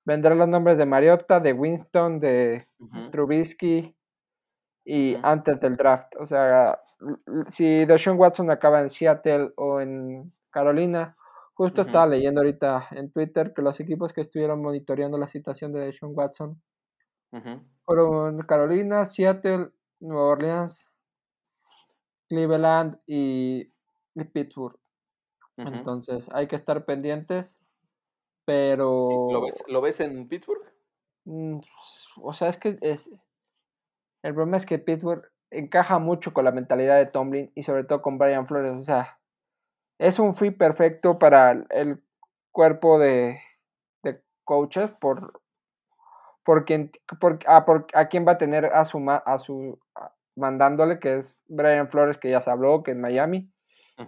vendrán 0.06 0.38
los 0.38 0.48
nombres 0.48 0.78
de 0.78 0.86
Mariota, 0.86 1.40
de 1.40 1.54
Winston, 1.54 2.20
de 2.20 2.68
Trubisky, 3.12 3.97
y 4.88 5.18
antes 5.22 5.60
del 5.60 5.76
draft. 5.76 6.16
O 6.18 6.26
sea, 6.26 6.80
si 7.50 7.84
Deshaun 7.86 8.18
Watson 8.18 8.50
acaba 8.50 8.80
en 8.80 8.90
Seattle 8.90 9.52
o 9.58 9.82
en 9.82 10.32
Carolina, 10.50 11.18
justo 11.56 11.82
estaba 11.82 12.08
leyendo 12.08 12.40
ahorita 12.40 12.88
en 12.92 13.12
Twitter 13.12 13.54
que 13.54 13.62
los 13.62 13.78
equipos 13.82 14.14
que 14.14 14.22
estuvieron 14.22 14.62
monitoreando 14.62 15.18
la 15.18 15.28
situación 15.28 15.74
de 15.74 15.82
Deshaun 15.82 16.14
Watson 16.16 16.62
fueron 17.84 18.40
Carolina, 18.44 19.06
Seattle, 19.06 19.72
Nueva 20.00 20.30
Orleans, 20.30 20.88
Cleveland 22.30 22.98
y, 23.06 23.70
Pittsburgh. 24.32 24.80
Entonces 25.58 26.30
hay 26.32 26.48
que 26.48 26.56
estar 26.56 26.86
pendientes, 26.86 27.58
pero... 28.46 29.30
¿Lo, 29.32 29.42
ves, 29.42 29.64
¿Lo 29.68 29.82
ves 29.82 30.00
en 30.00 30.30
Pittsburgh? 30.30 30.64
Mm, 31.26 31.60
o 32.22 32.34
sea, 32.34 32.48
es 32.48 32.58
que 32.58 32.78
es, 32.82 33.10
el 34.28 34.34
problema 34.34 34.58
es 34.58 34.66
que 34.66 34.78
Pittsburgh 34.78 35.24
encaja 35.52 36.00
mucho 36.00 36.34
con 36.34 36.44
la 36.44 36.52
mentalidad 36.52 36.98
de 36.98 37.06
Tomlin 37.06 37.50
y 37.56 37.64
sobre 37.64 37.86
todo 37.86 38.02
con 38.02 38.18
Brian 38.18 38.46
Flores. 38.46 38.74
O 38.74 38.84
sea, 38.84 39.18
es 40.00 40.20
un 40.20 40.36
free 40.36 40.52
perfecto 40.52 41.18
para 41.18 41.64
el 41.70 42.04
cuerpo 42.52 43.00
de, 43.00 43.40
coaches 44.44 44.92
por, 45.00 45.42
por, 46.44 46.66
quien, 46.66 46.92
a, 47.46 47.66
a 47.94 48.08
quién 48.10 48.28
va 48.28 48.34
a 48.34 48.38
tener 48.38 48.66
a 48.66 48.84
su, 48.84 49.00
a 49.10 49.40
su 49.40 49.80
mandándole, 50.36 51.00
que 51.00 51.20
es 51.20 51.36
Brian 51.48 51.90
Flores, 51.90 52.18
que 52.18 52.30
ya 52.30 52.42
se 52.42 52.50
habló, 52.50 52.84
que 52.84 52.92
es 52.92 52.98
Miami. 52.98 53.50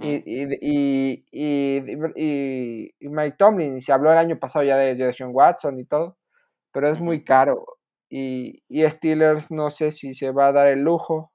y, 0.02 0.22
y, 0.26 1.26
y, 1.32 2.94
y, 3.00 3.08
Mike 3.08 3.38
Tomlin, 3.38 3.80
se 3.80 3.94
habló 3.94 4.12
el 4.12 4.18
año 4.18 4.38
pasado 4.38 4.66
ya 4.66 4.76
de 4.76 4.98
Jason 4.98 5.30
Watson 5.32 5.80
y 5.80 5.86
todo, 5.86 6.18
pero 6.74 6.90
es 6.90 7.00
muy 7.00 7.24
caro. 7.24 7.79
Y, 8.10 8.64
Steelers 8.70 9.52
no 9.52 9.70
sé 9.70 9.92
si 9.92 10.16
se 10.16 10.32
va 10.32 10.48
a 10.48 10.52
dar 10.52 10.68
el 10.68 10.82
lujo. 10.82 11.32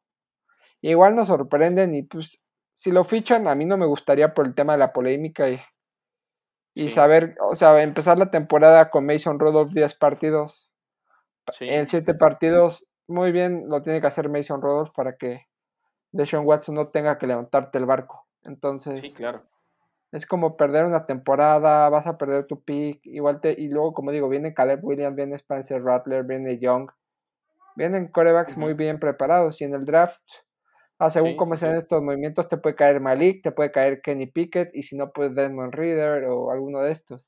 Igual 0.80 1.14
nos 1.14 1.28
sorprenden 1.28 1.94
y 1.94 2.02
pues 2.02 2.40
si 2.72 2.90
lo 2.90 3.04
fichan 3.04 3.46
a 3.46 3.54
mí 3.54 3.64
no 3.64 3.76
me 3.76 3.86
gustaría 3.86 4.34
por 4.34 4.46
el 4.46 4.54
tema 4.54 4.72
de 4.72 4.80
la 4.80 4.92
polémica 4.92 5.48
y, 5.48 5.60
y 6.74 6.88
saber, 6.88 7.36
o 7.40 7.54
sea, 7.54 7.80
empezar 7.82 8.18
la 8.18 8.30
temporada 8.30 8.90
con 8.90 9.06
Mason 9.06 9.38
Rudolph 9.38 9.72
10 9.72 9.94
partidos. 9.94 10.70
En 11.60 11.86
7 11.86 12.14
partidos, 12.14 12.84
muy 13.06 13.30
bien 13.30 13.68
lo 13.68 13.82
tiene 13.82 14.00
que 14.00 14.06
hacer 14.06 14.28
Mason 14.28 14.60
Rudolph 14.60 14.92
para 14.94 15.16
que 15.16 15.46
Deshaun 16.10 16.46
Watson 16.46 16.74
no 16.74 16.88
tenga 16.88 17.18
que 17.18 17.26
levantarte 17.26 17.78
el 17.78 17.86
barco. 17.86 18.26
Entonces, 18.42 19.00
sí, 19.00 19.12
claro 19.12 19.44
es 20.14 20.26
como 20.26 20.56
perder 20.56 20.84
una 20.84 21.06
temporada, 21.06 21.88
vas 21.88 22.06
a 22.06 22.16
perder 22.16 22.46
tu 22.46 22.62
pick, 22.62 23.04
igual 23.04 23.40
te, 23.40 23.50
y 23.52 23.66
luego 23.66 23.92
como 23.92 24.12
digo, 24.12 24.28
viene 24.28 24.54
Caleb 24.54 24.78
Williams, 24.84 25.16
viene 25.16 25.34
Spencer 25.34 25.82
Rattler, 25.82 26.22
viene 26.22 26.60
Young, 26.60 26.88
vienen 27.74 28.06
corebacks 28.06 28.56
muy 28.56 28.74
bien 28.74 29.00
preparados 29.00 29.60
y 29.60 29.64
en 29.64 29.74
el 29.74 29.84
draft, 29.84 30.22
ah, 31.00 31.10
según 31.10 31.36
cómo 31.36 31.56
sean 31.56 31.76
estos 31.78 32.00
movimientos, 32.00 32.46
te 32.46 32.58
puede 32.58 32.76
caer 32.76 33.00
Malik, 33.00 33.42
te 33.42 33.50
puede 33.50 33.72
caer 33.72 34.02
Kenny 34.02 34.26
Pickett 34.26 34.70
y 34.72 34.84
si 34.84 34.96
no, 34.96 35.10
pues 35.10 35.34
Desmond 35.34 35.74
Reader 35.74 36.26
o 36.26 36.52
alguno 36.52 36.78
de 36.78 36.92
estos. 36.92 37.26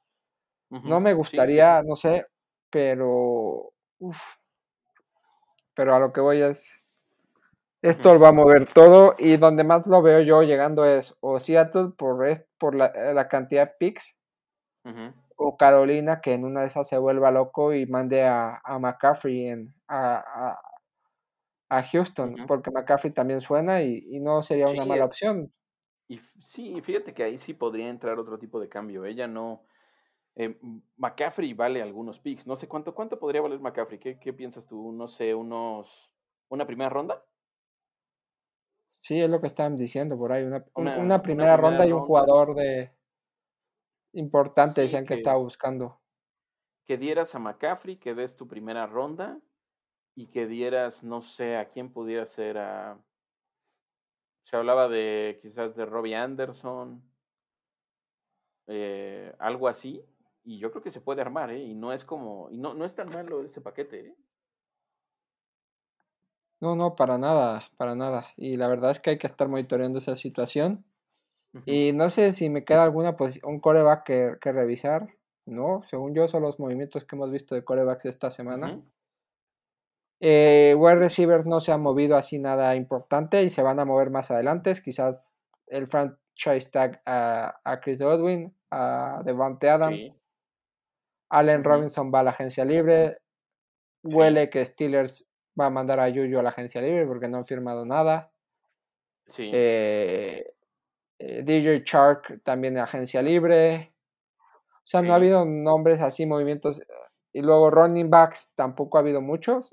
No 0.71 1.01
me 1.01 1.13
gustaría, 1.13 1.83
no 1.83 1.97
sé, 1.97 2.27
pero... 2.71 3.73
pero 5.75 5.93
a 5.93 5.99
lo 5.99 6.13
que 6.13 6.21
voy 6.21 6.41
es 6.41 6.65
esto 7.83 8.15
lo 8.15 8.21
va 8.21 8.29
a 8.29 8.33
mover 8.33 8.73
todo 8.73 9.15
y 9.19 9.37
donde 9.37 9.63
más 9.63 9.87
lo 9.87 10.03
veo 10.03 10.21
yo 10.21 10.43
llegando 10.43 10.85
es 10.85 11.15
o 11.21 11.39
Seattle 11.39 11.91
por, 11.97 12.27
por 12.59 12.75
la, 12.75 12.93
la 13.13 13.29
cantidad 13.29 13.69
de 13.69 13.75
picks 13.79 14.17
o 15.37 15.57
Carolina 15.57 16.21
que 16.21 16.33
en 16.33 16.45
una 16.45 16.61
de 16.61 16.69
esas 16.69 16.89
se 16.89 16.99
vuelva 16.99 17.31
loco 17.31 17.75
y 17.75 17.87
mande 17.87 18.25
a, 18.25 18.61
a 18.65 18.79
McCaffrey 18.79 19.49
en, 19.49 19.75
a, 19.89 20.59
a, 21.69 21.83
Houston 21.83 22.37
porque 22.47 22.71
McCaffrey 22.71 23.13
también 23.13 23.41
suena 23.41 23.83
y, 23.83 24.21
no 24.21 24.43
sería 24.43 24.69
una 24.69 24.85
mala 24.85 25.05
opción. 25.05 25.53
Y 26.09 26.21
sí, 26.41 26.81
fíjate 26.83 27.13
que 27.13 27.25
ahí 27.25 27.39
sí 27.39 27.53
podría 27.53 27.89
entrar 27.89 28.19
otro 28.19 28.39
tipo 28.39 28.61
de 28.61 28.69
cambio. 28.69 29.05
Ella 29.05 29.27
no... 29.27 29.65
Eh, 30.37 30.57
McCaffrey 30.97 31.53
vale 31.53 31.83
algunos 31.83 32.21
picks. 32.21 32.47
No 32.47 32.55
sé 32.55 32.69
cuánto, 32.69 32.95
cuánto 32.95 33.19
podría 33.19 33.41
valer 33.41 33.59
McCaffrey. 33.59 33.99
¿Qué, 33.99 34.19
¿Qué 34.21 34.33
piensas 34.33 34.67
tú? 34.69 34.93
No 34.93 35.09
sé, 35.09 35.35
unos... 35.35 36.13
¿Una 36.49 36.65
primera 36.65 36.91
ronda? 36.91 37.25
Sí, 39.07 39.21
es 39.21 39.31
lo 39.31 39.41
que 39.41 39.47
estaban 39.47 39.77
diciendo 39.77 40.19
por 40.19 40.33
ahí. 40.33 40.43
Una, 40.43 40.99
una, 40.99 41.23
primera, 41.23 41.57
ronda 41.57 41.87
y 41.87 41.93
un 41.93 42.01
jugador 42.01 42.57
de 42.57 42.91
importante, 44.15 44.81
decían 44.81 45.07
que, 45.07 45.15
estaba 45.15 45.39
buscando. 45.39 46.01
Que 46.85 46.99
dieras 46.99 47.33
a 47.37 47.39
McCaffrey, 47.39 47.99
que 47.99 48.17
des 48.17 48.35
tu 48.35 48.49
primera 48.49 48.85
ronda 48.89 49.39
y 50.17 50.27
que 50.27 50.49
dieras, 50.49 51.05
no 51.05 51.23
sé, 51.23 51.57
a 51.57 51.69
quién 51.69 51.93
pudiera 51.93 52.27
ser 52.27 52.59
a. 52.59 52.99
Se 54.43 54.57
hablaba 54.57 54.89
de 54.89 55.39
quizás 55.41 55.77
de 55.77 55.87
Robbie 55.87 56.17
Anderson, 56.17 57.01
eh, 58.67 59.33
algo 59.39 59.69
así, 59.69 60.05
y 60.43 60.59
yo 60.59 60.73
creo 60.73 60.83
que 60.83 60.91
se 60.91 61.01
puede 61.01 61.21
armar, 61.21 61.53
¿eh? 61.53 61.63
Y 61.63 61.77
no 61.77 61.93
es 61.93 62.05
como, 62.05 62.51
y 62.51 62.59
no, 62.59 62.75
no 62.75 62.85
es 62.85 62.97
tan 62.97 63.07
malo 63.15 63.45
ese 63.45 63.61
paquete, 63.61 64.01
¿eh? 64.01 64.17
No, 66.61 66.75
no, 66.75 66.97
para 66.97 67.19
nada, 67.19 67.65
para 67.77 67.95
nada. 67.95 68.27
Y 68.37 68.57
la 68.57 68.69
verdad 68.69 68.93
es 68.93 69.01
que 69.01 69.11
hay 69.11 69.19
que 69.19 69.27
estar 69.27 69.49
monitoreando 69.49 69.99
esa 69.99 70.17
situación. 70.17 70.85
Y 71.65 71.93
no 71.93 72.11
sé 72.11 72.35
si 72.35 72.51
me 72.51 72.65
queda 72.65 72.83
alguna 72.83 73.17
posición, 73.17 73.55
un 73.55 73.61
coreback 73.61 74.05
que, 74.05 74.35
que, 74.43 74.53
revisar. 74.53 75.09
No, 75.47 75.83
según 75.89 76.15
yo 76.15 76.29
son 76.29 76.43
los 76.43 76.59
movimientos 76.59 77.05
que 77.05 77.17
hemos 77.17 77.31
visto 77.31 77.55
de 77.55 77.65
corebacks 77.65 78.05
esta 78.05 78.31
semana. 78.31 78.79
Eh, 80.21 80.75
wide 80.77 80.97
receivers 80.97 81.45
no 81.47 81.61
se 81.61 81.73
han 81.73 81.83
movido 81.83 82.17
así 82.17 82.39
nada 82.39 82.75
importante 82.75 83.43
y 83.43 83.51
se 83.51 83.63
van 83.63 83.79
a 83.81 83.85
mover 83.85 84.11
más 84.11 84.31
adelante. 84.31 84.73
Quizás 84.83 85.29
el 85.67 85.89
franchise 85.89 86.71
tag 86.71 87.03
a, 87.05 87.81
Chris 87.83 87.99
Godwin, 87.99 88.55
a 88.71 89.23
Devante 89.25 89.69
Adams. 89.69 90.13
Allen 91.29 91.65
Robinson 91.65 92.13
va 92.15 92.21
a 92.21 92.25
la 92.25 92.31
agencia 92.31 92.65
libre. 92.65 93.19
Huele 94.03 94.49
que 94.51 94.65
Steelers 94.65 95.27
va 95.59 95.67
a 95.67 95.71
mandar 95.71 96.01
a 96.01 96.09
Yuyu 96.09 96.39
a 96.39 96.43
la 96.43 96.51
agencia 96.51 96.81
libre 96.81 97.07
porque 97.07 97.29
no 97.29 97.39
han 97.39 97.47
firmado 97.47 97.85
nada. 97.85 98.31
Sí. 99.27 99.51
Eh, 99.53 100.45
eh, 101.19 101.43
DJ 101.43 101.83
Shark 101.85 102.43
también 102.43 102.77
en 102.77 102.83
agencia 102.83 103.23
libre. 103.23 103.93
O 104.39 104.89
sea, 104.89 105.03
no 105.03 105.13
ha 105.13 105.17
habido 105.17 105.45
nombres 105.45 106.01
así, 106.01 106.27
movimientos. 106.27 106.81
Y 107.33 107.43
luego 107.43 107.71
running 107.71 108.09
backs 108.09 108.53
tampoco 108.55 108.99
ha 108.99 109.01
habido 109.01 109.21
muchos. 109.21 109.71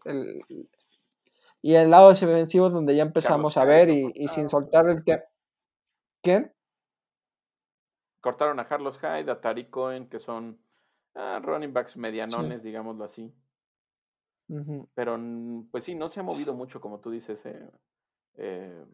y 1.62 1.76
el 1.76 1.92
lado 1.92 2.10
defensivo 2.10 2.70
donde 2.70 2.96
ya 2.96 3.04
empezamos 3.04 3.58
a 3.58 3.64
ver 3.64 3.90
y, 3.90 4.28
sin 4.30 4.50
soltar 4.50 4.88
el 4.90 5.04
tiempo. 5.04 5.26
¿Quién? 6.22 6.52
Cortaron 8.22 8.60
a 8.60 8.68
Carlos 8.68 8.98
Hyde, 9.00 9.30
a 9.30 9.42
Tariq 9.42 9.70
Cohen, 9.70 10.10
que 10.10 10.20
son 10.20 10.58
ah, 11.16 11.40
running 11.44 11.74
backs 11.74 11.98
medianones, 11.98 12.64
digámoslo 12.64 13.04
así. 13.04 13.34
Pero 14.94 15.20
pues 15.72 15.84
sí, 15.84 15.96
no 15.96 16.10
se 16.10 16.20
ha 16.20 16.24
movido 16.24 16.54
mucho, 16.54 16.80
como 16.82 17.00
tú 17.00 17.12
dices. 17.12 17.46
Eh, 17.46 17.70
eh, 18.36 18.86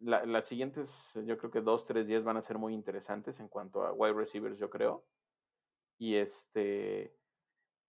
las 0.00 0.46
siguientes, 0.46 1.12
yo 1.26 1.36
creo 1.36 1.50
que 1.50 1.60
dos, 1.60 1.86
tres 1.86 2.06
días 2.06 2.24
van 2.24 2.36
a 2.36 2.42
ser 2.42 2.58
muy 2.58 2.72
interesantes 2.74 3.38
en 3.38 3.48
cuanto 3.48 3.82
a 3.82 3.92
wide 3.92 4.14
receivers, 4.14 4.58
yo 4.58 4.70
creo. 4.70 5.04
Y 5.98 6.16
este, 6.16 7.14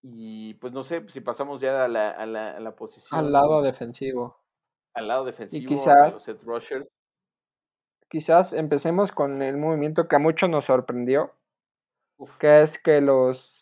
y 0.02 0.54
pues 0.54 0.72
no 0.72 0.84
sé, 0.84 1.08
si 1.08 1.20
pasamos 1.20 1.60
ya 1.60 1.84
a 1.84 1.88
la, 1.88 2.10
a 2.10 2.26
la, 2.26 2.56
a 2.56 2.60
la 2.60 2.74
posición. 2.74 3.18
Al 3.18 3.32
lado 3.32 3.62
defensivo. 3.62 4.36
Al 4.94 5.08
lado 5.08 5.24
defensivo, 5.24 5.62
y 5.62 5.66
quizás, 5.66 6.26
rushers. 6.42 7.00
Quizás 8.08 8.52
empecemos 8.52 9.10
con 9.10 9.40
el 9.40 9.56
movimiento 9.56 10.06
que 10.06 10.16
a 10.16 10.18
muchos 10.18 10.50
nos 10.50 10.66
sorprendió, 10.66 11.32
que 12.38 12.62
es 12.62 12.78
que 12.78 13.00
los, 13.00 13.61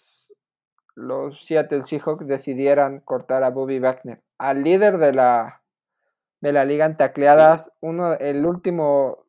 los 0.94 1.44
Seattle 1.44 1.83
Seahawks 1.83 2.26
decidieran 2.26 3.00
cortar 3.00 3.42
a 3.44 3.50
Bobby 3.50 3.79
Wagner, 3.79 4.22
al 4.38 4.62
líder 4.62 4.98
de 4.98 5.12
la, 5.12 5.62
de 6.40 6.53
la 6.53 6.64
liga 6.64 6.87
en 6.87 6.96
tacleadas, 6.96 7.72
uno, 7.81 8.14
el 8.14 8.44
último 8.46 9.26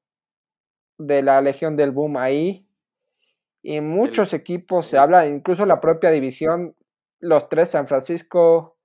de 0.98 1.22
la 1.22 1.42
Legión 1.42 1.76
del 1.76 1.92
Boom 1.92 2.18
ahí, 2.18 2.68
y 3.64 3.80
muchos 3.82 4.34
equipos 4.34 4.88
se 4.88 4.98
habla, 4.98 5.28
incluso 5.28 5.66
la 5.66 5.80
propia 5.82 6.10
división, 6.10 6.76
los 7.20 7.48
tres, 7.50 7.70
San 7.70 7.88
Francisco, 7.88 8.78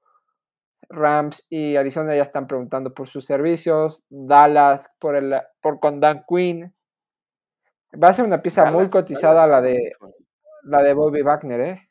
Rams 0.89 1.47
y 1.51 1.77
Arizona 1.77 2.15
ya 2.15 2.23
están 2.23 2.47
preguntando 2.47 2.95
por 2.95 3.09
sus 3.09 3.25
servicios, 3.25 4.03
Dallas 4.09 4.91
por 5.01 5.17
el 5.17 5.35
por 5.61 5.81
con 5.81 6.01
Dan 6.01 6.25
Quinn. 6.29 6.75
Va 8.03 8.09
a 8.09 8.13
ser 8.15 8.25
una 8.25 8.43
pieza 8.43 8.71
muy 8.71 8.89
cotizada 8.89 9.47
la 9.47 9.61
de 9.61 9.93
la 10.65 10.83
de 10.83 10.95
Bobby 10.95 11.23
Wagner, 11.23 11.61
¿eh? 11.61 11.86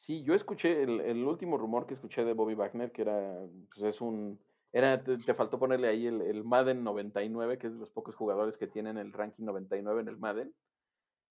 Sí, 0.00 0.22
yo 0.22 0.32
escuché 0.34 0.82
el, 0.82 1.24
último 1.24 1.58
rumor 1.58 1.86
que 1.86 1.92
escuché 1.92 2.24
de 2.24 2.32
Bobby 2.32 2.54
Wagner, 2.54 2.90
que 2.90 3.02
era, 3.02 3.38
pues 3.68 3.82
es 3.82 4.00
un, 4.00 4.40
era, 4.72 5.04
te, 5.04 5.34
faltó 5.34 5.58
ponerle 5.58 5.88
ahí 5.88 6.06
el, 6.06 6.22
el, 6.22 6.42
Madden 6.42 6.82
99, 6.82 7.58
que 7.58 7.66
es 7.66 7.74
de 7.74 7.80
los 7.80 7.90
pocos 7.90 8.14
jugadores 8.14 8.56
que 8.56 8.66
tienen 8.66 8.96
el 8.96 9.12
ranking 9.12 9.44
99 9.44 10.00
en 10.00 10.08
el 10.08 10.16
Madden. 10.16 10.54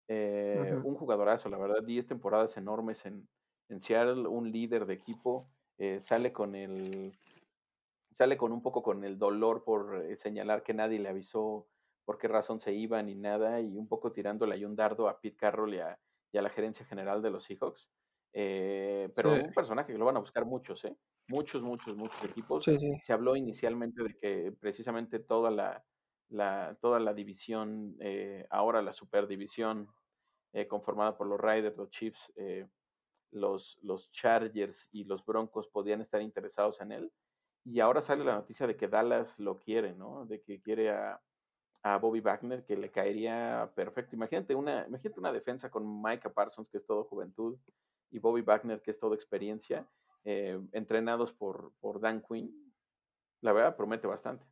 Eh, 0.07 0.79
un 0.83 0.93
jugadorazo, 0.93 1.49
la 1.49 1.57
verdad, 1.57 1.81
10 1.83 2.05
temporadas 2.05 2.57
enormes 2.57 3.07
en, 3.07 3.27
en 3.69 3.81
Seattle, 3.81 4.27
un 4.27 4.51
líder 4.51 4.85
de 4.85 4.93
equipo, 4.93 5.49
eh, 5.79 5.99
sale 5.99 6.31
con 6.31 6.53
el, 6.53 7.17
sale 8.11 8.37
con 8.37 8.51
un 8.51 8.61
poco 8.61 8.83
con 8.83 9.03
el 9.03 9.17
dolor 9.17 9.63
por 9.63 9.95
eh, 10.05 10.15
señalar 10.15 10.61
que 10.61 10.75
nadie 10.75 10.99
le 10.99 11.09
avisó 11.09 11.67
por 12.05 12.19
qué 12.19 12.27
razón 12.27 12.59
se 12.59 12.71
iba 12.71 13.01
ni 13.01 13.15
nada, 13.15 13.61
y 13.61 13.75
un 13.75 13.87
poco 13.87 14.11
tirándole 14.11 14.53
ahí 14.53 14.63
un 14.63 14.75
dardo 14.75 15.09
a 15.09 15.19
Pete 15.19 15.37
Carroll 15.37 15.73
y 15.73 15.79
a, 15.79 15.97
la 16.33 16.49
gerencia 16.51 16.85
general 16.85 17.23
de 17.23 17.31
los 17.31 17.45
Seahawks. 17.45 17.89
Pero 18.31 19.33
un 19.33 19.53
personaje 19.53 19.91
que 19.91 19.99
lo 19.99 20.05
van 20.05 20.17
a 20.17 20.21
buscar 20.21 20.45
muchos, 20.45 20.83
¿eh? 20.85 20.95
Muchos, 21.27 21.61
muchos, 21.61 21.95
muchos 21.95 22.23
equipos. 22.23 22.65
Se 22.99 23.13
habló 23.13 23.35
inicialmente 23.35 24.03
de 24.03 24.17
que 24.17 24.51
precisamente 24.59 25.19
toda 25.19 25.51
la, 25.51 25.83
la 26.29 26.77
toda 26.81 26.99
la 26.99 27.13
división, 27.13 27.97
ahora 28.49 28.81
la 28.81 28.93
superdivisión 28.93 29.89
eh, 30.51 30.67
conformada 30.67 31.15
por 31.15 31.27
los 31.27 31.39
Raiders, 31.39 31.77
los 31.77 31.91
Chiefs, 31.91 32.31
eh, 32.35 32.67
los, 33.31 33.77
los 33.83 34.11
Chargers 34.11 34.87
y 34.91 35.03
los 35.03 35.23
Broncos 35.23 35.67
podían 35.67 36.01
estar 36.01 36.21
interesados 36.21 36.81
en 36.81 36.91
él. 36.91 37.11
Y 37.63 37.79
ahora 37.81 38.01
sale 38.01 38.23
la 38.23 38.35
noticia 38.35 38.65
de 38.65 38.75
que 38.75 38.87
Dallas 38.87 39.37
lo 39.37 39.59
quiere, 39.59 39.93
¿no? 39.93 40.25
De 40.25 40.41
que 40.41 40.59
quiere 40.59 40.89
a, 40.89 41.21
Bobby 42.01 42.19
Wagner, 42.19 42.65
que 42.65 42.75
le 42.75 42.89
caería 42.91 43.71
perfecto. 43.75 44.15
Imagínate 44.15 44.53
una, 44.53 44.85
imagínate 44.87 45.19
una 45.19 45.31
defensa 45.31 45.69
con 45.69 46.01
Micah 46.01 46.33
Parsons, 46.33 46.67
que 46.69 46.79
es 46.79 46.85
todo 46.85 47.05
juventud, 47.05 47.57
y 48.11 48.19
Bobby 48.19 48.41
Wagner, 48.41 48.81
que 48.81 48.91
es 48.91 48.99
todo 48.99 49.13
experiencia, 49.13 49.85
eh, 50.25 50.59
entrenados 50.71 51.31
por, 51.31 51.71
por 51.79 51.99
Dan 51.99 52.21
Quinn. 52.21 52.51
La 53.41 53.53
verdad, 53.53 53.75
promete 53.75 54.07
bastante. 54.07 54.45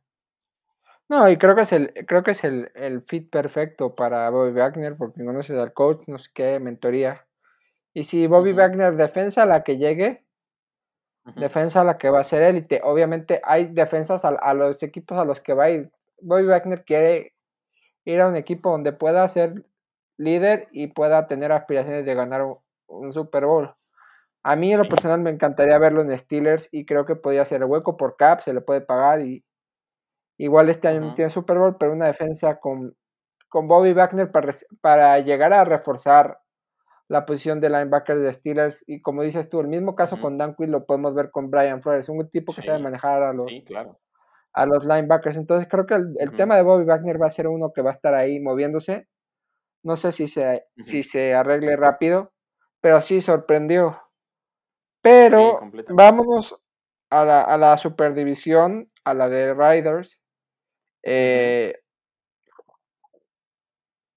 No, 1.08 1.28
y 1.30 1.38
creo 1.38 1.56
que 1.56 1.62
es 1.62 1.72
el, 1.72 1.92
creo 2.06 2.22
que 2.22 2.32
es 2.32 2.44
el, 2.44 2.70
el 2.74 3.02
fit 3.02 3.30
perfecto 3.30 3.94
para 3.94 4.28
Bobby 4.30 4.52
Wagner, 4.52 4.96
porque 4.96 5.24
conoces 5.24 5.58
al 5.58 5.72
coach, 5.72 6.06
no 6.06 6.18
sé 6.18 6.30
qué, 6.34 6.58
mentoría. 6.58 7.26
Y 7.94 8.04
si 8.04 8.26
Bobby 8.26 8.52
Wagner 8.52 8.96
defensa 8.96 9.42
a 9.42 9.46
la 9.46 9.64
que 9.64 9.78
llegue, 9.78 10.24
defensa 11.36 11.80
a 11.80 11.84
la 11.84 11.98
que 11.98 12.10
va 12.10 12.20
a 12.20 12.24
ser 12.24 12.42
élite. 12.42 12.80
Obviamente 12.84 13.40
hay 13.44 13.66
defensas 13.66 14.24
a, 14.24 14.54
los 14.54 14.82
equipos 14.82 15.18
a 15.18 15.24
los 15.24 15.40
que 15.40 15.54
va 15.54 15.64
a 15.64 15.70
ir. 15.70 15.90
Bobby 16.20 16.44
Wagner 16.44 16.84
quiere 16.84 17.34
ir 18.04 18.20
a 18.20 18.28
un 18.28 18.36
equipo 18.36 18.70
donde 18.70 18.92
pueda 18.92 19.26
ser 19.28 19.64
líder 20.16 20.68
y 20.72 20.88
pueda 20.88 21.26
tener 21.26 21.52
aspiraciones 21.52 22.04
de 22.04 22.14
ganar 22.14 22.42
un, 22.88 23.12
Super 23.12 23.46
Bowl. 23.46 23.74
A 24.42 24.56
mí 24.56 24.72
en 24.72 24.78
lo 24.78 24.88
personal 24.88 25.20
me 25.20 25.30
encantaría 25.30 25.78
verlo 25.78 26.02
en 26.02 26.18
Steelers 26.18 26.68
y 26.72 26.86
creo 26.86 27.06
que 27.06 27.16
podría 27.16 27.44
ser 27.44 27.64
hueco 27.64 27.96
por 27.96 28.16
cap, 28.16 28.40
se 28.40 28.52
le 28.52 28.60
puede 28.60 28.80
pagar 28.80 29.20
y, 29.20 29.44
Igual 30.38 30.70
este 30.70 30.86
año 30.86 31.00
no 31.00 31.14
tiene 31.14 31.30
Super 31.30 31.58
Bowl, 31.58 31.76
pero 31.78 31.92
una 31.92 32.06
defensa 32.06 32.60
con, 32.60 32.94
con 33.48 33.66
Bobby 33.66 33.92
Wagner 33.92 34.30
para, 34.30 34.54
para 34.80 35.18
llegar 35.18 35.52
a 35.52 35.64
reforzar 35.64 36.38
la 37.08 37.26
posición 37.26 37.60
de 37.60 37.70
linebacker 37.70 38.20
de 38.20 38.32
Steelers. 38.32 38.84
Y 38.86 39.02
como 39.02 39.24
dices 39.24 39.48
tú, 39.48 39.60
el 39.60 39.66
mismo 39.66 39.96
caso 39.96 40.20
con 40.20 40.38
Dan 40.38 40.54
Quinn 40.54 40.70
lo 40.70 40.86
podemos 40.86 41.12
ver 41.14 41.32
con 41.32 41.50
Brian 41.50 41.82
Flores, 41.82 42.08
un 42.08 42.30
tipo 42.30 42.54
que 42.54 42.62
sabe 42.62 42.78
manejar 42.78 43.24
a 43.24 43.32
los, 43.32 43.50
a 44.52 44.66
los 44.66 44.84
linebackers. 44.84 45.36
Entonces 45.36 45.66
creo 45.68 45.86
que 45.86 45.94
el, 45.94 46.36
tema 46.36 46.54
de 46.54 46.62
Bobby 46.62 46.84
Wagner 46.84 47.20
va 47.20 47.26
a 47.26 47.32
ser 47.32 47.48
uno 47.48 47.72
que 47.72 47.82
va 47.82 47.90
a 47.90 47.94
estar 47.94 48.14
ahí 48.14 48.38
moviéndose. 48.38 49.08
No 49.82 49.96
sé 49.96 50.12
si 50.12 50.28
se, 50.28 50.66
si 50.76 51.02
se 51.02 51.34
arregle 51.34 51.74
rápido, 51.74 52.32
pero 52.80 53.02
sí 53.02 53.20
sorprendió. 53.20 54.00
Pero 55.02 55.60
vámonos 55.88 56.56
a 57.10 57.24
la, 57.24 57.42
a 57.42 57.56
la 57.56 57.76
superdivisión, 57.78 58.90
a 59.04 59.14
la 59.14 59.28
de 59.28 59.54
Riders. 59.54 60.20
Eh, 61.02 61.80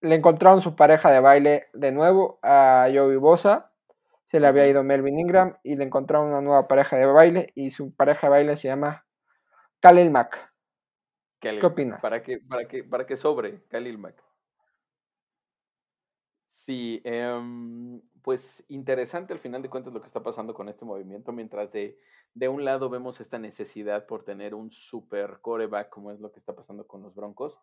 le 0.02 0.16
encontraron 0.16 0.62
su 0.62 0.76
pareja 0.76 1.12
de 1.12 1.20
baile 1.20 1.68
de 1.74 1.92
nuevo 1.92 2.40
a 2.42 2.90
Joey 2.94 3.18
Bosa. 3.18 3.72
Se 4.26 4.40
le 4.40 4.48
había 4.48 4.68
ido 4.68 4.84
Melvin 4.84 5.20
Ingram 5.20 5.58
y 5.64 5.76
le 5.76 5.84
encontraron 5.84 6.30
una 6.30 6.42
nueva 6.42 6.68
pareja 6.68 6.98
de 6.98 7.06
baile 7.06 7.52
y 7.54 7.70
su 7.70 7.94
pareja 7.94 8.28
de 8.28 8.32
baile 8.32 8.58
se 8.58 8.68
llama 8.68 9.06
Khalil 9.82 10.12
Mack. 10.12 10.52
¿Qué 11.40 11.60
opinas? 11.66 12.00
Para 12.02 12.22
que, 12.22 12.40
para 12.40 12.68
que, 12.68 12.84
para 12.84 13.06
que 13.06 13.18
sobre 13.18 13.64
Khalil 13.68 13.98
Mack. 13.98 14.24
Sí, 16.48 17.02
em, 17.04 18.00
pues 18.22 18.64
interesante 18.68 19.34
al 19.34 19.40
final 19.40 19.62
de 19.62 19.70
cuentas 19.70 19.94
lo 19.94 20.02
que 20.02 20.08
está 20.08 20.22
pasando 20.22 20.54
con 20.54 20.70
este 20.70 20.86
movimiento, 20.86 21.32
mientras 21.32 21.72
de, 21.72 21.98
de 22.34 22.50
un 22.50 22.64
lado 22.64 22.90
vemos 22.90 23.20
esta 23.20 23.40
necesidad 23.40 24.06
por 24.06 24.24
tener 24.24 24.54
un 24.54 24.72
super 24.72 25.40
coreback, 25.42 25.90
como 25.90 26.12
es 26.12 26.20
lo 26.20 26.32
que 26.32 26.40
está 26.40 26.56
pasando 26.56 26.86
con 26.88 27.02
los 27.02 27.16
Broncos. 27.16 27.60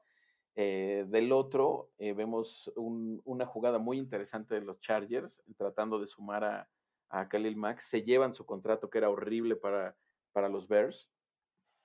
Eh, 0.60 1.06
del 1.08 1.30
otro, 1.30 1.90
eh, 1.98 2.12
vemos 2.14 2.72
una 2.76 3.46
jugada 3.46 3.78
muy 3.78 3.96
interesante 3.98 4.56
de 4.56 4.60
los 4.60 4.80
Chargers, 4.80 5.40
tratando 5.56 6.00
de 6.00 6.08
sumar 6.08 6.42
a, 6.42 6.68
a 7.10 7.28
Khalil 7.28 7.56
Max. 7.56 7.84
Se 7.84 8.02
llevan 8.02 8.34
su 8.34 8.44
contrato, 8.44 8.90
que 8.90 8.98
era 8.98 9.10
horrible 9.10 9.54
para, 9.54 9.96
para 10.32 10.48
los 10.48 10.66
Bears. 10.66 11.08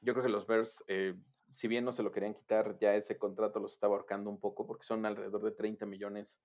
Yo 0.01 0.13
creo 0.13 0.25
que 0.25 0.31
los 0.31 0.47
Bears, 0.47 0.83
eh, 0.87 1.15
si 1.53 1.67
bien 1.67 1.85
no 1.85 1.93
se 1.93 2.01
lo 2.01 2.11
querían 2.11 2.33
quitar, 2.33 2.77
ya 2.79 2.95
ese 2.95 3.17
contrato 3.17 3.59
los 3.59 3.73
estaba 3.73 3.95
ahorcando 3.95 4.29
un 4.29 4.39
poco, 4.39 4.65
porque 4.65 4.85
son 4.85 5.05
alrededor 5.05 5.43
de 5.43 5.51
30 5.51 5.85
millones 5.85 6.39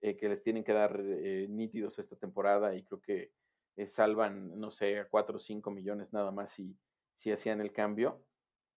que 0.00 0.28
les 0.28 0.42
tienen 0.42 0.64
que 0.64 0.72
dar 0.72 0.98
nítidos 0.98 1.98
esta 1.98 2.16
temporada 2.16 2.74
y 2.74 2.82
creo 2.84 3.00
que 3.00 3.32
eh, 3.80 3.86
salvan, 3.86 4.58
no 4.60 4.70
sé, 4.70 4.98
a 4.98 5.08
4 5.08 5.36
o 5.36 5.40
5 5.40 5.70
millones 5.70 6.12
nada 6.12 6.30
más 6.30 6.52
si, 6.52 6.76
si 7.16 7.32
hacían 7.32 7.60
el 7.60 7.72
cambio. 7.72 8.22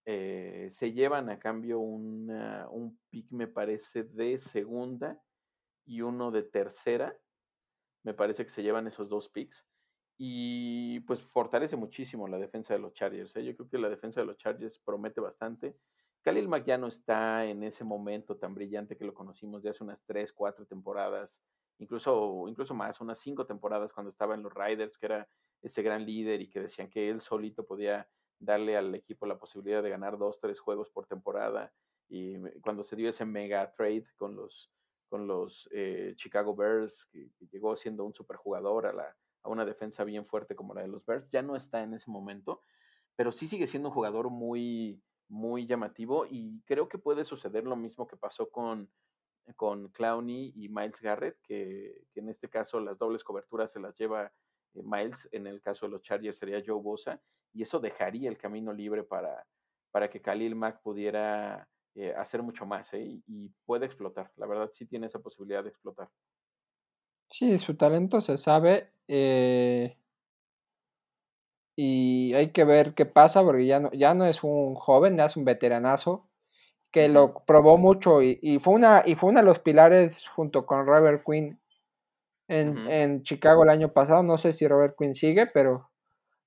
Eh, 0.06 0.68
se 0.70 0.94
llevan 0.94 1.30
a 1.30 1.40
cambio 1.40 1.80
un 1.80 3.00
pick, 3.10 3.30
me 3.32 3.48
parece, 3.48 4.04
de 4.04 4.38
segunda 4.38 5.22
y 5.86 6.02
uno 6.02 6.32
de 6.32 6.44
tercera. 6.44 7.18
Me 8.04 8.14
parece 8.14 8.46
que 8.46 8.50
se 8.52 8.64
llevan 8.64 8.88
esos 8.88 9.10
dos 9.10 9.30
picks. 9.30 9.68
y 10.18 11.00
pues 11.02 11.22
fortalece 11.22 11.76
muchísimo 11.76 12.28
la 12.28 12.38
defensa 12.38 12.74
de 12.74 12.80
los 12.80 12.94
Chargers. 12.94 13.36
¿eh? 13.36 13.44
Yo 13.44 13.56
creo 13.58 13.70
que 13.70 13.78
la 13.80 13.90
defensa 13.90 14.22
de 14.22 14.28
los 14.28 14.38
Chargers 14.38 14.80
promete 14.80 15.20
bastante. 15.20 15.76
Khalil 16.24 16.48
Mack 16.48 16.66
ya 16.66 16.78
no 16.78 16.88
está 16.88 17.46
en 17.46 17.64
ese 17.64 17.84
momento 17.84 18.38
tan 18.38 18.56
brillante 18.56 18.96
que 18.96 19.04
lo 19.04 19.14
conocimos 19.14 19.62
de 19.62 19.70
hace 19.70 19.84
unas 19.84 20.02
3, 20.06 20.32
4 20.32 20.66
temporadas, 20.66 21.42
incluso, 21.80 22.46
incluso 22.48 22.74
más, 22.74 23.02
unas 23.02 23.20
5 23.20 23.46
temporadas 23.46 23.92
cuando 23.92 24.10
estaba 24.10 24.34
en 24.34 24.42
los 24.42 24.54
Riders, 24.54 24.98
que 24.98 25.08
era 25.08 25.30
ese 25.62 25.82
gran 25.82 26.06
líder 26.06 26.42
y 26.42 26.50
que 26.50 26.62
decían 26.62 26.90
que 26.90 27.10
él 27.10 27.20
solito 27.20 27.66
podía 27.66 28.08
darle 28.40 28.78
al 28.78 28.96
equipo 28.96 29.26
la 29.26 29.38
posibilidad 29.38 29.84
de 29.84 29.90
ganar 29.90 30.18
2, 30.18 30.40
3 30.40 30.58
juegos 30.60 30.90
por 30.90 31.08
temporada. 31.08 31.74
Y 32.08 32.38
cuando 32.62 32.84
se 32.84 32.96
dio 32.96 33.10
ese 33.10 33.26
mega 33.26 33.74
trade 33.74 34.06
con 34.16 34.36
los, 34.36 34.72
con 35.10 35.28
los 35.28 35.68
eh, 35.74 36.14
Chicago 36.16 36.56
Bears, 36.56 37.06
que, 37.12 37.30
llegó 37.52 37.76
siendo 37.76 38.06
un 38.06 38.14
superjugador 38.14 38.86
a, 38.86 38.94
la, 38.94 39.18
a 39.44 39.50
una 39.50 39.66
defensa 39.66 40.06
bien 40.06 40.26
fuerte 40.26 40.56
como 40.56 40.74
la 40.74 40.82
de 40.82 40.88
los 40.88 41.06
Bears, 41.06 41.30
ya 41.32 41.42
no 41.42 41.58
está 41.58 41.84
en 41.84 41.94
ese 41.94 42.10
momento, 42.10 42.62
pero 43.16 43.34
sí 43.34 43.48
sigue 43.48 43.68
siendo 43.68 43.90
un 43.90 43.96
jugador 43.96 44.30
muy, 44.30 45.02
muy 45.28 45.66
llamativo 45.66 46.26
y 46.30 46.62
creo 46.66 46.88
que 46.88 46.98
puede 46.98 47.26
suceder 47.26 47.64
lo 47.64 47.76
mismo 47.76 48.08
que 48.08 48.18
pasó 48.18 48.50
con, 48.50 48.90
con 49.56 49.90
Clowney 49.90 50.54
y 50.56 50.70
Miles 50.70 51.02
Garrett, 51.02 51.38
que, 51.42 52.06
en 52.16 52.30
este 52.30 52.50
caso 52.50 52.80
las 52.80 52.98
dobles 52.98 53.24
coberturas 53.24 53.72
se 53.72 53.80
las 53.80 53.96
lleva 53.98 54.32
eh, 54.74 54.82
Miles, 54.84 55.28
en 55.32 55.48
el 55.48 55.62
caso 55.62 55.86
de 55.86 55.94
los 55.94 56.02
Chargers 56.02 56.38
sería 56.38 56.64
Joe 56.66 56.82
Bosa, 56.82 57.22
y 57.54 57.64
eso 57.64 57.80
dejaría 57.80 58.30
el 58.30 58.38
camino 58.38 58.74
libre 58.74 59.04
para, 59.04 59.46
para 59.92 60.10
que 60.10 60.22
Khalil 60.22 60.56
Mack 60.56 60.82
pudiera 60.82 61.68
eh, 61.96 62.14
hacer 62.18 62.42
mucho 62.42 62.66
más 62.66 62.94
¿eh? 62.94 63.04
y, 63.04 63.24
y, 63.28 63.50
puede 63.66 63.86
explotar. 63.86 64.32
La 64.38 64.48
verdad 64.48 64.70
sí 64.74 64.88
tiene 64.88 65.06
esa 65.08 65.20
posibilidad 65.20 65.64
de 65.64 65.70
explotar. 65.70 66.10
Sí, 67.30 67.58
su 67.58 67.76
talento 67.76 68.22
se 68.22 68.38
sabe. 68.38 68.92
Eh, 69.08 69.98
y 71.76 72.34
hay 72.36 72.52
que 72.52 72.64
ver 72.64 72.94
qué 72.94 73.06
pasa 73.06 73.44
porque 73.44 73.66
ya 73.66 73.80
no, 73.80 73.92
ya 73.92 74.14
no 74.14 74.26
es 74.26 74.44
un 74.44 74.76
joven, 74.76 75.18
ya 75.18 75.26
es 75.26 75.38
un 75.38 75.46
veteranazo 75.46 76.28
que 76.92 77.10
lo 77.10 77.44
probó 77.46 77.78
mucho 77.78 78.22
y, 78.22 78.60
fue 78.60 78.76
una, 78.76 79.04
y 79.06 79.16
fue 79.16 79.32
uno 79.32 79.40
de 79.40 79.46
los 79.46 79.60
pilares 79.60 80.28
junto 80.36 80.66
con 80.68 80.86
Robert 80.86 81.24
Quinn 81.26 81.60
en, 82.48 82.78
en, 82.88 83.24
Chicago 83.24 83.64
el 83.64 83.70
año 83.70 83.94
pasado. 83.94 84.22
No 84.24 84.38
sé 84.38 84.54
si 84.54 84.68
Robert 84.68 84.96
Quinn 84.98 85.16
sigue, 85.16 85.48
pero 85.48 85.90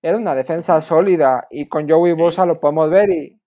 era 0.03 0.17
una 0.19 0.37
defensa 0.37 0.81
sólida 0.83 1.49
y 1.51 1.69
con 1.69 1.89
Joey 1.91 2.12
Bosa 2.12 2.47
lo 2.47 2.61
podemos 2.61 2.91
ver 2.91 3.11
y, 3.11 3.41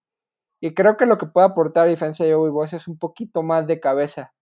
y 0.61 0.73
creo 0.73 0.97
que 0.97 1.05
lo 1.05 1.17
que 1.17 1.27
puede 1.27 1.47
aportar 1.47 1.87
a 1.87 1.89
defensa 1.89 2.25
de 2.25 2.33
Joey 2.33 2.51
Bosa 2.51 2.77
es 2.77 2.87
un 2.89 2.99
poquito 2.99 3.43
más 3.43 3.65
de 3.67 3.79
cabeza. 3.79 4.33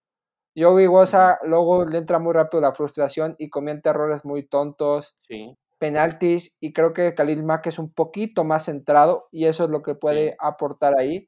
Joey 0.55 0.87
Bosa 0.87 1.39
luego 1.43 1.85
le 1.85 1.99
entra 1.99 2.17
muy 2.17 2.33
rápido 2.33 2.61
la 2.61 2.73
frustración 2.73 3.35
y 3.37 3.49
comienza 3.51 3.91
errores 3.91 4.25
muy 4.25 4.47
tontos. 4.47 5.15
Sí 5.27 5.55
penaltis 5.77 6.55
y 6.59 6.73
creo 6.73 6.93
que 6.93 7.13
Khalil 7.13 7.43
Mack 7.43 7.67
es 7.67 7.79
un 7.79 7.91
poquito 7.91 8.43
más 8.43 8.65
centrado 8.65 9.27
y 9.31 9.45
eso 9.45 9.65
es 9.65 9.69
lo 9.69 9.81
que 9.81 9.95
puede 9.95 10.35
aportar 10.39 10.93
ahí. 10.97 11.27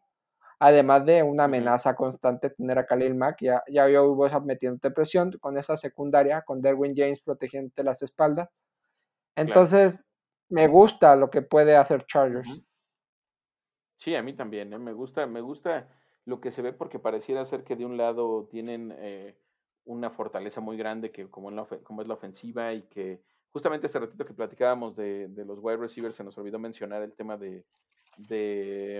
Además 0.60 1.06
de 1.06 1.24
una 1.24 1.46
amenaza 1.46 1.96
constante 1.96 2.50
tener 2.50 2.78
a 2.78 2.86
Khalil 2.86 3.16
Mack, 3.16 3.38
ya, 3.42 3.64
ya 3.68 3.88
yo 3.88 4.14
voy 4.14 4.30
metiéndote 4.44 4.92
presión 4.92 5.32
con 5.40 5.58
esa 5.58 5.78
secundaria, 5.78 6.42
con 6.42 6.62
Derwin 6.62 6.94
James 6.96 7.22
protegiéndote 7.22 7.84
las 7.84 8.02
espaldas. 8.02 8.50
Entonces, 9.36 10.06
me 10.50 10.68
gusta 10.68 11.16
lo 11.16 11.30
que 11.30 11.42
puede 11.42 11.78
hacer 11.78 12.06
Chargers. 12.08 12.50
Sí, 13.98 14.16
a 14.16 14.24
mí 14.24 14.34
también, 14.34 14.74
¿eh? 14.74 14.80
me 14.80 14.94
gusta, 14.94 15.26
me 15.28 15.42
gusta 15.42 15.88
lo 16.26 16.42
que 16.42 16.52
se 16.52 16.62
ve 16.62 16.74
porque 16.74 17.00
pareciera 17.00 17.46
ser 17.46 17.64
que 17.64 17.76
de 17.76 17.86
un 17.86 17.98
lado 17.98 18.48
tienen 18.50 18.94
eh, 18.98 19.38
una 19.86 20.10
fortaleza 20.10 20.62
muy 20.62 20.78
grande 20.78 21.12
que 21.12 21.30
como, 21.30 21.50
como 21.84 22.02
es 22.02 22.08
la 22.08 22.14
ofensiva 22.14 22.74
y 22.74 22.84
que 22.84 23.22
justamente 23.52 23.88
ese 23.88 24.00
ratito 24.00 24.26
que 24.26 24.34
platicábamos 24.34 24.96
de, 24.96 25.30
los 25.46 25.60
wide 25.62 25.78
receivers, 25.78 26.16
se 26.16 26.24
nos 26.24 26.38
olvidó 26.38 26.60
mencionar 26.60 27.02
el 27.02 27.14
tema 27.14 27.38
de, 27.38 27.66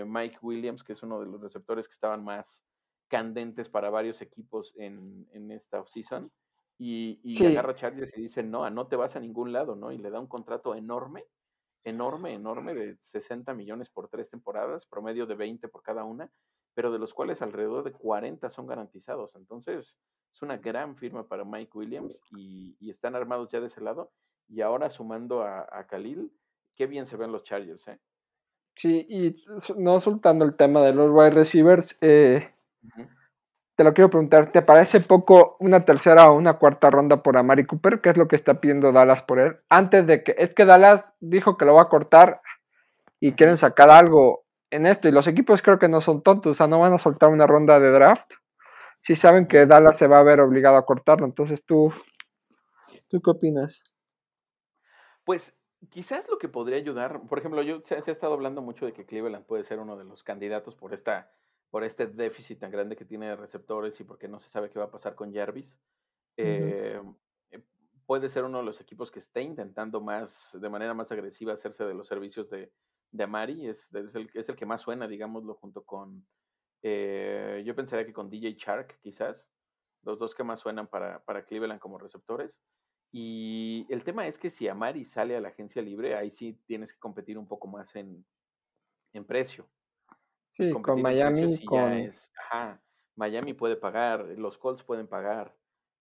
Mike 0.06 0.38
Williams, 0.42 0.82
que 0.82 0.94
es 0.94 1.02
uno 1.02 1.20
de 1.20 1.26
los 1.26 1.40
receptores 1.40 1.86
que 1.86 1.94
estaban 1.94 2.24
más 2.24 2.64
candentes 3.08 3.68
para 3.68 3.90
varios 3.90 4.22
equipos 4.22 4.74
en, 4.76 5.50
esta 5.50 5.80
offseason. 5.80 6.30
Y, 6.78 7.20
y 7.22 7.44
agarra 7.44 7.72
a 7.72 7.74
Chargers 7.74 8.16
y 8.16 8.22
dice, 8.22 8.42
no, 8.42 8.68
no 8.70 8.86
te 8.86 8.96
vas 8.96 9.14
a 9.14 9.20
ningún 9.20 9.52
lado, 9.52 9.76
¿no? 9.76 9.92
Y 9.92 9.98
le 9.98 10.08
da 10.08 10.18
un 10.18 10.26
contrato 10.26 10.74
enorme, 10.74 11.26
enorme, 11.84 12.32
enorme, 12.32 12.74
de 12.74 12.96
60 12.96 13.52
millones 13.52 13.90
por 13.90 14.08
tres 14.08 14.30
temporadas, 14.30 14.86
promedio 14.86 15.26
de 15.26 15.34
20 15.34 15.68
por 15.68 15.82
cada 15.82 16.04
una, 16.04 16.32
pero 16.72 16.90
de 16.90 16.98
los 16.98 17.12
cuales 17.12 17.42
alrededor 17.42 17.84
de 17.84 17.92
40 17.92 18.48
son 18.48 18.66
garantizados. 18.66 19.36
Entonces, 19.36 19.98
es 20.32 20.42
una 20.42 20.56
gran 20.56 20.96
firma 20.96 21.28
para 21.28 21.44
Mike 21.44 21.76
Williams 21.76 22.18
y, 22.30 22.74
y 22.80 22.88
están 22.88 23.14
armados 23.14 23.50
ya 23.50 23.60
de 23.60 23.66
ese 23.66 23.82
lado 23.82 24.10
y 24.50 24.60
ahora 24.60 24.90
sumando 24.90 25.42
a, 25.42 25.60
a 25.70 25.86
Khalil, 25.86 26.32
qué 26.74 26.86
bien 26.86 27.06
se 27.06 27.16
ven 27.16 27.32
los 27.32 27.44
Chargers, 27.44 27.88
¿eh? 27.88 27.98
Sí, 28.76 29.06
y 29.08 29.44
no 29.76 30.00
soltando 30.00 30.44
el 30.44 30.56
tema 30.56 30.80
de 30.80 30.94
los 30.94 31.10
wide 31.10 31.30
receivers, 31.30 31.96
eh, 32.00 32.50
te 33.76 33.84
lo 33.84 33.92
quiero 33.92 34.10
preguntar, 34.10 34.52
¿te 34.52 34.62
parece 34.62 35.00
poco 35.00 35.56
una 35.60 35.84
tercera 35.84 36.30
o 36.30 36.36
una 36.36 36.54
cuarta 36.54 36.90
ronda 36.90 37.22
por 37.22 37.36
Amari 37.36 37.66
Cooper? 37.66 38.00
¿Qué 38.00 38.10
es 38.10 38.16
lo 38.16 38.26
que 38.26 38.36
está 38.36 38.60
pidiendo 38.60 38.92
Dallas 38.92 39.22
por 39.22 39.38
él? 39.38 39.58
Antes 39.68 40.06
de 40.06 40.24
que, 40.24 40.34
es 40.38 40.54
que 40.54 40.64
Dallas 40.64 41.12
dijo 41.20 41.56
que 41.56 41.64
lo 41.64 41.74
va 41.74 41.82
a 41.82 41.88
cortar 41.88 42.40
y 43.20 43.32
quieren 43.32 43.56
sacar 43.56 43.90
algo 43.90 44.44
en 44.70 44.86
esto, 44.86 45.08
y 45.08 45.12
los 45.12 45.26
equipos 45.26 45.62
creo 45.62 45.78
que 45.78 45.88
no 45.88 46.00
son 46.00 46.22
tontos, 46.22 46.52
o 46.52 46.54
sea, 46.54 46.66
no 46.66 46.80
van 46.80 46.92
a 46.94 46.98
soltar 46.98 47.28
una 47.28 47.46
ronda 47.46 47.80
de 47.80 47.90
draft 47.90 48.30
si 49.00 49.16
saben 49.16 49.46
que 49.46 49.66
Dallas 49.66 49.98
se 49.98 50.06
va 50.06 50.18
a 50.18 50.22
ver 50.22 50.40
obligado 50.40 50.76
a 50.76 50.86
cortarlo. 50.86 51.26
Entonces, 51.26 51.64
¿tú, 51.64 51.92
¿tú 53.08 53.20
qué 53.20 53.30
opinas? 53.30 53.82
Pues 55.24 55.56
quizás 55.88 56.28
lo 56.28 56.38
que 56.38 56.48
podría 56.48 56.76
ayudar, 56.76 57.26
por 57.26 57.38
ejemplo, 57.38 57.62
yo 57.62 57.80
se, 57.84 57.94
ha 57.94 57.98
estado 57.98 58.34
hablando 58.34 58.62
mucho 58.62 58.86
de 58.86 58.92
que 58.92 59.06
Cleveland 59.06 59.46
puede 59.46 59.64
ser 59.64 59.78
uno 59.78 59.96
de 59.96 60.04
los 60.04 60.22
candidatos 60.22 60.74
por 60.74 60.92
esta 60.92 61.30
por 61.70 61.84
este 61.84 62.08
déficit 62.08 62.58
tan 62.58 62.70
grande 62.70 62.96
que 62.96 63.04
tiene 63.04 63.28
de 63.28 63.36
receptores 63.36 63.98
y 64.00 64.04
porque 64.04 64.28
no 64.28 64.40
se 64.40 64.48
sabe 64.48 64.70
qué 64.70 64.78
va 64.78 64.86
a 64.86 64.90
pasar 64.90 65.14
con 65.14 65.32
Jarvis. 65.32 65.78
Eh, 66.36 67.00
eh, 67.50 67.62
puede 68.06 68.28
ser 68.28 68.44
uno 68.44 68.58
de 68.58 68.64
los 68.64 68.80
equipos 68.80 69.10
que 69.10 69.20
esté 69.20 69.42
intentando 69.42 70.00
más, 70.00 70.50
de 70.60 70.68
manera 70.68 70.94
más 70.94 71.12
agresiva, 71.12 71.52
hacerse 71.52 71.84
de 71.84 71.94
los 71.94 72.08
servicios 72.08 72.50
de, 72.50 72.72
de 73.12 73.24
Amari. 73.24 73.68
Es, 73.68 73.88
el, 73.94 74.30
es 74.34 74.48
el 74.48 74.56
que 74.56 74.66
más 74.66 74.80
suena, 74.80 75.06
digámoslo, 75.06 75.54
junto 75.54 75.84
con. 75.84 76.26
Eh, 76.82 77.62
yo 77.64 77.76
pensaría 77.76 78.04
que 78.04 78.12
con 78.12 78.28
DJ 78.28 78.54
Shark, 78.54 78.98
quizás. 79.00 79.48
Los 80.02 80.18
dos 80.18 80.34
que 80.34 80.42
más 80.42 80.60
suenan 80.60 80.88
para, 80.88 81.22
para 81.24 81.44
Cleveland 81.44 81.78
como 81.78 81.98
receptores. 81.98 82.58
Y 83.12 83.86
el 83.88 84.04
tema 84.04 84.26
es 84.26 84.38
que 84.38 84.50
si 84.50 84.68
Amari 84.68 85.04
sale 85.04 85.36
a 85.36 85.40
la 85.40 85.48
agencia 85.48 85.82
libre, 85.82 86.14
ahí 86.14 86.30
sí 86.30 86.58
tienes 86.66 86.92
que 86.92 86.98
competir 87.00 87.38
un 87.38 87.48
poco 87.48 87.66
más 87.66 87.94
en, 87.96 88.24
en 89.12 89.24
precio. 89.24 89.68
Sí, 90.50 90.70
con 90.70 91.02
Miami. 91.02 91.64
con... 91.64 92.10
Miami 93.16 93.54
puede 93.54 93.76
pagar, 93.76 94.24
los 94.36 94.58
Colts 94.58 94.82
pueden 94.82 95.06
pagar. 95.06 95.54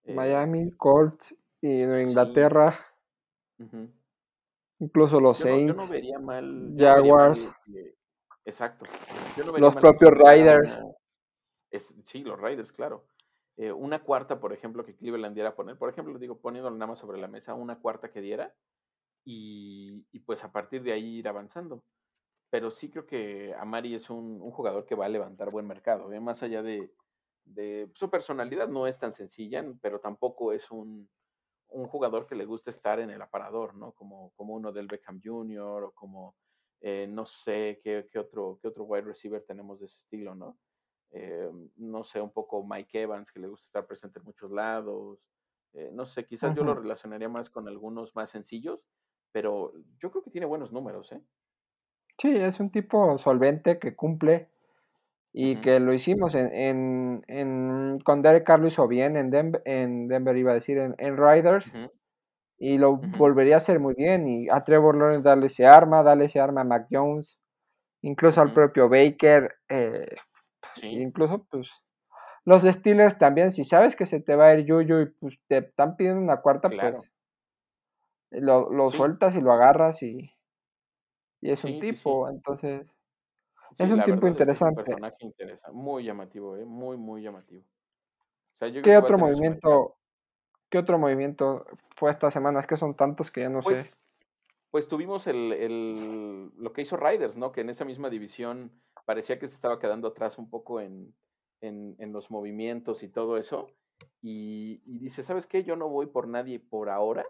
Eh 0.03 0.13
Miami, 0.13 0.71
Colts 0.71 1.35
y 1.61 1.81
Inglaterra. 1.83 2.79
Incluso 4.79 5.19
los 5.19 5.37
Saints. 5.37 5.75
Yo 5.75 5.85
no, 5.85 5.87
vería 5.87 6.19
mal. 6.19 6.73
Jaguars. 6.77 7.51
exacto. 8.45 8.85
los 9.57 9.75
propios 9.75 10.11
Riders. 10.11 10.79
sí, 12.05 12.23
los 12.23 12.39
Riders, 12.39 12.71
claro. 12.71 13.05
Eh, 13.59 13.73
una 13.73 14.01
cuarta, 14.01 14.39
por 14.39 14.53
ejemplo, 14.53 14.85
que 14.85 14.95
Cleveland 14.95 15.35
diera 15.35 15.49
a 15.49 15.55
poner, 15.55 15.77
por 15.77 15.89
ejemplo, 15.89 16.17
digo, 16.17 16.39
poniéndolo 16.39 16.77
nada 16.77 16.91
más 16.91 16.99
sobre 16.99 17.19
la 17.19 17.27
mesa, 17.27 17.55
una 17.55 17.77
cuarta 17.77 18.09
que 18.09 18.21
diera 18.21 18.55
y, 19.25 20.01
pues 20.25 20.45
a 20.45 20.51
partir 20.53 20.81
de 20.81 20.93
ahí 20.93 21.17
ir 21.17 21.27
avanzando. 21.27 21.83
Pero 22.49 22.71
sí 22.71 22.89
creo 22.89 23.05
que 23.05 23.53
Amari 23.55 23.95
es 23.95 24.09
un, 24.09 24.39
jugador 24.51 24.85
que 24.85 24.95
va 24.95 25.07
a 25.07 25.09
levantar 25.09 25.51
buen 25.51 25.67
mercado, 25.67 26.13
¿eh? 26.13 26.21
más 26.21 26.41
allá 26.41 26.63
de, 26.63 26.89
su 27.95 28.09
personalidad, 28.09 28.69
no 28.69 28.87
es 28.87 28.97
tan 28.97 29.11
sencilla, 29.11 29.65
pero 29.81 29.99
tampoco 29.99 30.53
es 30.53 30.71
un, 30.71 31.09
jugador 31.67 32.27
que 32.27 32.35
le 32.35 32.45
gusta 32.45 32.69
estar 32.69 33.01
en 33.01 33.09
el 33.09 33.21
aparador, 33.21 33.75
¿no? 33.75 33.91
Como, 33.91 34.31
como 34.37 34.55
uno 34.55 34.71
del 34.71 34.87
Beckham 34.87 35.19
Jr. 35.21 35.83
o 35.83 35.91
como, 35.91 36.37
eh, 36.79 37.07
no 37.09 37.25
sé, 37.25 37.81
qué, 37.83 38.07
qué, 38.09 38.19
otro, 38.19 38.57
qué 38.61 38.69
otro 38.69 38.85
wide 38.85 39.01
receiver 39.01 39.43
tenemos 39.45 39.81
de 39.81 39.87
ese 39.87 39.97
estilo, 39.97 40.33
¿no? 40.33 40.57
Eh, 41.11 41.49
no 41.77 42.03
sé, 42.03 42.21
un 42.21 42.31
poco 42.31 42.63
Mike 42.63 43.01
Evans, 43.01 43.31
que 43.31 43.39
le 43.39 43.47
gusta 43.47 43.65
estar 43.65 43.87
presente 43.87 44.19
en 44.19 44.25
muchos 44.25 44.51
lados. 44.51 45.19
Eh, 45.73 45.89
no 45.93 46.05
sé, 46.05 46.25
quizás 46.25 46.55
yo 46.55 46.63
lo 46.63 46.75
relacionaría 46.75 47.29
más 47.29 47.49
con 47.49 47.67
algunos 47.67 48.15
más 48.15 48.31
sencillos, 48.31 48.85
pero 49.31 49.73
yo 49.99 50.11
creo 50.11 50.23
que 50.23 50.31
tiene 50.31 50.47
buenos 50.47 50.71
números, 50.71 51.11
¿eh? 51.11 51.21
Sí, 52.17 52.35
es 52.35 52.59
un 52.59 52.71
tipo 52.71 53.17
solvente 53.17 53.79
que 53.79 53.95
cumple 53.95 54.49
y 55.31 55.61
que 55.61 55.79
lo 55.79 55.93
hicimos 55.93 56.35
en, 56.35 56.51
en, 56.51 57.21
en, 57.27 57.99
con 58.03 58.21
Derek 58.21 58.45
Carr 58.45 58.59
lo 58.59 58.67
hizo 58.67 58.87
bien 58.87 59.15
en 59.15 59.29
Denver, 59.29 59.61
en 59.65 60.07
Denver 60.07 60.35
iba 60.35 60.51
a 60.51 60.55
decir, 60.55 60.77
en, 60.79 60.95
en 60.97 61.17
Riders. 61.17 61.71
Y 62.61 62.77
lo 62.77 62.97
volvería 62.97 63.55
a 63.55 63.59
hacer 63.59 63.79
muy 63.79 63.93
bien. 63.93 64.27
Y 64.27 64.49
a 64.49 64.65
Trevor 64.65 64.97
Lawrence 64.97 65.23
darle 65.23 65.45
ese 65.45 65.65
arma, 65.65 66.03
darle 66.03 66.25
ese 66.25 66.41
arma 66.41 66.61
a 66.61 66.65
Mac 66.65 66.87
Jones, 66.91 67.39
incluso 68.01 68.41
al 68.41 68.53
propio 68.53 68.89
Baker. 68.89 69.55
Eh, 69.69 70.13
Incluso, 70.81 71.45
pues, 71.49 71.69
los 72.45 72.63
Steelers 72.63 73.17
también, 73.17 73.51
si 73.51 73.65
sabes 73.65 73.95
que 73.95 74.05
se 74.05 74.19
te 74.19 74.35
va 74.35 74.47
a 74.47 74.53
ir 74.55 74.65
Yuyu 74.65 75.01
y 75.01 75.05
pues 75.19 75.39
te 75.47 75.59
están 75.59 75.95
pidiendo 75.95 76.21
una 76.21 76.41
cuarta, 76.41 76.69
pues 76.69 77.11
lo, 78.31 78.71
lo 78.71 78.91
sueltas 78.91 79.35
y 79.35 79.41
lo 79.41 79.51
agarras 79.51 80.01
y, 80.03 80.35
y 81.41 81.51
es 81.51 81.63
un 81.63 81.79
tipo, 81.79 82.29
entonces 82.29 82.87
es 83.77 83.91
un 83.91 84.03
tipo 84.03 84.27
interesante. 84.27 84.81
Es 84.81 84.87
un 84.87 85.33
personaje 85.33 85.71
muy 85.71 86.03
llamativo, 86.03 86.57
¿eh? 86.57 86.65
muy, 86.65 86.97
muy 86.97 87.21
llamativo. 87.21 87.63
¿Qué 88.59 88.97
otro 88.97 89.17
movimiento? 89.17 89.95
¿Qué 90.69 90.77
otro 90.77 90.99
movimiento 90.99 91.65
fue 91.95 92.11
esta 92.11 92.29
semana? 92.29 92.59
Es 92.59 92.67
que 92.67 92.77
son 92.77 92.95
tantos 92.95 93.31
que 93.31 93.41
ya 93.41 93.49
no 93.49 93.61
sé. 93.61 93.69
Pues, 93.69 94.01
pues 94.69 94.87
tuvimos 94.87 95.27
el, 95.27 95.53
el, 95.53 96.51
lo 96.57 96.73
que 96.73 96.81
hizo 96.81 96.97
Riders, 96.97 97.37
¿no? 97.37 97.51
Que 97.51 97.61
en 97.61 97.69
esa 97.69 97.85
misma 97.85 98.09
división 98.09 98.71
parecía 99.05 99.39
que 99.39 99.47
se 99.47 99.55
estaba 99.55 99.79
quedando 99.79 100.07
atrás 100.09 100.37
un 100.37 100.49
poco 100.49 100.79
en, 100.79 101.13
en, 101.61 102.13
los 102.13 102.31
movimientos 102.31 103.03
y 103.03 103.09
todo 103.09 103.37
eso. 103.37 103.67
Y, 104.21 104.81
y, 104.85 104.99
dice, 104.99 105.23
¿sabes 105.23 105.47
qué? 105.47 105.63
Yo 105.63 105.75
no 105.75 105.89
voy 105.89 106.07
por 106.07 106.27
nadie 106.27 106.59
por 106.59 106.89
ahora 106.89 107.25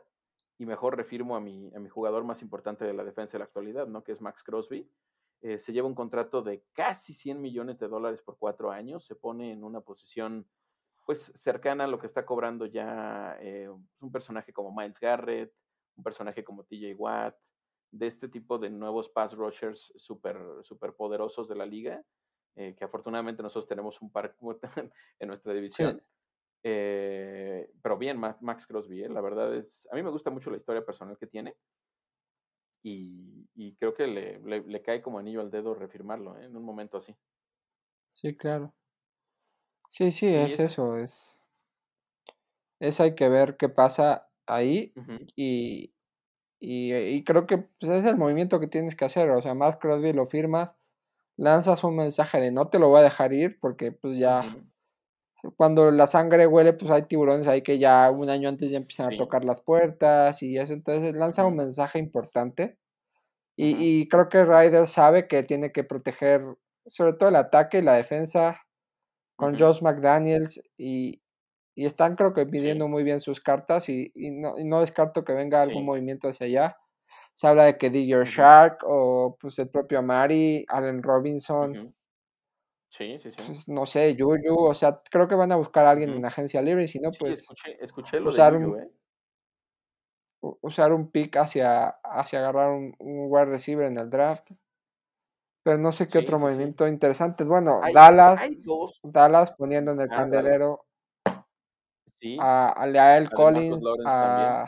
y 0.57 0.65
mejor 0.65 0.97
refirmo 0.97 1.35
a 1.35 1.39
mi, 1.39 1.71
a 1.73 1.79
mi 1.79 1.89
jugador 1.89 2.23
más 2.23 2.41
importante 2.41 2.85
de 2.85 2.93
la 2.93 3.03
defensa 3.03 3.33
de 3.33 3.39
la 3.39 3.45
actualidad, 3.45 3.87
¿no? 3.87 4.03
Que 4.03 4.11
es 4.11 4.21
Max 4.21 4.43
Crosby. 4.43 4.89
Eh, 5.41 5.57
se 5.57 5.71
lleva 5.71 5.87
un 5.87 5.95
contrato 5.95 6.41
de 6.41 6.65
casi 6.73 7.13
100 7.13 7.41
millones 7.41 7.79
de 7.79 7.87
dólares 7.87 8.21
por 8.21 8.37
cuatro 8.37 8.71
años, 8.71 9.05
se 9.05 9.15
pone 9.15 9.53
en 9.53 9.63
una 9.63 9.79
posición 9.79 10.45
pues 11.05 11.31
cercana 11.33 11.85
a 11.85 11.87
lo 11.87 11.97
que 11.97 12.07
está 12.07 12.25
cobrando 12.25 12.65
ya 12.65 13.37
eh, 13.39 13.69
un 13.99 14.11
personaje 14.11 14.51
como 14.51 14.75
Miles 14.75 14.99
Garrett, 14.99 15.51
un 15.95 16.03
personaje 16.03 16.43
como 16.43 16.65
TJ 16.65 16.93
Watt, 16.95 17.35
de 17.91 18.07
este 18.07 18.27
tipo 18.27 18.57
de 18.57 18.69
nuevos 18.69 19.09
pass 19.09 19.33
rushers 19.33 19.91
súper 19.95 20.37
super 20.63 20.93
poderosos 20.93 21.47
de 21.47 21.55
la 21.55 21.65
liga, 21.65 22.03
eh, 22.55 22.75
que 22.77 22.85
afortunadamente 22.85 23.43
nosotros 23.43 23.67
tenemos 23.67 24.01
un 24.01 24.11
par 24.11 24.35
en 25.19 25.27
nuestra 25.27 25.53
división. 25.53 26.01
Eh, 26.63 27.71
pero 27.81 27.97
bien, 27.97 28.19
Max 28.19 28.67
Crosby, 28.67 29.03
¿eh? 29.03 29.09
la 29.09 29.21
verdad 29.21 29.55
es, 29.55 29.87
a 29.91 29.95
mí 29.95 30.03
me 30.03 30.09
gusta 30.09 30.29
mucho 30.29 30.51
la 30.51 30.57
historia 30.57 30.85
personal 30.85 31.17
que 31.17 31.27
tiene 31.27 31.55
y, 32.83 33.75
creo 33.77 33.93
que 33.93 34.07
le, 34.07 34.39
le, 34.39 34.81
cae 34.81 35.01
como 35.01 35.19
anillo 35.19 35.41
al 35.41 35.51
dedo 35.51 35.73
refirmarlo 35.73 36.37
en 36.39 36.55
un 36.55 36.63
momento 36.63 36.97
así. 36.97 37.15
Sí, 38.13 38.35
claro. 38.35 38.73
Sí, 39.89 40.11
sí, 40.11 40.27
es, 40.27 40.59
eso, 40.59 40.97
es, 40.97 41.37
es 42.79 42.99
hay 42.99 43.15
que 43.15 43.27
ver 43.27 43.57
qué 43.57 43.69
pasa 43.69 44.29
ahí 44.45 44.93
y, 45.35 45.93
y, 46.59 47.23
creo 47.23 47.47
que 47.47 47.57
pues, 47.57 47.91
es 47.91 48.05
el 48.05 48.17
movimiento 48.17 48.59
que 48.59 48.67
tienes 48.67 48.95
que 48.95 49.05
hacer, 49.05 49.29
o 49.29 49.41
sea, 49.41 49.53
Max 49.53 49.77
Crosby 49.79 50.13
lo 50.13 50.27
firmas, 50.27 50.73
lanzas 51.37 51.83
un 51.83 51.95
mensaje 51.95 52.39
de 52.41 52.51
no 52.51 52.67
te 52.67 52.79
lo 52.79 52.89
voy 52.89 52.99
a 52.99 53.03
dejar 53.03 53.33
ir 53.33 53.59
porque 53.59 53.91
pues 53.93 54.17
ya 54.17 54.57
cuando 55.55 55.89
la 55.91 56.07
sangre 56.07 56.47
huele, 56.47 56.73
pues 56.73 56.91
hay 56.91 57.03
tiburones 57.03 57.47
ahí 57.47 57.61
que 57.61 57.79
ya 57.79 58.11
un 58.11 58.29
año 58.29 58.49
antes 58.49 58.69
ya 58.69 58.77
empiezan 58.77 59.13
a 59.13 59.17
tocar 59.17 59.45
las 59.45 59.61
puertas 59.61 60.43
y 60.43 60.57
eso, 60.57 60.73
entonces 60.73 61.15
lanza 61.15 61.45
un 61.45 61.55
mensaje 61.55 61.99
importante. 61.99 62.77
Y, 63.55 63.75
y, 63.77 64.07
creo 64.07 64.29
que 64.29 64.45
Ryder 64.45 64.87
sabe 64.87 65.27
que 65.27 65.43
tiene 65.43 65.71
que 65.71 65.83
proteger 65.83 66.41
sobre 66.85 67.13
todo 67.13 67.29
el 67.29 67.35
ataque 67.35 67.79
y 67.79 67.81
la 67.81 67.93
defensa 67.93 68.61
con 69.35 69.57
Josh 69.59 69.81
McDaniels 69.81 70.61
y, 70.77 71.21
y, 71.75 71.85
están 71.85 72.15
creo 72.15 72.33
que 72.33 72.45
pidiendo 72.45 72.87
muy 72.87 73.03
bien 73.03 73.19
sus 73.19 73.39
cartas 73.39 73.89
y, 73.89 74.11
y, 74.15 74.31
no, 74.31 74.57
y, 74.57 74.63
no, 74.63 74.81
descarto 74.81 75.23
que 75.23 75.33
venga 75.33 75.61
algún 75.61 75.85
movimiento 75.85 76.27
hacia 76.27 76.47
allá. 76.47 76.77
Se 77.33 77.47
habla 77.47 77.65
de 77.65 77.77
que 77.77 77.89
Digger 77.89 78.25
Shark 78.25 78.79
o 78.83 79.37
pues 79.39 79.57
el 79.59 79.69
propio 79.69 79.99
Amari, 79.99 80.65
Allen 80.67 81.01
Robinson. 81.01 81.95
Sí, 82.89 83.19
sí, 83.19 83.31
sí. 83.31 83.41
Pues, 83.45 83.67
no 83.67 83.85
sé, 83.85 84.15
Yuyu, 84.15 84.57
o 84.57 84.73
sea, 84.73 85.01
creo 85.09 85.27
que 85.27 85.35
van 85.35 85.51
a 85.51 85.55
buscar 85.55 85.85
a 85.85 85.91
alguien 85.91 86.09
en 86.09 86.25
agencia 86.25 86.61
libre 86.61 86.83
y 86.83 86.87
si 86.87 86.99
no, 86.99 87.11
pues. 87.17 87.39
Escuché, 87.39 87.77
escuché 87.83 88.19
lo 88.19 88.31
usar 88.31 88.53
de 88.53 88.59
Yuyu, 88.59 88.73
un, 88.73 88.81
¿eh? 88.81 88.89
Usar 90.61 90.93
un 90.93 91.11
pick 91.11 91.37
hacia, 91.37 91.87
hacia 92.03 92.39
agarrar 92.39 92.71
un, 92.71 92.95
un 92.99 93.27
wide 93.29 93.45
receiver 93.45 93.85
en 93.85 93.97
el 93.97 94.09
draft. 94.09 94.49
Pero 95.63 95.77
no 95.77 95.91
sé 95.91 96.07
qué 96.07 96.19
otro 96.19 96.39
movimiento 96.39 96.87
interesante. 96.87 97.43
Bueno, 97.43 97.81
Dallas, 97.93 98.41
Dallas 99.03 99.51
poniendo 99.51 99.91
en 99.91 99.99
el 99.99 100.09
ah, 100.11 100.15
candelero 100.15 100.85
a, 102.39 102.69
a 102.71 102.87
Leal 102.87 103.29
Collins, 103.29 103.83
a, 104.05 104.65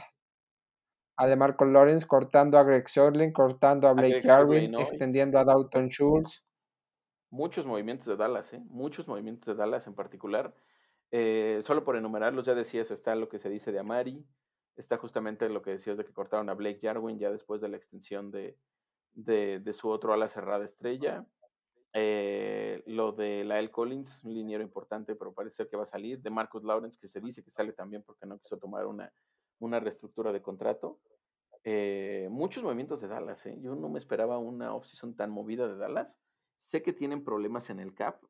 a 1.17 1.27
DeMarco 1.27 1.65
Lawrence, 1.65 2.05
cortando 2.05 2.57
a 2.57 2.63
Greg 2.63 2.87
Sörling, 2.87 3.31
cortando 3.31 3.87
a 3.87 3.93
Blake 3.93 4.21
Jarwin, 4.23 4.75
extendiendo 4.79 5.39
a 5.39 5.43
Dalton 5.43 5.89
Schultz 5.89 6.41
muchos 7.31 7.65
movimientos 7.65 8.05
de 8.05 8.17
Dallas, 8.17 8.53
¿eh? 8.53 8.61
muchos 8.69 9.07
movimientos 9.07 9.47
de 9.47 9.55
Dallas 9.55 9.87
en 9.87 9.95
particular. 9.95 10.53
Eh, 11.11 11.61
solo 11.63 11.83
por 11.83 11.95
enumerarlos, 11.95 12.45
ya 12.45 12.53
decías, 12.53 12.91
está 12.91 13.15
lo 13.15 13.27
que 13.27 13.39
se 13.39 13.49
dice 13.49 13.71
de 13.71 13.79
Amari, 13.79 14.23
está 14.75 14.97
justamente 14.97 15.49
lo 15.49 15.61
que 15.61 15.71
decías 15.71 15.97
de 15.97 16.05
que 16.05 16.13
cortaron 16.13 16.49
a 16.49 16.53
Blake 16.53 16.79
Jarwin 16.81 17.17
ya 17.17 17.31
después 17.31 17.59
de 17.61 17.69
la 17.69 17.77
extensión 17.77 18.31
de, 18.31 18.57
de, 19.13 19.73
su 19.73 19.89
otro 19.89 20.13
ala 20.13 20.29
cerrada 20.29 20.63
estrella. 20.63 21.25
Eh, 21.93 22.83
lo 22.85 23.11
de 23.11 23.43
Lael 23.43 23.69
Collins, 23.69 24.23
un 24.23 24.33
liniero 24.33 24.63
importante, 24.63 25.15
pero 25.15 25.33
parece 25.33 25.57
ser 25.57 25.69
que 25.69 25.77
va 25.77 25.83
a 25.83 25.87
salir. 25.87 26.21
De 26.21 26.29
Marcus 26.29 26.63
Lawrence, 26.63 26.99
que 26.99 27.07
se 27.07 27.19
dice 27.19 27.43
que 27.43 27.51
sale 27.51 27.73
también 27.73 28.03
porque 28.03 28.25
no 28.25 28.39
quiso 28.39 28.57
tomar 28.57 28.85
una, 28.85 29.11
una 29.59 29.79
reestructura 29.79 30.31
de 30.31 30.41
contrato. 30.41 30.99
Eh, 31.63 32.27
muchos 32.31 32.63
movimientos 32.63 33.01
de 33.01 33.07
Dallas, 33.07 33.45
¿eh? 33.45 33.57
Yo 33.61 33.75
no 33.75 33.89
me 33.89 33.99
esperaba 33.99 34.37
una 34.37 34.73
offseason 34.73 35.15
tan 35.15 35.31
movida 35.31 35.67
de 35.67 35.77
Dallas. 35.77 36.15
Sé 36.57 36.81
que 36.81 36.93
tienen 36.93 37.23
problemas 37.23 37.69
en 37.69 37.79
el 37.79 37.93
cap, 37.93 38.21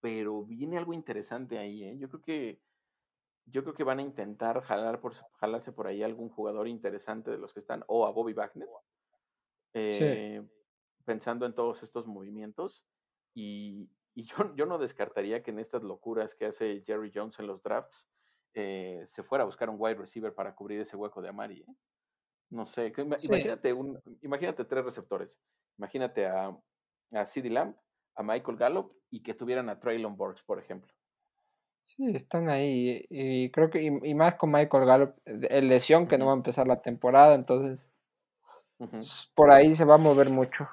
pero 0.00 0.44
viene 0.44 0.78
algo 0.78 0.92
interesante 0.92 1.58
ahí, 1.58 1.84
¿eh? 1.84 1.96
Yo 1.98 2.08
creo 2.08 2.22
que 2.22 2.60
yo 3.50 3.62
creo 3.62 3.74
que 3.74 3.84
van 3.84 3.98
a 3.98 4.02
intentar 4.02 4.60
jalar 4.60 5.00
por, 5.00 5.14
jalarse 5.14 5.72
por 5.72 5.86
ahí 5.86 6.02
algún 6.02 6.28
jugador 6.28 6.68
interesante 6.68 7.30
de 7.30 7.38
los 7.38 7.54
que 7.54 7.60
están, 7.60 7.82
o 7.86 8.06
a 8.06 8.10
Bobby 8.10 8.34
Wagner, 8.34 8.68
pensando 11.06 11.46
en 11.46 11.54
todos 11.54 11.82
estos 11.82 12.06
movimientos. 12.06 12.84
Y, 13.38 13.88
y 14.14 14.24
yo, 14.24 14.54
yo, 14.56 14.66
no 14.66 14.78
descartaría 14.78 15.42
que 15.44 15.52
en 15.52 15.60
estas 15.60 15.84
locuras 15.84 16.34
que 16.34 16.46
hace 16.46 16.82
Jerry 16.84 17.12
Jones 17.14 17.38
en 17.38 17.46
los 17.46 17.62
drafts, 17.62 18.04
eh, 18.54 19.02
se 19.06 19.22
fuera 19.22 19.44
a 19.44 19.46
buscar 19.46 19.70
un 19.70 19.76
wide 19.78 19.94
receiver 19.94 20.34
para 20.34 20.56
cubrir 20.56 20.80
ese 20.80 20.96
hueco 20.96 21.22
de 21.22 21.28
Amari. 21.28 21.60
¿eh? 21.60 21.74
No 22.50 22.66
sé, 22.66 22.92
imagínate, 22.96 23.72
un, 23.72 24.00
imagínate 24.22 24.64
tres 24.64 24.84
receptores. 24.84 25.38
Imagínate 25.76 26.26
a 26.26 26.58
a 27.12 27.26
CeeDee 27.26 27.50
Lamb, 27.50 27.74
a 28.16 28.22
Michael 28.22 28.58
Gallup 28.58 28.92
y 29.10 29.22
que 29.22 29.34
tuvieran 29.34 29.68
a 29.68 29.78
Traylon 29.78 30.16
Burks, 30.16 30.42
por 30.42 30.58
ejemplo. 30.58 30.92
Sí, 31.84 32.14
están 32.14 32.50
ahí. 32.50 33.06
Y 33.08 33.50
creo 33.50 33.70
que, 33.70 33.82
y, 33.82 34.14
más 34.14 34.34
con 34.34 34.50
Michael 34.50 34.84
Gallup, 34.84 35.14
el 35.24 35.68
lesión 35.68 36.06
que 36.06 36.18
no 36.18 36.26
va 36.26 36.32
a 36.32 36.36
empezar 36.36 36.66
la 36.66 36.82
temporada, 36.82 37.34
entonces 37.34 37.90
por 39.34 39.50
ahí 39.50 39.74
se 39.74 39.84
va 39.84 39.94
a 39.94 39.98
mover 39.98 40.30
mucho. 40.30 40.68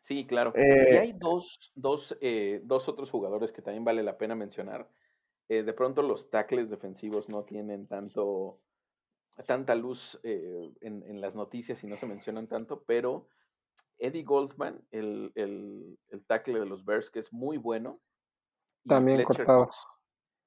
Sí, 0.00 0.26
claro. 0.26 0.52
y 0.56 0.60
eh 0.60 0.98
hay 0.98 1.12
dos, 1.12 1.72
dos, 1.74 2.16
eh, 2.20 2.60
dos, 2.64 2.88
otros 2.88 3.10
jugadores 3.10 3.52
que 3.52 3.62
también 3.62 3.84
vale 3.84 4.02
la 4.02 4.16
pena 4.16 4.34
mencionar. 4.34 4.88
Eh, 5.48 5.62
de 5.62 5.72
pronto 5.72 6.02
los 6.02 6.30
tackles 6.30 6.70
defensivos 6.70 7.28
no 7.28 7.44
tienen 7.44 7.86
tanto, 7.86 8.60
tanta 9.46 9.74
luz 9.74 10.18
en, 10.22 10.74
en, 10.80 11.20
las 11.20 11.34
noticias 11.34 11.82
y 11.84 11.86
no 11.86 11.96
se 11.96 12.06
mencionan 12.06 12.46
tanto, 12.46 12.82
pero 12.84 13.28
Eddie 14.00 14.24
Goldman, 14.24 14.82
el, 14.90 15.30
el, 15.34 15.98
el, 16.08 16.24
tackle 16.24 16.58
de 16.58 16.66
los 16.66 16.84
Bears, 16.84 17.10
que 17.10 17.18
es 17.18 17.32
muy 17.32 17.58
bueno. 17.58 18.00
También 18.86 19.22
cortado. 19.24 19.70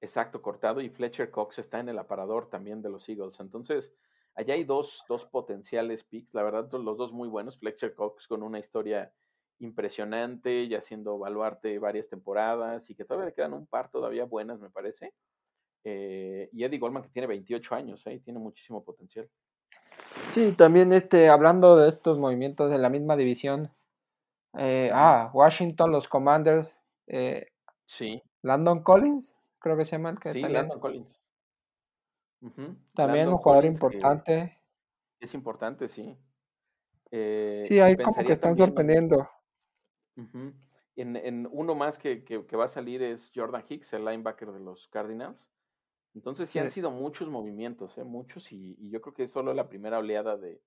exacto, 0.02 0.42
cortado. 0.42 0.82
Y 0.82 0.90
Fletcher 0.90 1.30
Cox 1.30 1.60
está 1.60 1.80
en 1.80 1.90
el 1.90 2.00
aparador 2.00 2.50
también 2.50 2.82
de 2.82 2.90
los 2.90 3.08
Eagles. 3.08 3.40
Entonces, 3.40 3.94
allá 4.34 4.56
hay 4.56 4.64
dos, 4.64 5.04
dos 5.08 5.26
potenciales 5.26 6.04
picks. 6.04 6.34
La 6.34 6.42
verdad, 6.42 6.70
los 6.72 6.98
dos 6.98 7.14
muy 7.14 7.30
buenos. 7.30 7.60
Fletcher 7.60 7.94
Cox 7.94 8.28
con 8.28 8.42
una 8.42 8.58
historia 8.58 9.14
impresionante, 9.60 10.68
ya 10.68 10.82
siendo 10.82 11.18
baluarte 11.18 11.80
varias 11.80 12.10
temporadas 12.10 12.90
y 12.90 12.96
que 12.96 13.06
todavía 13.06 13.28
le 13.28 13.34
quedan 13.34 13.54
un 13.54 13.68
par 13.68 13.90
todavía 13.90 14.26
buenas, 14.26 14.60
me 14.60 14.70
parece. 14.70 15.14
Eh, 15.84 16.50
y 16.52 16.64
Eddie 16.64 16.80
Goldman, 16.80 17.04
que 17.04 17.10
tiene 17.10 17.28
28 17.28 17.76
años, 17.76 18.06
¿eh? 18.08 18.22
tiene 18.24 18.40
muchísimo 18.40 18.84
potencial. 18.84 19.30
Sí, 20.32 20.54
también 20.54 20.94
este, 20.94 21.30
hablando 21.30 21.76
de 21.76 21.90
estos 21.90 22.18
movimientos 22.18 22.72
de 22.72 22.78
la 22.78 22.90
misma 22.90 23.16
división. 23.16 23.72
Eh, 24.58 24.90
ah, 24.94 25.32
Washington, 25.34 25.92
los 25.92 26.08
Commanders. 26.08 26.80
Eh, 27.08 27.48
sí. 27.86 28.22
Landon 28.42 28.84
Collins, 28.84 29.36
creo 29.60 29.78
que 29.78 29.86
se 29.86 29.92
llama. 29.92 30.16
sí, 30.32 30.42
Landon 30.42 30.80
Collins. 30.80 31.20
También 32.94 33.30
un 33.30 33.38
jugador 33.38 33.66
importante. 33.66 34.58
Es 35.20 35.34
importante, 35.34 35.88
sí. 35.88 36.18
Eh, 37.12 37.66
sí, 37.68 37.80
ahí 37.80 37.96
como 37.96 38.26
que 38.26 38.34
están 38.34 38.56
sorprendiendo. 38.56 39.30
En, 40.16 41.16
en, 41.16 41.48
uno 41.52 41.76
más 41.76 41.98
que, 41.98 42.24
que, 42.24 42.46
que, 42.46 42.56
va 42.56 42.66
a 42.66 42.70
salir 42.70 43.02
es 43.02 43.32
Jordan 43.34 43.64
Hicks, 43.68 43.94
el 43.94 44.06
linebacker 44.06 44.52
de 44.52 44.60
los 44.60 44.88
Cardinals. 44.88 45.50
Entonces 46.16 46.50
sí, 46.50 46.60
han 46.60 46.70
sido 46.70 46.92
muchos 46.92 47.28
movimientos, 47.28 47.98
¿eh? 47.98 48.04
muchos, 48.04 48.52
y, 48.52 48.78
yo 48.90 49.02
creo 49.02 49.14
que 49.14 49.24
es 49.24 49.32
solo 49.32 49.54
la 49.54 49.68
primera 49.68 49.98
oleada 49.98 50.38
de, 50.38 50.62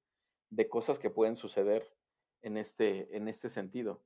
de, 0.50 0.68
cosas 0.68 0.98
que 0.98 1.10
pueden 1.10 1.36
suceder 1.36 1.88
en 2.42 2.56
este, 2.56 3.16
en 3.16 3.28
este 3.28 3.48
sentido. 3.48 4.02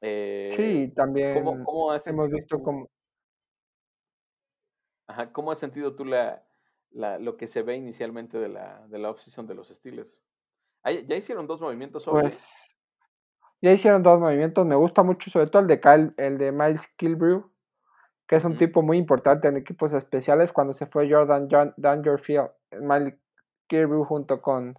Eh, 0.00 0.52
sí, 0.56 0.94
también 0.94 1.36
hemos 1.38 2.30
visto 2.30 2.62
como... 2.62 2.88
Ajá, 5.08 5.32
¿cómo 5.32 5.50
has 5.50 5.58
sentido 5.58 5.96
tú 5.96 6.04
la, 6.04 6.44
lo 6.92 7.36
que 7.36 7.48
se 7.48 7.62
ve 7.62 7.76
inicialmente 7.76 8.38
de 8.38 8.48
la, 8.48 8.86
de 8.86 8.98
la 8.98 9.10
oposición 9.10 9.48
de 9.48 9.54
los 9.54 9.68
Steelers. 9.68 10.22
ya 10.84 11.16
hicieron 11.16 11.48
dos 11.48 11.60
movimientos 11.60 12.04
Pues, 12.04 12.69
ya 13.62 13.72
hicieron 13.72 14.02
dos 14.02 14.18
movimientos. 14.18 14.66
Me 14.66 14.74
gusta 14.74 15.02
mucho, 15.02 15.30
sobre 15.30 15.46
todo 15.48 15.62
el 15.62 15.68
de 15.68 15.80
Kyle, 15.80 16.14
el 16.16 16.38
de 16.38 16.52
Miles 16.52 16.86
Kilbrew, 16.96 17.50
que 18.26 18.36
es 18.36 18.44
un 18.44 18.56
tipo 18.56 18.82
muy 18.82 18.96
importante 18.96 19.48
en 19.48 19.56
equipos 19.56 19.92
especiales. 19.92 20.52
Cuando 20.52 20.72
se 20.72 20.86
fue 20.86 21.10
Jordan 21.10 21.48
Dangerfield, 21.76 22.50
Miles 22.80 23.14
Kilbrew 23.66 24.04
junto 24.04 24.40
con 24.40 24.74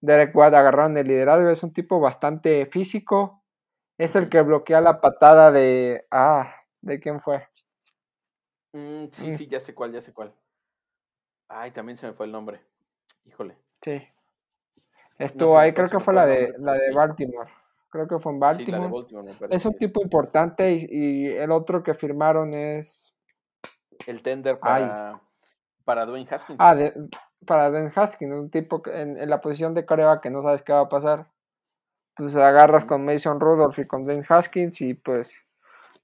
Derek 0.00 0.34
Watt 0.34 0.54
agarraron 0.54 0.96
el 0.96 1.06
liderazgo. 1.06 1.50
Es 1.50 1.62
un 1.62 1.72
tipo 1.72 2.00
bastante 2.00 2.66
físico. 2.66 3.42
Es 3.98 4.14
el 4.14 4.28
que 4.28 4.42
bloquea 4.42 4.80
la 4.80 5.00
patada 5.00 5.50
de. 5.50 6.06
Ah, 6.10 6.54
¿de 6.80 7.00
quién 7.00 7.20
fue? 7.20 7.46
Mm, 8.72 9.06
sí, 9.10 9.28
mm. 9.28 9.32
sí, 9.32 9.46
ya 9.46 9.60
sé 9.60 9.74
cuál, 9.74 9.92
ya 9.92 10.00
sé 10.00 10.12
cuál. 10.12 10.34
Ay, 11.48 11.70
también 11.70 11.96
se 11.96 12.06
me 12.06 12.12
fue 12.12 12.26
el 12.26 12.32
nombre. 12.32 12.60
Híjole. 13.24 13.56
Sí. 13.82 14.06
Estuvo 15.18 15.58
ahí, 15.58 15.72
creo 15.72 15.88
que 15.88 16.00
fue 16.00 16.12
la 16.12 16.26
de, 16.26 16.54
la 16.58 16.74
de 16.74 16.92
Baltimore. 16.92 17.50
Creo 17.96 18.08
que 18.08 18.18
fue 18.18 18.32
en 18.32 18.40
Baltimore. 18.40 19.06
es 19.50 19.64
un 19.64 19.74
tipo 19.78 20.02
importante 20.02 20.86
y, 20.90 21.28
el 21.28 21.50
otro 21.50 21.82
que 21.82 21.94
firmaron 21.94 22.52
es. 22.52 23.14
El 24.06 24.20
tender 24.22 24.58
para, 24.58 25.20
para 25.84 26.04
Dwayne 26.04 26.28
Haskins. 26.30 26.58
Ah, 26.60 26.76
para 27.46 27.70
Dwayne 27.70 27.92
Haskins, 27.94 28.34
un 28.34 28.50
tipo 28.50 28.82
en, 28.86 29.16
en 29.16 29.30
la 29.30 29.40
posición 29.40 29.72
de 29.72 29.86
corea 29.86 30.20
que 30.22 30.28
no 30.28 30.42
sabes 30.42 30.62
qué 30.62 30.74
va 30.74 30.80
a 30.80 30.88
pasar. 30.90 31.26
Pues 32.14 32.36
agarras 32.36 32.84
con 32.84 33.04
Mason 33.04 33.40
Rudolph 33.40 33.78
y 33.78 33.86
con 33.86 34.04
Dwayne 34.04 34.26
Haskins 34.28 34.80
y 34.82 34.92
pues 34.92 35.34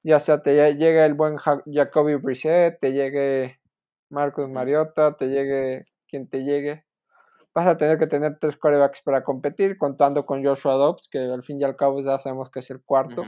ya 0.03 0.19
sea 0.19 0.43
te 0.43 0.55
llegue 0.75 1.05
el 1.05 1.15
buen 1.15 1.37
Jacoby 1.37 2.17
Brissett, 2.17 2.81
te 2.81 2.93
llegue 2.93 3.59
Marcus 4.11 4.49
Mariota, 4.49 5.17
te 5.17 5.29
llegue 5.29 5.87
quien 6.09 6.29
te 6.29 6.45
llegue, 6.45 6.85
vas 7.55 7.67
a 7.67 7.77
tener 7.77 7.99
que 7.99 8.07
tener 8.07 8.39
tres 8.41 8.57
quarterbacks 8.57 9.03
para 9.03 9.25
competir, 9.25 9.77
contando 9.77 10.25
con 10.25 10.45
Joshua 10.45 10.75
Dobbs, 10.75 11.09
que 11.11 11.19
al 11.19 11.43
fin 11.43 11.61
y 11.61 11.65
al 11.65 11.77
cabo 11.77 12.01
ya 12.01 12.19
sabemos 12.19 12.51
que 12.51 12.61
es 12.61 12.71
el 12.71 12.83
cuarto. 12.83 13.25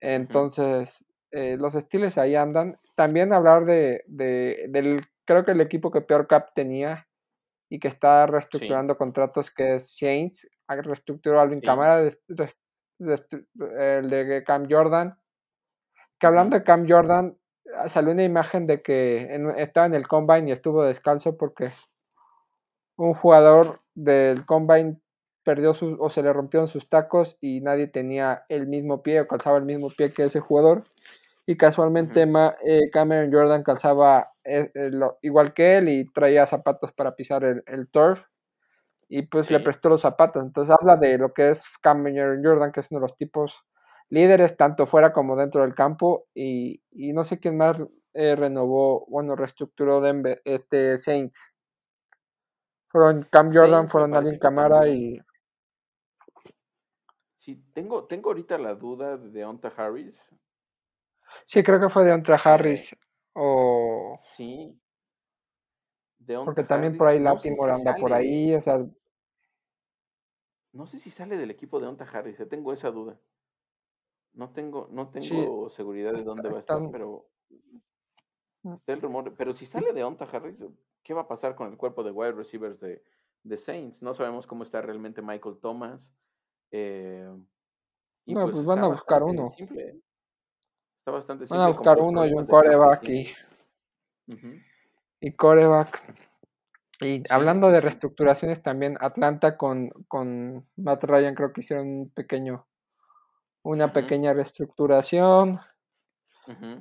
Entonces, 0.00 1.04
eh, 1.32 1.56
los 1.58 1.74
Steelers 1.74 2.18
ahí 2.18 2.36
andan. 2.36 2.78
También 2.94 3.32
hablar 3.32 3.64
de, 3.64 4.04
del, 4.06 5.04
creo 5.24 5.44
que 5.44 5.52
el 5.52 5.60
equipo 5.60 5.90
que 5.90 6.00
peor 6.00 6.26
cap 6.26 6.50
tenía 6.54 7.06
y 7.68 7.80
que 7.80 7.88
está 7.88 8.26
reestructurando 8.26 8.96
contratos, 8.96 9.50
que 9.50 9.74
es 9.74 9.96
Saints, 9.96 10.48
reestructuró 10.68 11.40
Alvin 11.40 11.60
Camara, 11.60 12.00
el 12.00 14.10
de 14.10 14.44
Cam 14.46 14.66
Jordan, 14.70 15.18
que 16.18 16.26
hablando 16.26 16.56
de 16.56 16.64
Cam 16.64 16.88
Jordan, 16.88 17.36
salió 17.88 18.12
una 18.12 18.24
imagen 18.24 18.66
de 18.66 18.82
que 18.82 19.28
estaba 19.58 19.86
en 19.86 19.94
el 19.94 20.08
combine 20.08 20.48
y 20.48 20.52
estuvo 20.52 20.82
descalzo 20.82 21.36
porque 21.36 21.72
un 22.98 23.14
jugador 23.14 23.80
del 23.94 24.44
combine 24.44 24.98
perdió 25.44 25.72
sus, 25.72 25.96
o 25.98 26.10
se 26.10 26.22
le 26.22 26.32
rompieron 26.32 26.68
sus 26.68 26.88
tacos 26.90 27.38
y 27.40 27.60
nadie 27.62 27.86
tenía 27.86 28.44
el 28.50 28.66
mismo 28.66 29.02
pie 29.02 29.22
o 29.22 29.28
calzaba 29.28 29.56
el 29.56 29.64
mismo 29.64 29.88
pie 29.88 30.12
que 30.12 30.24
ese 30.24 30.40
jugador. 30.40 30.84
Y 31.46 31.56
casualmente 31.56 32.22
eh, 32.66 32.90
Cameron 32.92 33.32
Jordan 33.32 33.62
calzaba 33.62 34.32
eh, 34.44 34.70
eh, 34.74 34.90
igual 35.22 35.54
que 35.54 35.78
él 35.78 35.88
y 35.88 36.04
traía 36.12 36.46
zapatos 36.46 36.92
para 36.92 37.16
pisar 37.16 37.44
el, 37.44 37.88
turf. 37.88 38.20
Y 39.08 39.22
pues 39.22 39.50
le 39.50 39.60
prestó 39.60 39.88
los 39.88 40.02
zapatos. 40.02 40.44
Entonces 40.44 40.76
habla 40.78 40.96
de 40.96 41.16
lo 41.16 41.32
que 41.32 41.52
es 41.52 41.62
Cameron 41.80 42.44
Jordan, 42.44 42.70
que 42.72 42.80
es 42.80 42.88
uno 42.90 43.00
de 43.00 43.06
los 43.08 43.16
tipos 43.16 43.54
líderes 44.10 44.56
tanto 44.56 44.86
fuera 44.86 45.12
como 45.12 45.36
dentro 45.36 45.62
del 45.62 45.74
campo 45.74 46.26
y, 46.34 46.82
no 46.92 47.24
sé 47.24 47.38
quién 47.40 47.56
más 47.56 47.76
eh, 48.14 48.36
renovó, 48.36 49.06
bueno, 49.08 49.36
reestructuró 49.36 50.02
este 50.44 50.98
Saints. 50.98 51.38
Fueron 52.88 53.28
Cam 53.30 53.52
Jordan, 53.52 53.88
fueron 53.88 54.14
Alvin 54.14 54.38
Camara 54.38 54.88
y... 54.88 55.20
Sí, 57.34 57.56
tengo, 57.72 58.06
tengo 58.06 58.30
ahorita 58.30 58.58
la 58.58 58.74
duda 58.74 59.16
de 59.16 59.44
Onta 59.44 59.68
Harris. 59.68 60.22
Sí, 61.46 61.62
creo 61.62 61.80
que 61.80 61.90
fue 61.90 62.04
de 62.04 62.12
Onta 62.12 62.34
Harris 62.36 62.96
o... 63.34 64.14
Sí. 64.36 64.78
Porque 66.44 66.64
también 66.64 66.96
por 66.96 67.08
ahí 67.08 67.20
no 67.20 67.38
anda 67.72 67.96
por 67.96 68.12
ahí, 68.12 68.54
o 68.54 68.60
sea... 68.60 68.84
No 70.72 70.86
sé 70.86 70.98
si 70.98 71.10
sale 71.10 71.36
del 71.36 71.50
equipo 71.50 71.80
de 71.80 71.86
Onta 71.86 72.04
Harris, 72.04 72.38
eh, 72.40 72.46
tengo 72.46 72.72
esa 72.72 72.90
duda. 72.90 73.18
No 74.34 74.52
tengo, 74.52 74.88
no 74.90 75.08
tengo 75.08 75.70
seguridad 75.70 76.12
de 76.12 76.22
dónde 76.22 76.48
va 76.48 76.56
a 76.58 76.60
estar, 76.60 76.80
pero. 76.92 77.26
Está 78.74 78.92
el 78.92 79.00
rumor. 79.00 79.34
Pero 79.36 79.54
si 79.54 79.66
sale 79.66 79.92
de 79.92 80.04
Onta 80.04 80.24
Harris, 80.24 80.64
¿qué 81.02 81.14
va 81.14 81.22
a 81.22 81.28
pasar 81.28 81.54
con 81.54 81.68
el 81.68 81.76
cuerpo 81.76 82.02
de 82.02 82.10
wide 82.10 82.32
receivers 82.32 82.80
de, 82.80 83.02
de 83.42 83.56
Saints? 83.56 84.02
No 84.02 84.14
sabemos 84.14 84.46
cómo 84.46 84.62
está 84.62 84.80
realmente 84.82 85.22
Michael 85.22 85.58
Thomas. 85.60 86.08
Eh, 86.70 87.28
no, 88.26 88.42
pues, 88.42 88.56
pues 88.56 88.66
van 88.66 88.80
a 88.80 88.88
buscar 88.88 89.22
uno. 89.22 89.48
Simple. 89.48 90.00
Está 90.98 91.12
bastante 91.12 91.46
simple. 91.46 91.58
Van 91.58 91.66
a 91.66 91.76
buscar 91.76 91.98
uno 91.98 92.26
y 92.26 92.32
un 92.32 92.46
coreback 92.46 93.08
y, 93.08 93.28
y 95.20 95.32
coreback. 95.32 96.16
Y 97.00 97.22
hablando 97.30 97.70
de 97.70 97.80
reestructuraciones 97.80 98.62
también, 98.62 98.96
Atlanta 99.00 99.56
con, 99.56 99.90
con 100.08 100.66
Matt 100.76 101.04
Ryan 101.04 101.34
creo 101.34 101.52
que 101.52 101.60
hicieron 101.60 101.86
un 101.86 102.10
pequeño 102.10 102.66
una 103.62 103.92
pequeña 103.92 104.32
reestructuración. 104.32 105.60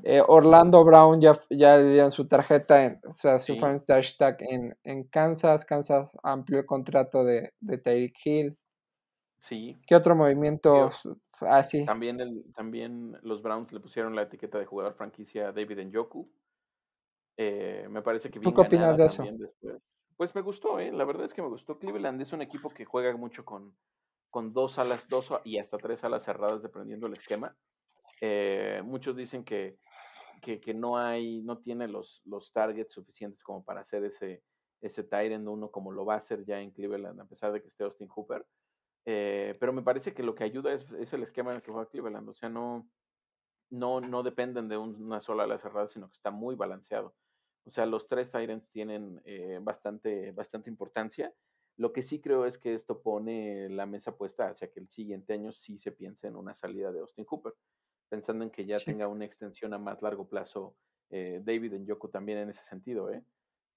Eh, 0.03 0.21
Orlando 0.25 0.83
Brown 0.85 1.19
ya, 1.19 1.33
ya 1.49 1.77
le 1.77 1.91
dieron 1.91 2.11
su 2.11 2.27
tarjeta, 2.27 2.85
en, 2.85 3.01
o 3.05 3.13
sea, 3.13 3.39
su 3.39 3.57
hashtag 3.59 4.37
en, 4.39 4.77
en 4.83 5.03
Kansas. 5.05 5.65
Kansas 5.65 6.09
amplió 6.23 6.59
el 6.59 6.65
contrato 6.65 7.23
de, 7.23 7.53
de 7.59 7.77
Tyreek 7.77 8.15
Hill. 8.23 8.57
Sí. 9.39 9.77
¿Qué 9.85 9.95
otro 9.95 10.15
movimiento 10.15 10.91
así? 11.41 11.81
Ah, 11.81 11.85
también, 11.85 12.19
el, 12.21 12.45
también 12.55 13.17
los 13.21 13.41
Browns 13.41 13.71
le 13.73 13.79
pusieron 13.79 14.15
la 14.15 14.23
etiqueta 14.23 14.57
de 14.57 14.65
jugador 14.65 14.93
franquicia 14.93 15.49
a 15.49 15.51
David 15.51 15.79
Njoku. 15.85 16.27
Eh, 17.37 17.87
me 17.89 18.01
parece 18.01 18.31
que 18.31 18.39
bien 18.39 18.51
¿Tú 18.51 18.55
qué 18.55 18.67
opinas 18.67 18.97
de 18.97 19.05
eso? 19.05 19.23
Después. 19.23 19.81
Pues 20.15 20.33
me 20.33 20.41
gustó, 20.41 20.79
¿eh? 20.79 20.91
la 20.91 21.05
verdad 21.05 21.25
es 21.25 21.33
que 21.33 21.43
me 21.43 21.47
gustó. 21.47 21.77
Cleveland 21.77 22.19
es 22.19 22.33
un 22.33 22.41
equipo 22.41 22.71
que 22.71 22.85
juega 22.85 23.15
mucho 23.15 23.45
con, 23.45 23.75
con 24.31 24.51
dos 24.51 24.79
alas, 24.79 25.07
dos 25.07 25.31
y 25.43 25.59
hasta 25.59 25.77
tres 25.77 26.03
alas 26.03 26.23
cerradas 26.23 26.63
dependiendo 26.63 27.05
del 27.05 27.17
esquema. 27.17 27.55
Eh, 28.21 28.81
muchos 28.83 29.15
dicen 29.15 29.43
que, 29.43 29.77
que, 30.41 30.73
no 30.73 30.97
hay, 30.97 31.41
no 31.41 31.59
tiene 31.59 31.87
los, 31.87 32.21
los 32.25 32.51
targets 32.51 32.93
suficientes 32.93 33.43
como 33.43 33.63
para 33.63 33.81
hacer 33.81 34.03
ese, 34.03 34.43
ese 34.81 35.03
Tyrant 35.03 35.47
uno 35.47 35.69
como 35.69 35.91
lo 35.91 36.05
va 36.05 36.15
a 36.15 36.17
hacer 36.17 36.45
ya 36.45 36.61
en 36.61 36.71
Cleveland, 36.71 37.19
a 37.19 37.25
pesar 37.25 37.51
de 37.51 37.61
que 37.61 37.67
esté 37.67 37.83
Austin 37.83 38.07
Hooper. 38.07 38.45
Eh, 39.05 39.55
pero 39.59 39.71
me 39.71 39.83
parece 39.83 40.13
que 40.13 40.23
lo 40.23 40.35
que 40.35 40.43
ayuda 40.43 40.73
es, 40.73 40.89
es, 40.93 41.13
el 41.13 41.23
esquema 41.23 41.51
en 41.51 41.57
el 41.57 41.61
que 41.61 41.71
juega 41.71 41.89
Cleveland. 41.89 42.27
O 42.29 42.33
sea, 42.33 42.49
no, 42.49 42.89
no, 43.69 44.01
no 44.01 44.23
dependen 44.23 44.67
de 44.67 44.77
una 44.77 45.21
sola 45.21 45.43
ala 45.43 45.57
cerrada, 45.57 45.87
sino 45.87 46.07
que 46.07 46.15
está 46.15 46.31
muy 46.31 46.55
balanceado. 46.55 47.15
O 47.65 47.69
sea, 47.69 47.85
los 47.85 48.07
tres 48.07 48.31
Tyrants 48.31 48.69
tienen 48.69 49.21
eh, 49.25 49.59
bastante, 49.61 50.31
bastante 50.31 50.69
importancia 50.69 51.33
lo 51.77 51.93
que 51.93 52.01
sí 52.01 52.19
creo 52.19 52.45
es 52.45 52.57
que 52.57 52.73
esto 52.73 53.01
pone 53.01 53.69
la 53.69 53.85
mesa 53.85 54.17
puesta 54.17 54.49
hacia 54.49 54.71
que 54.71 54.79
el 54.79 54.89
siguiente 54.89 55.33
año 55.33 55.51
sí 55.51 55.77
se 55.77 55.91
piense 55.91 56.27
en 56.27 56.35
una 56.35 56.55
salida 56.55 56.91
de 56.91 57.01
Austin 57.01 57.23
Cooper, 57.23 57.53
pensando 58.09 58.43
en 58.43 58.49
que 58.49 58.65
ya 58.65 58.79
tenga 58.79 59.07
una 59.07 59.25
extensión 59.25 59.73
a 59.73 59.77
más 59.77 60.01
largo 60.01 60.27
plazo 60.27 60.75
eh, 61.09 61.41
David 61.43 61.73
en 61.73 61.85
Yoko 61.85 62.09
también 62.09 62.39
en 62.39 62.49
ese 62.49 62.63
sentido, 62.65 63.11
¿eh? 63.11 63.23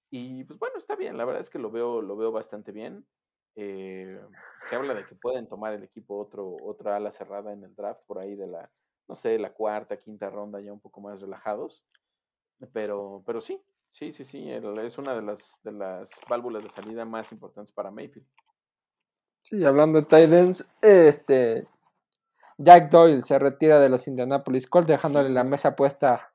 Y 0.09 0.43
pues 0.43 0.59
bueno, 0.59 0.77
está 0.77 0.95
bien, 0.95 1.17
la 1.17 1.25
verdad 1.25 1.41
es 1.41 1.49
que 1.49 1.59
lo 1.59 1.71
veo, 1.71 2.01
lo 2.01 2.17
veo 2.17 2.31
bastante 2.31 2.71
bien. 2.71 3.05
Eh, 3.55 4.19
se 4.63 4.75
habla 4.75 4.93
de 4.93 5.05
que 5.05 5.15
pueden 5.15 5.47
tomar 5.47 5.73
el 5.73 5.83
equipo 5.83 6.17
otro, 6.17 6.55
otra 6.63 6.97
ala 6.97 7.11
cerrada 7.11 7.53
en 7.53 7.63
el 7.63 7.75
draft 7.75 8.01
por 8.05 8.19
ahí 8.19 8.35
de 8.35 8.47
la, 8.47 8.69
no 9.07 9.15
sé, 9.15 9.39
la 9.39 9.53
cuarta, 9.53 9.97
quinta 9.97 10.29
ronda 10.29 10.59
ya 10.59 10.73
un 10.73 10.81
poco 10.81 10.99
más 10.99 11.21
relajados. 11.21 11.83
Pero, 12.73 13.23
pero 13.25 13.41
sí, 13.41 13.61
Sí, 13.91 14.13
sí, 14.13 14.23
sí, 14.23 14.49
es 14.49 14.97
una 14.97 15.13
de 15.13 15.21
las, 15.21 15.59
de 15.63 15.73
las 15.73 16.09
válvulas 16.29 16.63
de 16.63 16.69
salida 16.69 17.03
más 17.03 17.29
importantes 17.33 17.73
para 17.73 17.91
Mayfield. 17.91 18.25
Sí, 19.41 19.63
hablando 19.65 19.99
de 19.99 20.05
Titans, 20.05 20.65
este 20.81 21.67
Jack 22.63 22.91
Doyle 22.91 23.21
se 23.21 23.39
retira 23.39 23.79
de 23.79 23.89
los 23.89 24.07
Indianapolis 24.07 24.67
Colts, 24.67 24.87
dejándole 24.87 25.29
la 25.29 25.43
mesa 25.43 25.75
puesta 25.75 26.31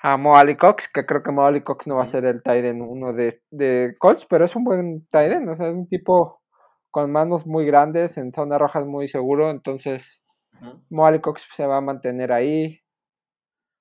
a 0.00 0.16
Mo 0.16 0.34
Cox, 0.58 0.88
que 0.92 1.04
creo 1.04 1.22
que 1.22 1.32
Mo 1.32 1.48
Cox 1.64 1.86
no 1.86 1.96
va 1.96 2.02
a 2.02 2.06
ser 2.06 2.24
el 2.24 2.42
Titan 2.42 2.80
uno 2.82 3.12
de, 3.12 3.42
de 3.50 3.96
Colts, 3.98 4.26
pero 4.26 4.44
es 4.44 4.54
un 4.54 4.64
buen 4.64 5.02
Titan, 5.06 5.48
o 5.48 5.56
sea, 5.56 5.68
es 5.68 5.74
un 5.74 5.88
tipo 5.88 6.42
con 6.90 7.10
manos 7.10 7.46
muy 7.46 7.66
grandes, 7.66 8.16
en 8.16 8.32
zona 8.32 8.58
roja 8.58 8.80
es 8.80 8.86
muy 8.86 9.08
seguro, 9.08 9.50
entonces 9.50 10.20
uh 10.60 11.20
Cox 11.20 11.46
se 11.54 11.66
va 11.66 11.78
a 11.78 11.80
mantener 11.80 12.32
ahí. 12.32 12.80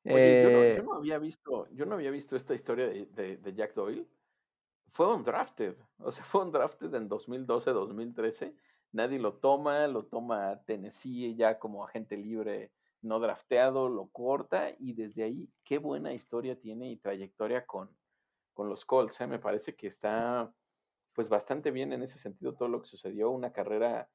Oye, 0.05 0.43
yo, 0.43 0.49
no, 0.83 0.93
eh 0.93 0.97
había 0.97 1.19
visto, 1.19 1.67
yo 1.71 1.85
no 1.85 1.95
había 1.95 2.11
visto 2.11 2.35
esta 2.35 2.53
historia 2.53 2.87
de, 2.87 3.37
de, 3.37 3.53
Jack 3.53 3.73
Doyle. 3.73 4.07
Fue 4.93 5.13
un 5.13 5.23
drafted, 5.23 5.75
o 5.99 6.11
sea, 6.11 6.23
fue 6.23 6.43
un 6.43 6.51
drafted 6.51 6.93
en 6.95 7.07
2012, 7.07 7.71
2013. 7.71 8.55
Nadie 8.91 9.19
lo 9.19 9.35
toma, 9.35 9.87
lo 9.87 10.05
toma 10.05 10.61
Tennessee 10.65 11.35
ya 11.35 11.59
como 11.59 11.85
agente 11.85 12.17
libre 12.17 12.71
no 13.01 13.19
drafteado, 13.19 13.89
lo 13.89 14.07
corta 14.07 14.71
y 14.77 14.93
desde 14.93 15.23
ahí 15.23 15.51
qué 15.63 15.77
buena 15.77 16.13
historia 16.13 16.59
tiene 16.59 16.89
y 16.89 16.97
trayectoria 16.97 17.65
con, 17.65 17.95
con 18.53 18.69
los 18.69 18.85
Colts. 18.85 19.21
¿eh? 19.21 19.27
Me 19.27 19.39
parece 19.39 19.75
que 19.75 19.87
está 19.87 20.51
pues 21.13 21.29
bastante 21.29 21.71
bien 21.71 21.93
en 21.93 22.03
ese 22.03 22.19
sentido 22.19 22.55
todo 22.55 22.69
lo 22.69 22.81
que 22.81 22.87
sucedió. 22.87 23.31
Una 23.31 23.51
carrera, 23.51 24.09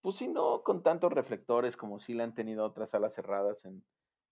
pues 0.00 0.16
sí, 0.16 0.28
no 0.28 0.62
con 0.62 0.82
tantos 0.82 1.12
reflectores 1.12 1.76
como 1.76 2.00
sí 2.00 2.14
la 2.14 2.24
han 2.24 2.34
tenido 2.34 2.64
otras 2.64 2.94
alas 2.94 3.14
cerradas 3.14 3.64
en, 3.64 3.84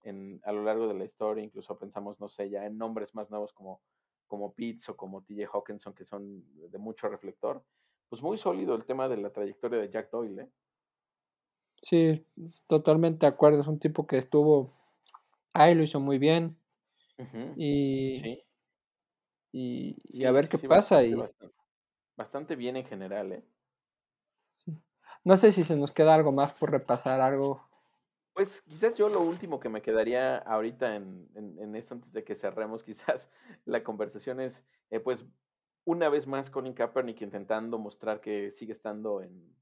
en, 0.03 0.41
a 0.45 0.53
lo 0.53 0.63
largo 0.63 0.89
de 0.89 0.95
la 0.95 1.05
historia. 1.05 1.45
Incluso 1.45 1.79
pensamos, 1.79 2.19
no 2.21 2.29
sé, 2.29 2.49
ya 2.51 2.65
en 2.65 2.79
nombres 2.79 3.15
más 3.15 3.31
nuevos 3.31 3.53
como, 3.53 3.83
como 4.27 4.55
Pitts 4.55 4.89
o 4.91 4.97
como 4.97 5.23
TJ 5.23 5.47
Hawkinson, 5.53 5.95
que 5.95 6.05
son 6.05 6.45
de 6.71 6.79
mucho 6.79 7.09
reflector. 7.09 7.63
Pues 8.09 8.23
muy 8.23 8.39
sólido 8.39 8.75
el 8.75 8.85
tema 8.85 9.09
de 9.09 9.17
la 9.17 9.31
trayectoria 9.31 9.81
de 9.81 9.91
Jack 9.91 10.11
Doyle. 10.11 10.43
¿eh? 10.43 10.49
Sí, 11.83 12.27
totalmente 12.67 13.27
de 13.27 13.33
acuerdo. 13.33 13.61
Es 13.61 13.67
un 13.67 13.79
tipo 13.79 14.07
que 14.07 14.19
estuvo 14.19 14.73
ahí, 15.53 15.75
lo 15.75 15.83
hizo 15.83 16.01
muy 16.01 16.19
bien. 16.19 16.57
y, 17.57 18.43
y, 19.53 20.25
a 20.25 20.33
ver 20.33 20.49
qué 20.49 20.59
pasa. 20.59 21.03
y... 21.03 21.15
bastante, 22.17 22.57
bien 22.57 22.77
en 22.77 22.87
general, 22.87 23.33
¿eh? 23.33 23.45
No 25.25 25.37
sé 25.37 25.53
si 25.53 25.65
se 25.65 25.77
nos 25.77 25.91
queda 25.91 26.15
algo 26.15 26.33
más 26.33 26.53
por 26.55 26.71
repasar, 26.71 27.21
algo. 27.21 27.67
Pues 28.35 28.63
quizás 28.63 28.97
yo 28.97 29.09
lo 29.09 29.23
último 29.23 29.61
que 29.61 29.69
me 29.69 29.81
quedaría 29.81 30.39
ahorita 30.39 30.97
en, 30.97 31.29
en, 31.37 31.77
eso, 31.77 31.95
antes 31.95 32.13
de 32.13 32.25
que 32.25 32.35
cerremos 32.35 32.83
quizás 32.85 33.31
la 33.65 33.83
conversación 33.83 34.41
es, 34.41 34.65
eh, 34.91 35.01
pues, 35.01 35.25
una 35.85 36.09
vez 36.09 36.27
más 36.27 36.51
Colin 36.51 36.73
Kaepernick 36.73 37.21
intentando 37.23 37.79
mostrar 37.79 38.21
que 38.21 38.51
sigue 38.51 38.73
estando 38.73 39.21
en, 39.23 39.55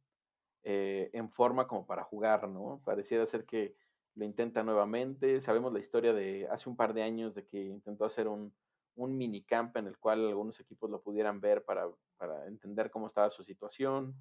eh, 0.62 1.11
en 1.12 1.31
forma 1.31 1.66
como 1.66 1.87
para 1.87 2.05
jugar, 2.05 2.49
¿no? 2.49 2.81
Pareciera 2.85 3.27
ser 3.27 3.45
que 3.45 3.77
lo 4.14 4.25
intenta 4.25 4.62
nuevamente. 4.62 5.41
Sabemos 5.41 5.73
la 5.73 5.81
historia 5.81 6.12
de 6.12 6.47
hace 6.51 6.68
un 6.68 6.77
par 6.77 6.95
de 6.95 7.03
años 7.03 7.35
de 7.35 7.47
que 7.47 7.64
intentó 7.64 8.05
hacer 8.05 8.29
un, 8.29 8.55
un 8.95 9.16
minicamp 9.16 9.77
en 9.77 9.87
el 9.89 9.99
cual 9.99 10.27
algunos 10.27 10.61
equipos 10.61 10.91
lo 10.91 11.03
pudieran 11.03 11.41
ver 11.41 11.64
para, 11.64 11.89
para 12.16 12.47
entender 12.47 12.91
cómo 12.91 13.07
estaba 13.09 13.31
su 13.31 13.43
situación. 13.43 14.14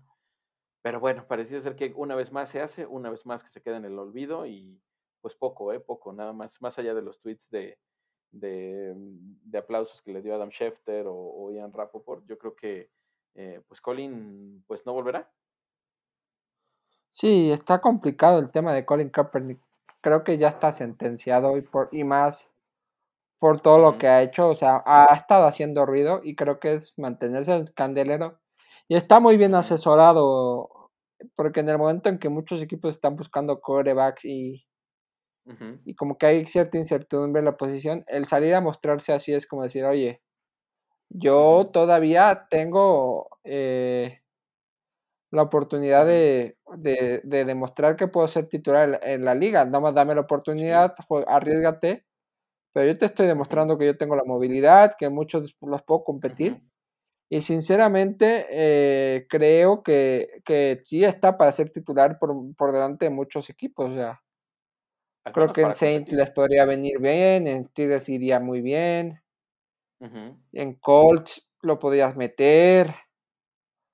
Pero 0.81 0.99
bueno, 0.99 1.27
parecía 1.27 1.61
ser 1.61 1.75
que 1.75 1.93
una 1.95 2.15
vez 2.15 2.31
más 2.31 2.49
se 2.49 2.61
hace, 2.61 2.87
una 2.87 3.11
vez 3.11 3.25
más 3.25 3.43
que 3.43 3.49
se 3.49 3.61
queda 3.61 3.77
en 3.77 3.85
el 3.85 3.99
olvido 3.99 4.47
y 4.47 4.81
pues 5.21 5.35
poco, 5.35 5.71
¿eh? 5.71 5.79
Poco, 5.79 6.11
nada 6.13 6.33
más, 6.33 6.59
más 6.61 6.79
allá 6.79 6.95
de 6.95 7.03
los 7.03 7.19
tweets 7.19 7.51
de, 7.51 7.77
de, 8.31 8.93
de 8.95 9.57
aplausos 9.57 10.01
que 10.01 10.13
le 10.13 10.21
dio 10.21 10.35
Adam 10.35 10.49
Schefter 10.49 11.05
o, 11.07 11.51
Ian 11.51 11.73
Rapoport, 11.73 12.25
yo 12.27 12.37
creo 12.37 12.55
que 12.55 12.89
eh, 13.35 13.61
pues 13.67 13.81
Colin 13.81 14.63
pues 14.67 14.85
no 14.85 14.93
volverá. 14.93 15.29
Sí, 17.09 17.51
está 17.51 17.81
complicado 17.81 18.39
el 18.39 18.51
tema 18.51 18.73
de 18.73 18.85
Colin 18.85 19.09
Kaepernick. 19.09 19.59
Creo 20.01 20.23
que 20.23 20.37
ya 20.37 20.47
está 20.49 20.71
sentenciado 20.71 21.57
y, 21.57 21.61
por, 21.61 21.89
y 21.91 22.03
más 22.03 22.49
por 23.37 23.59
todo 23.59 23.79
lo 23.79 23.97
que 23.97 24.07
ha 24.07 24.23
hecho. 24.23 24.49
O 24.49 24.55
sea, 24.55 24.81
ha 24.85 25.13
estado 25.15 25.45
haciendo 25.45 25.85
ruido 25.85 26.21
y 26.23 26.35
creo 26.35 26.59
que 26.59 26.75
es 26.75 26.97
mantenerse 26.97 27.53
en 27.53 27.61
el 27.61 27.73
candelero. 27.73 28.39
Y 28.87 28.95
está 28.95 29.19
muy 29.19 29.37
bien 29.37 29.55
asesorado 29.55 30.89
porque 31.35 31.59
en 31.59 31.69
el 31.69 31.77
momento 31.77 32.09
en 32.09 32.19
que 32.19 32.29
muchos 32.29 32.61
equipos 32.61 32.95
están 32.95 33.15
buscando 33.15 33.61
coreback 33.61 34.23
y, 34.23 34.65
y 35.85 35.95
como 35.95 36.17
que 36.17 36.25
hay 36.27 36.45
cierta 36.45 36.77
incertidumbre 36.77 37.39
en 37.39 37.45
la 37.45 37.57
posición, 37.57 38.05
el 38.07 38.25
salir 38.27 38.53
a 38.53 38.61
mostrarse 38.61 39.11
así 39.11 39.33
es 39.33 39.47
como 39.47 39.63
decir, 39.63 39.83
oye, 39.83 40.21
yo 41.09 41.69
todavía 41.73 42.47
tengo 42.49 43.29
eh, 43.43 44.21
la 45.31 45.43
oportunidad 45.43 46.05
de, 46.05 46.57
de, 46.75 47.45
demostrar 47.45 47.95
que 47.95 48.07
puedo 48.07 48.27
ser 48.27 48.47
titular 48.47 48.99
en, 49.03 49.25
la 49.25 49.35
liga. 49.35 49.65
Nada 49.65 49.79
más 49.79 49.95
dame 49.95 50.15
la 50.15 50.21
oportunidad, 50.21 50.93
arriesgate. 51.27 52.05
Pero 52.73 52.87
yo 52.87 52.97
te 52.97 53.05
estoy 53.07 53.27
demostrando 53.27 53.77
que 53.77 53.85
yo 53.85 53.97
tengo 53.97 54.15
la 54.15 54.23
movilidad, 54.23 54.95
que 54.97 55.09
muchos 55.09 55.55
los 55.61 55.83
puedo 55.83 56.03
competir. 56.03 56.61
Y 57.29 57.41
sinceramente 57.41 58.45
eh, 58.49 59.27
creo 59.29 59.83
que, 59.83 60.41
que, 60.45 60.81
sí 60.83 61.03
está 61.03 61.37
para 61.37 61.51
ser 61.53 61.71
titular 61.71 62.19
por, 62.19 62.35
por 62.55 62.71
delante 62.73 63.05
de 63.05 63.11
muchos 63.11 63.49
equipos. 63.49 63.89
O 63.89 63.95
sea, 63.95 64.21
creo 65.33 65.53
que 65.53 65.61
en 65.61 65.73
Saints 65.73 66.11
les 66.11 66.29
podría 66.31 66.65
venir 66.65 66.99
bien, 66.99 67.47
en 67.47 67.67
Tigres 67.69 68.09
iría 68.09 68.39
muy 68.39 68.61
bien. 68.61 69.21
En 70.51 70.73
Colts 70.75 71.47
lo 71.61 71.77
podrías 71.77 72.15
meter. 72.15 72.93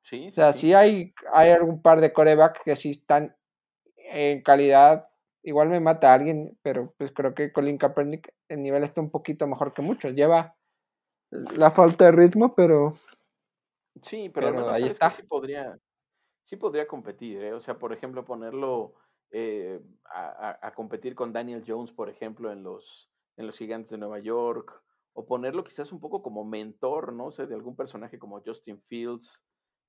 Sí, 0.04 0.30
o 0.30 0.32
sea, 0.32 0.54
sí, 0.54 0.74
hay, 0.74 1.14
hay 1.34 1.52
algún 1.52 1.82
par 1.82 2.00
de 2.00 2.14
coreback 2.14 2.64
que 2.64 2.78
sí 2.78 2.92
están 2.92 3.36
en 3.98 4.42
calidad. 4.42 5.10
Igual 5.44 5.68
me 5.68 5.82
mata 5.82 6.12
a 6.12 6.14
alguien, 6.14 6.58
pero 6.62 6.94
pues 6.98 7.12
creo 7.14 7.36
que 7.36 7.52
Colin 7.52 7.78
Kaepernick 7.78 8.34
el 8.48 8.64
nivel 8.64 8.84
está 8.84 9.02
un 9.02 9.12
poquito 9.12 9.48
mejor 9.48 9.74
que 9.74 9.82
muchos. 9.82 10.14
Lleva 10.14 10.56
la 11.32 11.72
falta 11.72 12.06
de 12.06 12.12
ritmo, 12.12 12.56
pero. 12.56 12.94
Sí, 14.02 14.30
pero, 14.30 14.70
ahí 14.70 14.84
está. 14.84 15.12
sí 15.12 15.24
podría, 15.24 15.78
sí 16.44 16.56
podría 16.56 16.88
competir, 16.88 17.44
¿eh? 17.44 17.54
O 17.54 17.60
sea, 17.60 17.78
por 17.78 17.92
ejemplo, 17.92 18.24
ponerlo 18.24 18.94
eh, 19.32 19.82
a, 20.14 20.60
a, 20.62 20.74
competir 20.74 21.16
con 21.16 21.34
Daniel 21.34 21.64
Jones, 21.66 21.92
por 21.92 22.10
ejemplo, 22.10 22.52
en 22.52 22.64
los, 22.64 23.12
en 23.36 23.48
los 23.48 23.58
Gigantes 23.58 23.92
de 23.92 23.98
Nueva 23.98 24.20
York, 24.20 24.82
o 25.14 25.26
ponerlo 25.26 25.64
quizás 25.64 25.92
un 25.92 26.00
poco 26.00 26.22
como 26.22 26.46
mentor, 26.46 27.12
¿no? 27.12 27.32
Sea, 27.32 27.46
de 27.46 27.56
algún 27.56 27.76
personaje 27.76 28.20
como 28.20 28.42
Justin 28.42 28.82
Fields 28.84 29.42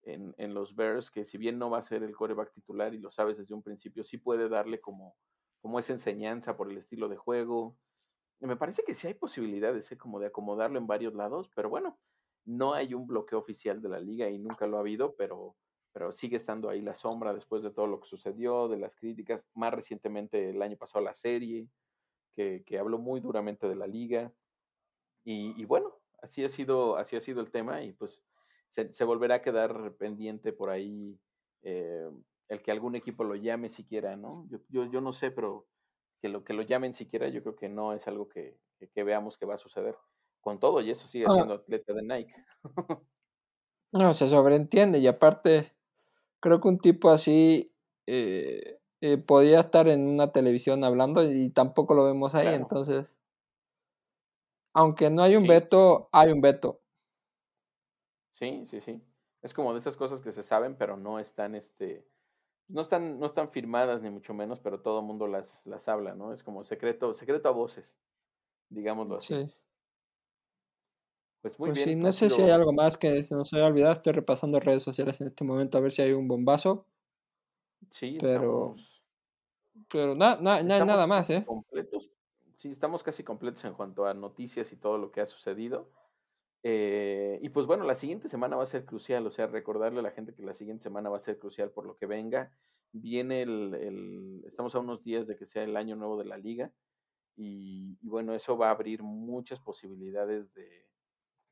en, 0.03 0.35
en, 0.39 0.55
los 0.55 0.75
Bears, 0.75 1.11
que 1.11 1.25
si 1.25 1.37
bien 1.37 1.59
no 1.59 1.69
va 1.71 1.79
a 1.79 1.83
ser 1.83 2.03
el 2.03 2.17
coreback 2.17 2.53
titular 2.53 2.95
y 2.95 2.99
lo 2.99 3.11
sabes 3.11 3.37
desde 3.37 3.55
un 3.55 3.63
principio, 3.63 4.03
sí 4.05 4.17
puede 4.17 4.49
darle 4.49 4.81
como, 4.81 5.17
como 5.61 5.79
esa 5.79 5.93
enseñanza 5.93 6.57
por 6.57 6.71
el 6.71 6.79
estilo 6.79 7.09
de 7.09 7.17
juego. 7.17 7.77
Me 8.41 8.57
parece 8.57 8.85
que 8.85 8.95
sí 8.95 9.07
hay 9.07 9.15
posibilidades, 9.15 9.93
¿eh? 9.93 9.99
como 9.99 10.19
de 10.19 10.29
acomodarlo 10.29 10.79
en 10.79 10.87
varios 10.87 11.15
lados, 11.15 11.51
pero 11.55 11.69
bueno, 11.69 11.99
no 12.45 12.73
hay 12.73 12.95
un 12.95 13.07
bloqueo 13.07 13.39
oficial 13.39 13.83
de 13.83 13.89
la 13.91 14.01
liga 14.01 14.31
y 14.31 14.39
nunca 14.39 14.67
lo 14.67 14.79
ha 14.79 14.81
habido, 14.81 15.15
pero, 15.17 15.57
pero 15.99 16.13
sigue 16.13 16.37
estando 16.37 16.71
ahí 16.71 16.81
la 16.81 16.95
sombra 16.95 17.35
después 17.35 17.65
de 17.65 17.73
todo 17.73 17.89
lo 17.89 17.99
que 17.99 18.07
sucedió, 18.07 18.69
de 18.69 18.77
las 18.77 18.95
críticas, 18.95 19.45
más 19.55 19.75
recientemente 19.75 20.51
el 20.51 20.63
año 20.63 20.77
pasado 20.77 21.05
la 21.05 21.13
serie, 21.13 21.67
que, 22.37 22.63
que 22.65 22.79
habló 22.79 22.99
muy 22.99 23.19
duramente 23.19 23.69
de 23.69 23.75
la 23.75 23.89
liga. 23.89 24.33
Y, 25.25 25.61
y, 25.61 25.65
bueno, 25.65 25.93
así 26.23 26.45
ha 26.45 26.49
sido, 26.49 26.97
así 26.99 27.17
ha 27.17 27.21
sido 27.21 27.41
el 27.41 27.51
tema, 27.51 27.83
y 27.83 27.95
pues 27.95 28.23
se, 28.69 29.03
volverá 29.03 29.37
a 29.37 29.43
quedar 29.43 29.95
pendiente 29.95 30.53
por 30.53 30.71
ahí 30.71 31.19
eh, 31.63 32.09
el 32.47 32.63
que 32.63 32.71
algún 32.71 32.95
equipo 32.95 33.25
lo 33.25 33.35
llame 33.35 33.69
siquiera, 33.69 34.15
¿no? 34.15 34.47
Yo, 34.51 34.59
yo, 34.69 34.85
yo, 34.85 35.01
no 35.01 35.13
sé, 35.13 35.33
pero 35.33 35.67
que 36.23 36.29
lo 36.29 36.45
que 36.45 36.53
lo 36.53 36.63
llamen 36.63 36.95
siquiera, 36.95 37.29
yo 37.29 37.43
creo 37.43 37.57
que 37.57 37.69
no 37.69 37.93
es 37.93 38.07
algo 38.07 38.29
que, 38.29 38.57
que, 38.95 39.03
veamos 39.03 39.37
que 39.37 39.47
va 39.47 39.55
a 39.55 39.59
suceder. 39.59 39.97
Con 40.43 40.61
todo, 40.61 40.81
y 40.81 40.93
eso 40.93 41.09
sigue 41.09 41.27
siendo 41.29 41.55
atleta 41.55 41.93
de 41.93 42.03
Nike. 42.03 42.35
no, 43.93 44.15
se 44.15 44.29
sobreentiende, 44.29 45.01
y 45.01 45.09
aparte, 45.09 45.73
creo 46.41 46.61
que 46.61 46.69
un 46.69 46.79
tipo 46.79 47.11
así 47.11 47.73
eh, 48.07 48.79
eh, 49.01 49.19
podía 49.19 49.61
estar 49.61 49.89
en 49.89 50.09
una 50.09 50.33
televisión 50.33 50.85
hablando 50.85 51.23
y 51.23 51.51
tampoco 51.51 51.95
lo 51.95 52.05
vemos 52.05 52.35
ahí, 52.35 52.55
entonces. 52.55 53.17
Aunque 54.75 55.11
no 55.11 55.23
hay 55.23 55.37
un 55.37 55.47
veto, 55.47 56.09
hay 56.13 56.31
un 56.31 56.41
veto. 56.41 56.81
Sí, 58.33 58.65
sí, 58.67 58.81
sí. 58.81 59.03
Es 59.43 59.55
como 59.55 59.73
de 59.73 59.81
esas 59.81 59.97
cosas 59.97 60.21
que 60.21 60.33
se 60.33 60.43
saben, 60.43 60.77
pero 60.77 60.97
no 60.97 61.19
están, 61.19 61.55
este, 61.55 62.07
no 62.69 62.81
están, 62.81 63.19
no 63.19 63.27
están 63.27 63.51
firmadas 63.51 64.03
ni 64.03 64.11
mucho 64.11 64.35
menos, 64.35 64.61
pero 64.61 64.81
todo 64.81 65.01
el 65.01 65.07
mundo 65.07 65.27
las, 65.27 65.65
las 65.65 65.89
habla, 65.89 66.15
¿no? 66.15 66.33
Es 66.33 66.43
como 66.43 66.65
secreto, 66.65 67.15
secreto 67.15 67.49
a 67.49 67.53
voces, 67.53 67.97
digámoslo 68.69 69.17
así. 69.17 69.35
Sí. 69.35 69.55
Pues 71.43 71.59
muy 71.59 71.71
pues 71.71 71.85
bien. 71.85 71.99
Sí, 71.99 72.05
no 72.05 72.13
sé 72.13 72.31
si 72.31 72.43
hay 72.43 72.51
algo 72.51 72.73
más 72.73 72.97
que 72.97 73.23
se 73.23 73.35
nos 73.35 73.53
haya 73.53 73.67
olvidado. 73.67 73.93
Estoy 73.93 74.13
repasando 74.13 74.61
redes 74.61 74.83
sociales 74.83 75.21
en 75.21 75.29
este 75.29 75.45
momento 75.45 75.79
a 75.79 75.81
ver 75.81 75.93
si 75.93 76.03
hay 76.03 76.13
un 76.13 76.29
bombazo. 76.29 76.87
Sí, 77.91 78.19
pero. 78.21 78.77
Pero 79.91 80.15
nada, 80.15 80.41
no, 80.41 80.51
hay 80.51 80.65
nada 80.65 81.07
más, 81.07 81.31
¿eh? 81.31 81.45
Completos. 81.47 82.11
Sí, 82.57 82.71
estamos 82.71 83.05
casi 83.05 83.23
completos 83.23 83.65
en 83.65 83.75
cuanto 83.75 84.07
a 84.07 84.15
noticias 84.15 84.73
y 84.73 84.77
todo 84.77 84.99
lo 84.99 85.13
que 85.13 85.21
ha 85.21 85.27
sucedido. 85.27 85.91
Eh, 86.65 87.39
y 87.41 87.49
pues 87.51 87.67
bueno, 87.67 87.85
la 87.85 87.95
siguiente 87.95 88.29
semana 88.29 88.57
va 88.57 88.65
a 88.65 88.67
ser 88.67 88.85
crucial, 88.85 89.25
o 89.27 89.31
sea, 89.31 89.47
recordarle 89.47 90.01
a 90.01 90.03
la 90.03 90.11
gente 90.11 90.35
que 90.35 90.43
la 90.43 90.55
siguiente 90.55 90.83
semana 90.83 91.09
va 91.09 91.19
a 91.19 91.21
ser 91.21 91.39
crucial 91.39 91.71
por 91.71 91.87
lo 91.87 91.97
que 91.97 92.07
venga. 92.07 92.53
Viene 92.91 93.43
el, 93.43 93.75
el 93.75 94.45
estamos 94.45 94.75
a 94.75 94.81
unos 94.81 95.05
días 95.05 95.29
de 95.29 95.37
que 95.37 95.47
sea 95.47 95.63
el 95.63 95.77
año 95.77 95.95
nuevo 95.95 96.19
de 96.19 96.25
la 96.25 96.37
liga 96.37 96.73
y, 97.41 97.97
bueno, 98.03 98.35
eso 98.35 98.59
va 98.59 98.67
a 98.67 98.73
abrir 98.73 99.05
muchas 99.05 99.61
posibilidades 99.61 100.53
de, 100.55 100.89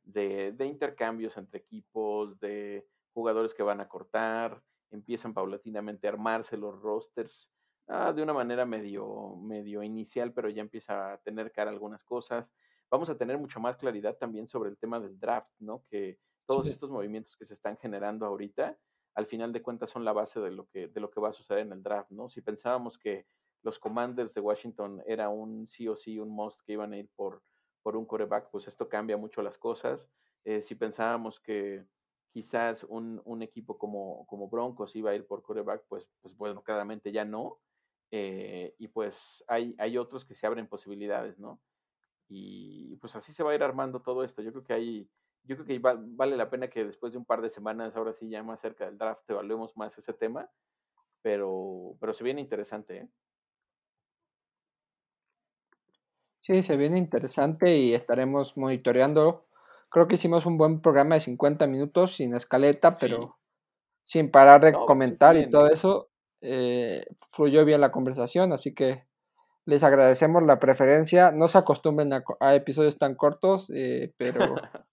de, 0.07 0.52
de, 0.52 0.66
intercambios 0.66 1.36
entre 1.36 1.59
equipos, 1.59 2.38
de 2.40 2.86
jugadores 3.12 3.52
que 3.52 3.62
van 3.62 3.80
a 3.80 3.88
cortar, 3.88 4.62
empiezan 4.90 5.34
paulatinamente 5.34 6.07
a 6.07 6.11
armarse 6.11 6.57
los 6.57 6.80
rosters 6.80 7.50
ah, 7.88 8.12
de 8.12 8.22
una 8.22 8.32
manera 8.32 8.64
medio, 8.64 9.36
medio 9.36 9.82
inicial, 9.82 10.32
pero 10.32 10.48
ya 10.48 10.62
empieza 10.62 11.12
a 11.12 11.18
tener 11.18 11.52
cara 11.52 11.70
algunas 11.70 12.02
cosas 12.04 12.50
vamos 12.90 13.11
a 13.11 13.16
tener 13.16 13.38
mucha 13.38 13.59
más 13.59 13.76
claridad 13.76 14.16
también 14.16 14.48
sobre 14.48 14.70
el 14.70 14.78
tema 14.78 15.00
del 15.00 15.18
draft, 15.18 15.50
¿no? 15.59 15.84
Que 15.90 16.18
todos 16.46 16.66
estos 16.68 16.90
movimientos 16.90 17.36
que 17.36 17.46
se 17.46 17.54
están 17.54 17.76
generando 17.76 18.26
ahorita, 18.26 18.78
al 19.14 19.26
final 19.26 19.52
de 19.52 19.62
cuentas 19.62 19.90
son 19.90 20.04
la 20.04 20.12
base 20.12 20.40
de 20.40 20.50
lo 20.50 20.66
que, 20.68 20.88
de 20.88 21.00
lo 21.00 21.11
que 21.11 21.20
va 21.20 21.30
a 21.30 21.32
suceder 21.32 21.61
en 21.62 21.72
el 21.72 21.82
draft, 21.82 22.11
¿no? 22.11 22.28
Si 22.28 22.40
pensábamos 22.40 22.98
que 22.98 23.26
los 23.62 23.78
commanders 23.78 24.34
de 24.34 24.40
Washington 24.40 25.02
era 25.07 25.28
un 25.28 25.66
sí 25.66 25.88
o 25.88 25.96
sí, 25.96 26.18
un 26.18 26.30
must 26.30 26.61
que 26.64 26.74
iban 26.74 26.92
a 26.92 26.98
ir 26.98 27.11
por, 27.16 27.42
por 27.87 27.97
un 27.97 28.05
coreback, 28.05 28.51
pues 28.51 28.66
esto 28.66 28.89
cambia 28.89 29.16
mucho 29.16 29.43
las 29.43 29.57
cosas. 29.59 30.09
Eh, 30.43 30.61
si 30.61 30.74
pensábamos 30.74 31.39
que 31.39 31.87
quizás 32.32 32.82
un, 32.82 33.22
un, 33.24 33.43
equipo 33.43 33.78
como, 33.78 34.26
como 34.26 34.49
Broncos 34.49 34.97
iba 34.97 35.12
a 35.12 35.14
ir 35.14 35.24
por 35.24 35.41
coreback, 35.45 35.84
pues, 35.87 36.09
pues 36.20 36.37
bueno, 36.37 36.64
claramente 36.64 37.12
ya 37.12 37.24
no. 37.24 37.61
Eh, 38.11 38.74
y 38.80 38.89
pues 38.89 39.45
hay, 39.47 39.76
hay 39.78 39.99
otros 39.99 40.24
que 40.24 40.34
se 40.34 40.49
abren 40.49 40.66
posibilidades, 40.66 41.39
¿no? 41.39 41.62
Y 42.26 42.97
pues 42.97 43.14
así 43.14 43.32
se 43.32 43.45
va 43.45 43.53
a 43.53 43.55
ir 43.55 43.62
armando 43.62 44.03
todo 44.03 44.24
esto. 44.24 44.43
Yo 44.43 44.51
creo 44.51 44.64
que 44.64 44.72
hay, 44.72 45.09
yo 45.45 45.55
creo 45.55 45.66
que 45.68 45.78
vale 45.78 46.37
la 46.37 46.51
pena 46.51 46.66
que 46.66 46.84
después 46.84 47.12
de 47.12 47.18
un 47.18 47.24
par 47.24 47.41
de 47.41 47.51
semanas, 47.51 47.95
ahora 47.95 48.12
sí 48.12 48.28
ya 48.28 48.43
más 48.43 48.61
cerca 48.61 48.87
del 48.87 48.99
draft, 48.99 49.30
evaluemos 49.30 49.76
más 49.76 49.97
ese 49.97 50.12
tema, 50.12 50.51
pero, 51.22 51.97
pero 52.01 52.12
se 52.12 52.24
viene 52.24 52.41
interesante, 52.41 52.97
¿eh? 52.97 53.09
Sí, 56.47 56.62
se 56.62 56.76
viene 56.76 56.97
interesante 56.97 57.76
y 57.76 57.92
estaremos 57.92 58.57
monitoreando. 58.57 59.47
Creo 59.90 60.07
que 60.07 60.14
hicimos 60.14 60.47
un 60.47 60.57
buen 60.57 60.80
programa 60.80 61.16
de 61.16 61.20
50 61.22 61.66
minutos 61.66 62.12
sin 62.12 62.34
escaleta, 62.34 62.99
pero 62.99 63.36
sin 64.01 64.30
parar 64.30 64.61
de 64.61 64.72
comentar 64.72 65.36
y 65.36 65.51
todo 65.51 65.66
eso. 65.66 66.09
Eh, 66.40 67.05
fluyó 67.32 67.64
bien 67.64 67.80
la 67.80 67.90
conversación, 67.90 68.53
así 68.53 68.74
que 68.74 69.03
les 69.64 69.82
agradecemos 69.82 70.44
la 70.44 70.61
preferencia. 70.61 71.32
No 71.32 71.49
se 71.49 71.59
acostumbren 71.59 72.12
a, 72.12 72.55
episodios 72.55 72.97
tan 72.97 73.16
cortos, 73.16 73.68
eh, 73.74 74.14
pero 74.16 74.38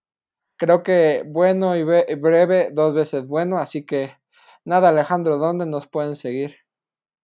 creo 0.57 0.81
que 0.81 1.21
bueno 1.23 1.75
y 1.75 1.83
breve, 1.83 2.71
dos 2.73 2.95
veces 2.95 3.27
bueno, 3.27 3.59
así 3.59 3.85
que 3.85 4.17
nada, 4.65 4.89
Alejandro, 4.89 5.37
¿dónde 5.37 5.67
nos 5.67 5.87
pueden 5.87 6.15
seguir? 6.15 6.55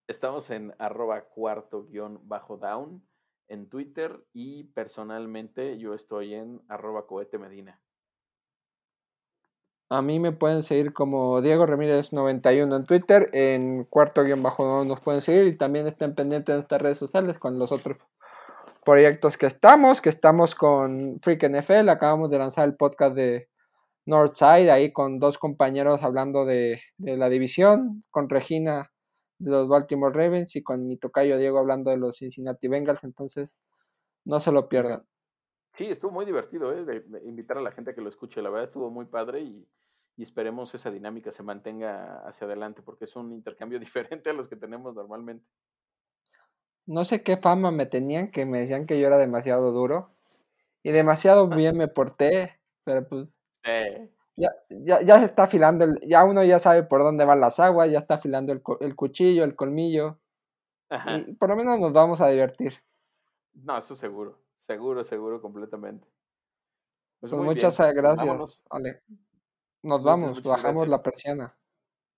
Estamos 0.07 0.51
en 0.51 0.75
arroba 0.77 1.21
cuarto 1.21 1.87
guion 1.87 2.19
bajo 2.27 2.57
down 2.57 3.08
en 3.49 3.67
Twitter 3.67 4.23
y 4.33 4.65
personalmente 4.65 5.77
yo 5.77 5.93
estoy 5.93 6.35
en 6.35 6.61
arroba 6.69 7.05
cohete. 7.07 7.37
A 9.89 10.01
mí 10.01 10.19
me 10.19 10.31
pueden 10.31 10.61
seguir 10.61 10.93
como 10.93 11.41
Diego 11.41 11.65
Ramírez 11.65 12.13
91 12.13 12.75
en 12.75 12.85
Twitter, 12.85 13.29
en 13.33 13.83
cuarto 13.85 14.23
guion 14.23 14.43
bajo 14.43 14.85
nos 14.85 15.01
pueden 15.01 15.21
seguir 15.21 15.47
y 15.47 15.57
también 15.57 15.87
estén 15.87 16.13
pendientes 16.13 16.53
de 16.53 16.57
nuestras 16.57 16.81
redes 16.81 16.99
sociales 16.99 17.39
con 17.39 17.57
los 17.57 17.71
otros 17.71 17.97
proyectos 18.85 19.37
que 19.37 19.47
estamos, 19.47 19.99
que 19.99 20.09
estamos 20.09 20.55
con 20.55 21.19
Freak 21.21 21.43
NFL, 21.43 21.89
acabamos 21.89 22.29
de 22.29 22.37
lanzar 22.37 22.67
el 22.67 22.75
podcast 22.75 23.15
de 23.15 23.49
Northside, 24.05 24.71
ahí 24.71 24.93
con 24.93 25.19
dos 25.19 25.37
compañeros 25.37 26.03
hablando 26.03 26.45
de 26.45 26.81
la 26.97 27.29
división, 27.29 28.01
con 28.11 28.29
Regina 28.29 28.91
de 29.39 29.51
los 29.51 29.67
Baltimore 29.67 30.13
Ravens 30.13 30.55
y 30.55 30.61
con 30.61 30.85
mi 30.85 30.97
tocayo 30.97 31.37
Diego 31.37 31.57
hablando 31.57 31.89
de 31.89 31.97
los 31.97 32.17
Cincinnati 32.17 32.67
Bengals, 32.67 33.03
entonces 33.03 33.57
no 34.25 34.39
se 34.39 34.51
lo 34.51 34.67
pierdan. 34.69 35.03
Sí, 35.77 35.85
estuvo 35.85 36.11
muy 36.11 36.25
divertido, 36.25 36.73
¿eh? 36.73 36.83
de, 36.83 37.03
invitar 37.23 37.57
a 37.57 37.61
la 37.61 37.71
gente 37.71 37.91
a 37.91 37.95
que 37.95 38.01
lo 38.01 38.09
escuche, 38.09 38.41
la 38.41 38.49
verdad 38.49 38.67
estuvo 38.67 38.89
muy 38.89 39.05
padre 39.05 39.41
y, 39.41 39.67
esperemos 40.17 40.75
esa 40.75 40.91
dinámica 40.91 41.31
se 41.31 41.43
mantenga 41.43 42.19
hacia 42.27 42.45
adelante 42.45 42.81
porque 42.81 43.05
es 43.05 43.15
un 43.15 43.31
intercambio 43.31 43.79
diferente 44.19 44.29
a 44.29 44.33
los 44.33 44.49
que 44.49 44.57
tenemos 44.57 44.93
normalmente. 44.93 45.45
No 46.85 47.05
sé 47.05 47.23
qué 47.23 47.37
fama 47.37 47.71
me 47.71 47.85
tenían 47.85 48.29
que 48.29 48.45
me 48.45 48.59
decían 48.59 48.85
que 48.85 48.99
yo 48.99 49.07
era 49.07 49.17
demasiado 49.17 49.71
duro 49.71 50.11
y 50.83 50.91
demasiado 50.91 51.47
bien 51.55 51.77
me 51.77 51.87
porté, 51.87 52.59
pero 52.83 53.07
pues 53.07 53.29
ya, 54.39 54.55
ya, 54.69 55.01
ya 55.01 55.19
se 55.19 55.25
está 55.25 55.43
afilando, 55.43 55.83
el, 55.85 55.99
ya 56.07 56.23
uno 56.23 56.43
ya 56.43 56.59
sabe 56.59 56.83
por 56.83 57.01
dónde 57.01 57.25
van 57.25 57.41
las 57.41 57.59
aguas, 57.59 57.91
ya 57.91 57.99
está 57.99 58.15
afilando 58.15 58.53
el, 58.53 58.61
el 58.79 58.95
cuchillo, 58.95 59.43
el 59.43 59.55
colmillo. 59.55 60.17
Y 61.07 61.33
por 61.33 61.49
lo 61.49 61.55
menos 61.55 61.79
nos 61.79 61.93
vamos 61.93 62.21
a 62.21 62.29
divertir. 62.29 62.73
No, 63.53 63.77
eso 63.77 63.95
seguro, 63.95 64.39
seguro, 64.57 65.03
seguro, 65.03 65.41
completamente. 65.41 66.07
Pues, 67.19 67.31
pues 67.31 67.43
muchas 67.43 67.77
gracias, 67.77 68.65
Ale. 68.69 69.03
Nos 69.83 70.03
vamos, 70.03 70.41
bajamos 70.41 70.87
la 70.87 71.03
persiana. 71.03 71.55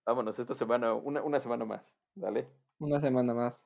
Vámonos, 0.06 0.38
esta 0.40 0.54
semana, 0.54 0.94
una, 0.94 1.22
una 1.24 1.40
semana 1.40 1.66
más, 1.66 1.94
dale. 2.16 2.48
Una 2.80 3.00
semana 3.00 3.34
más. 3.34 3.66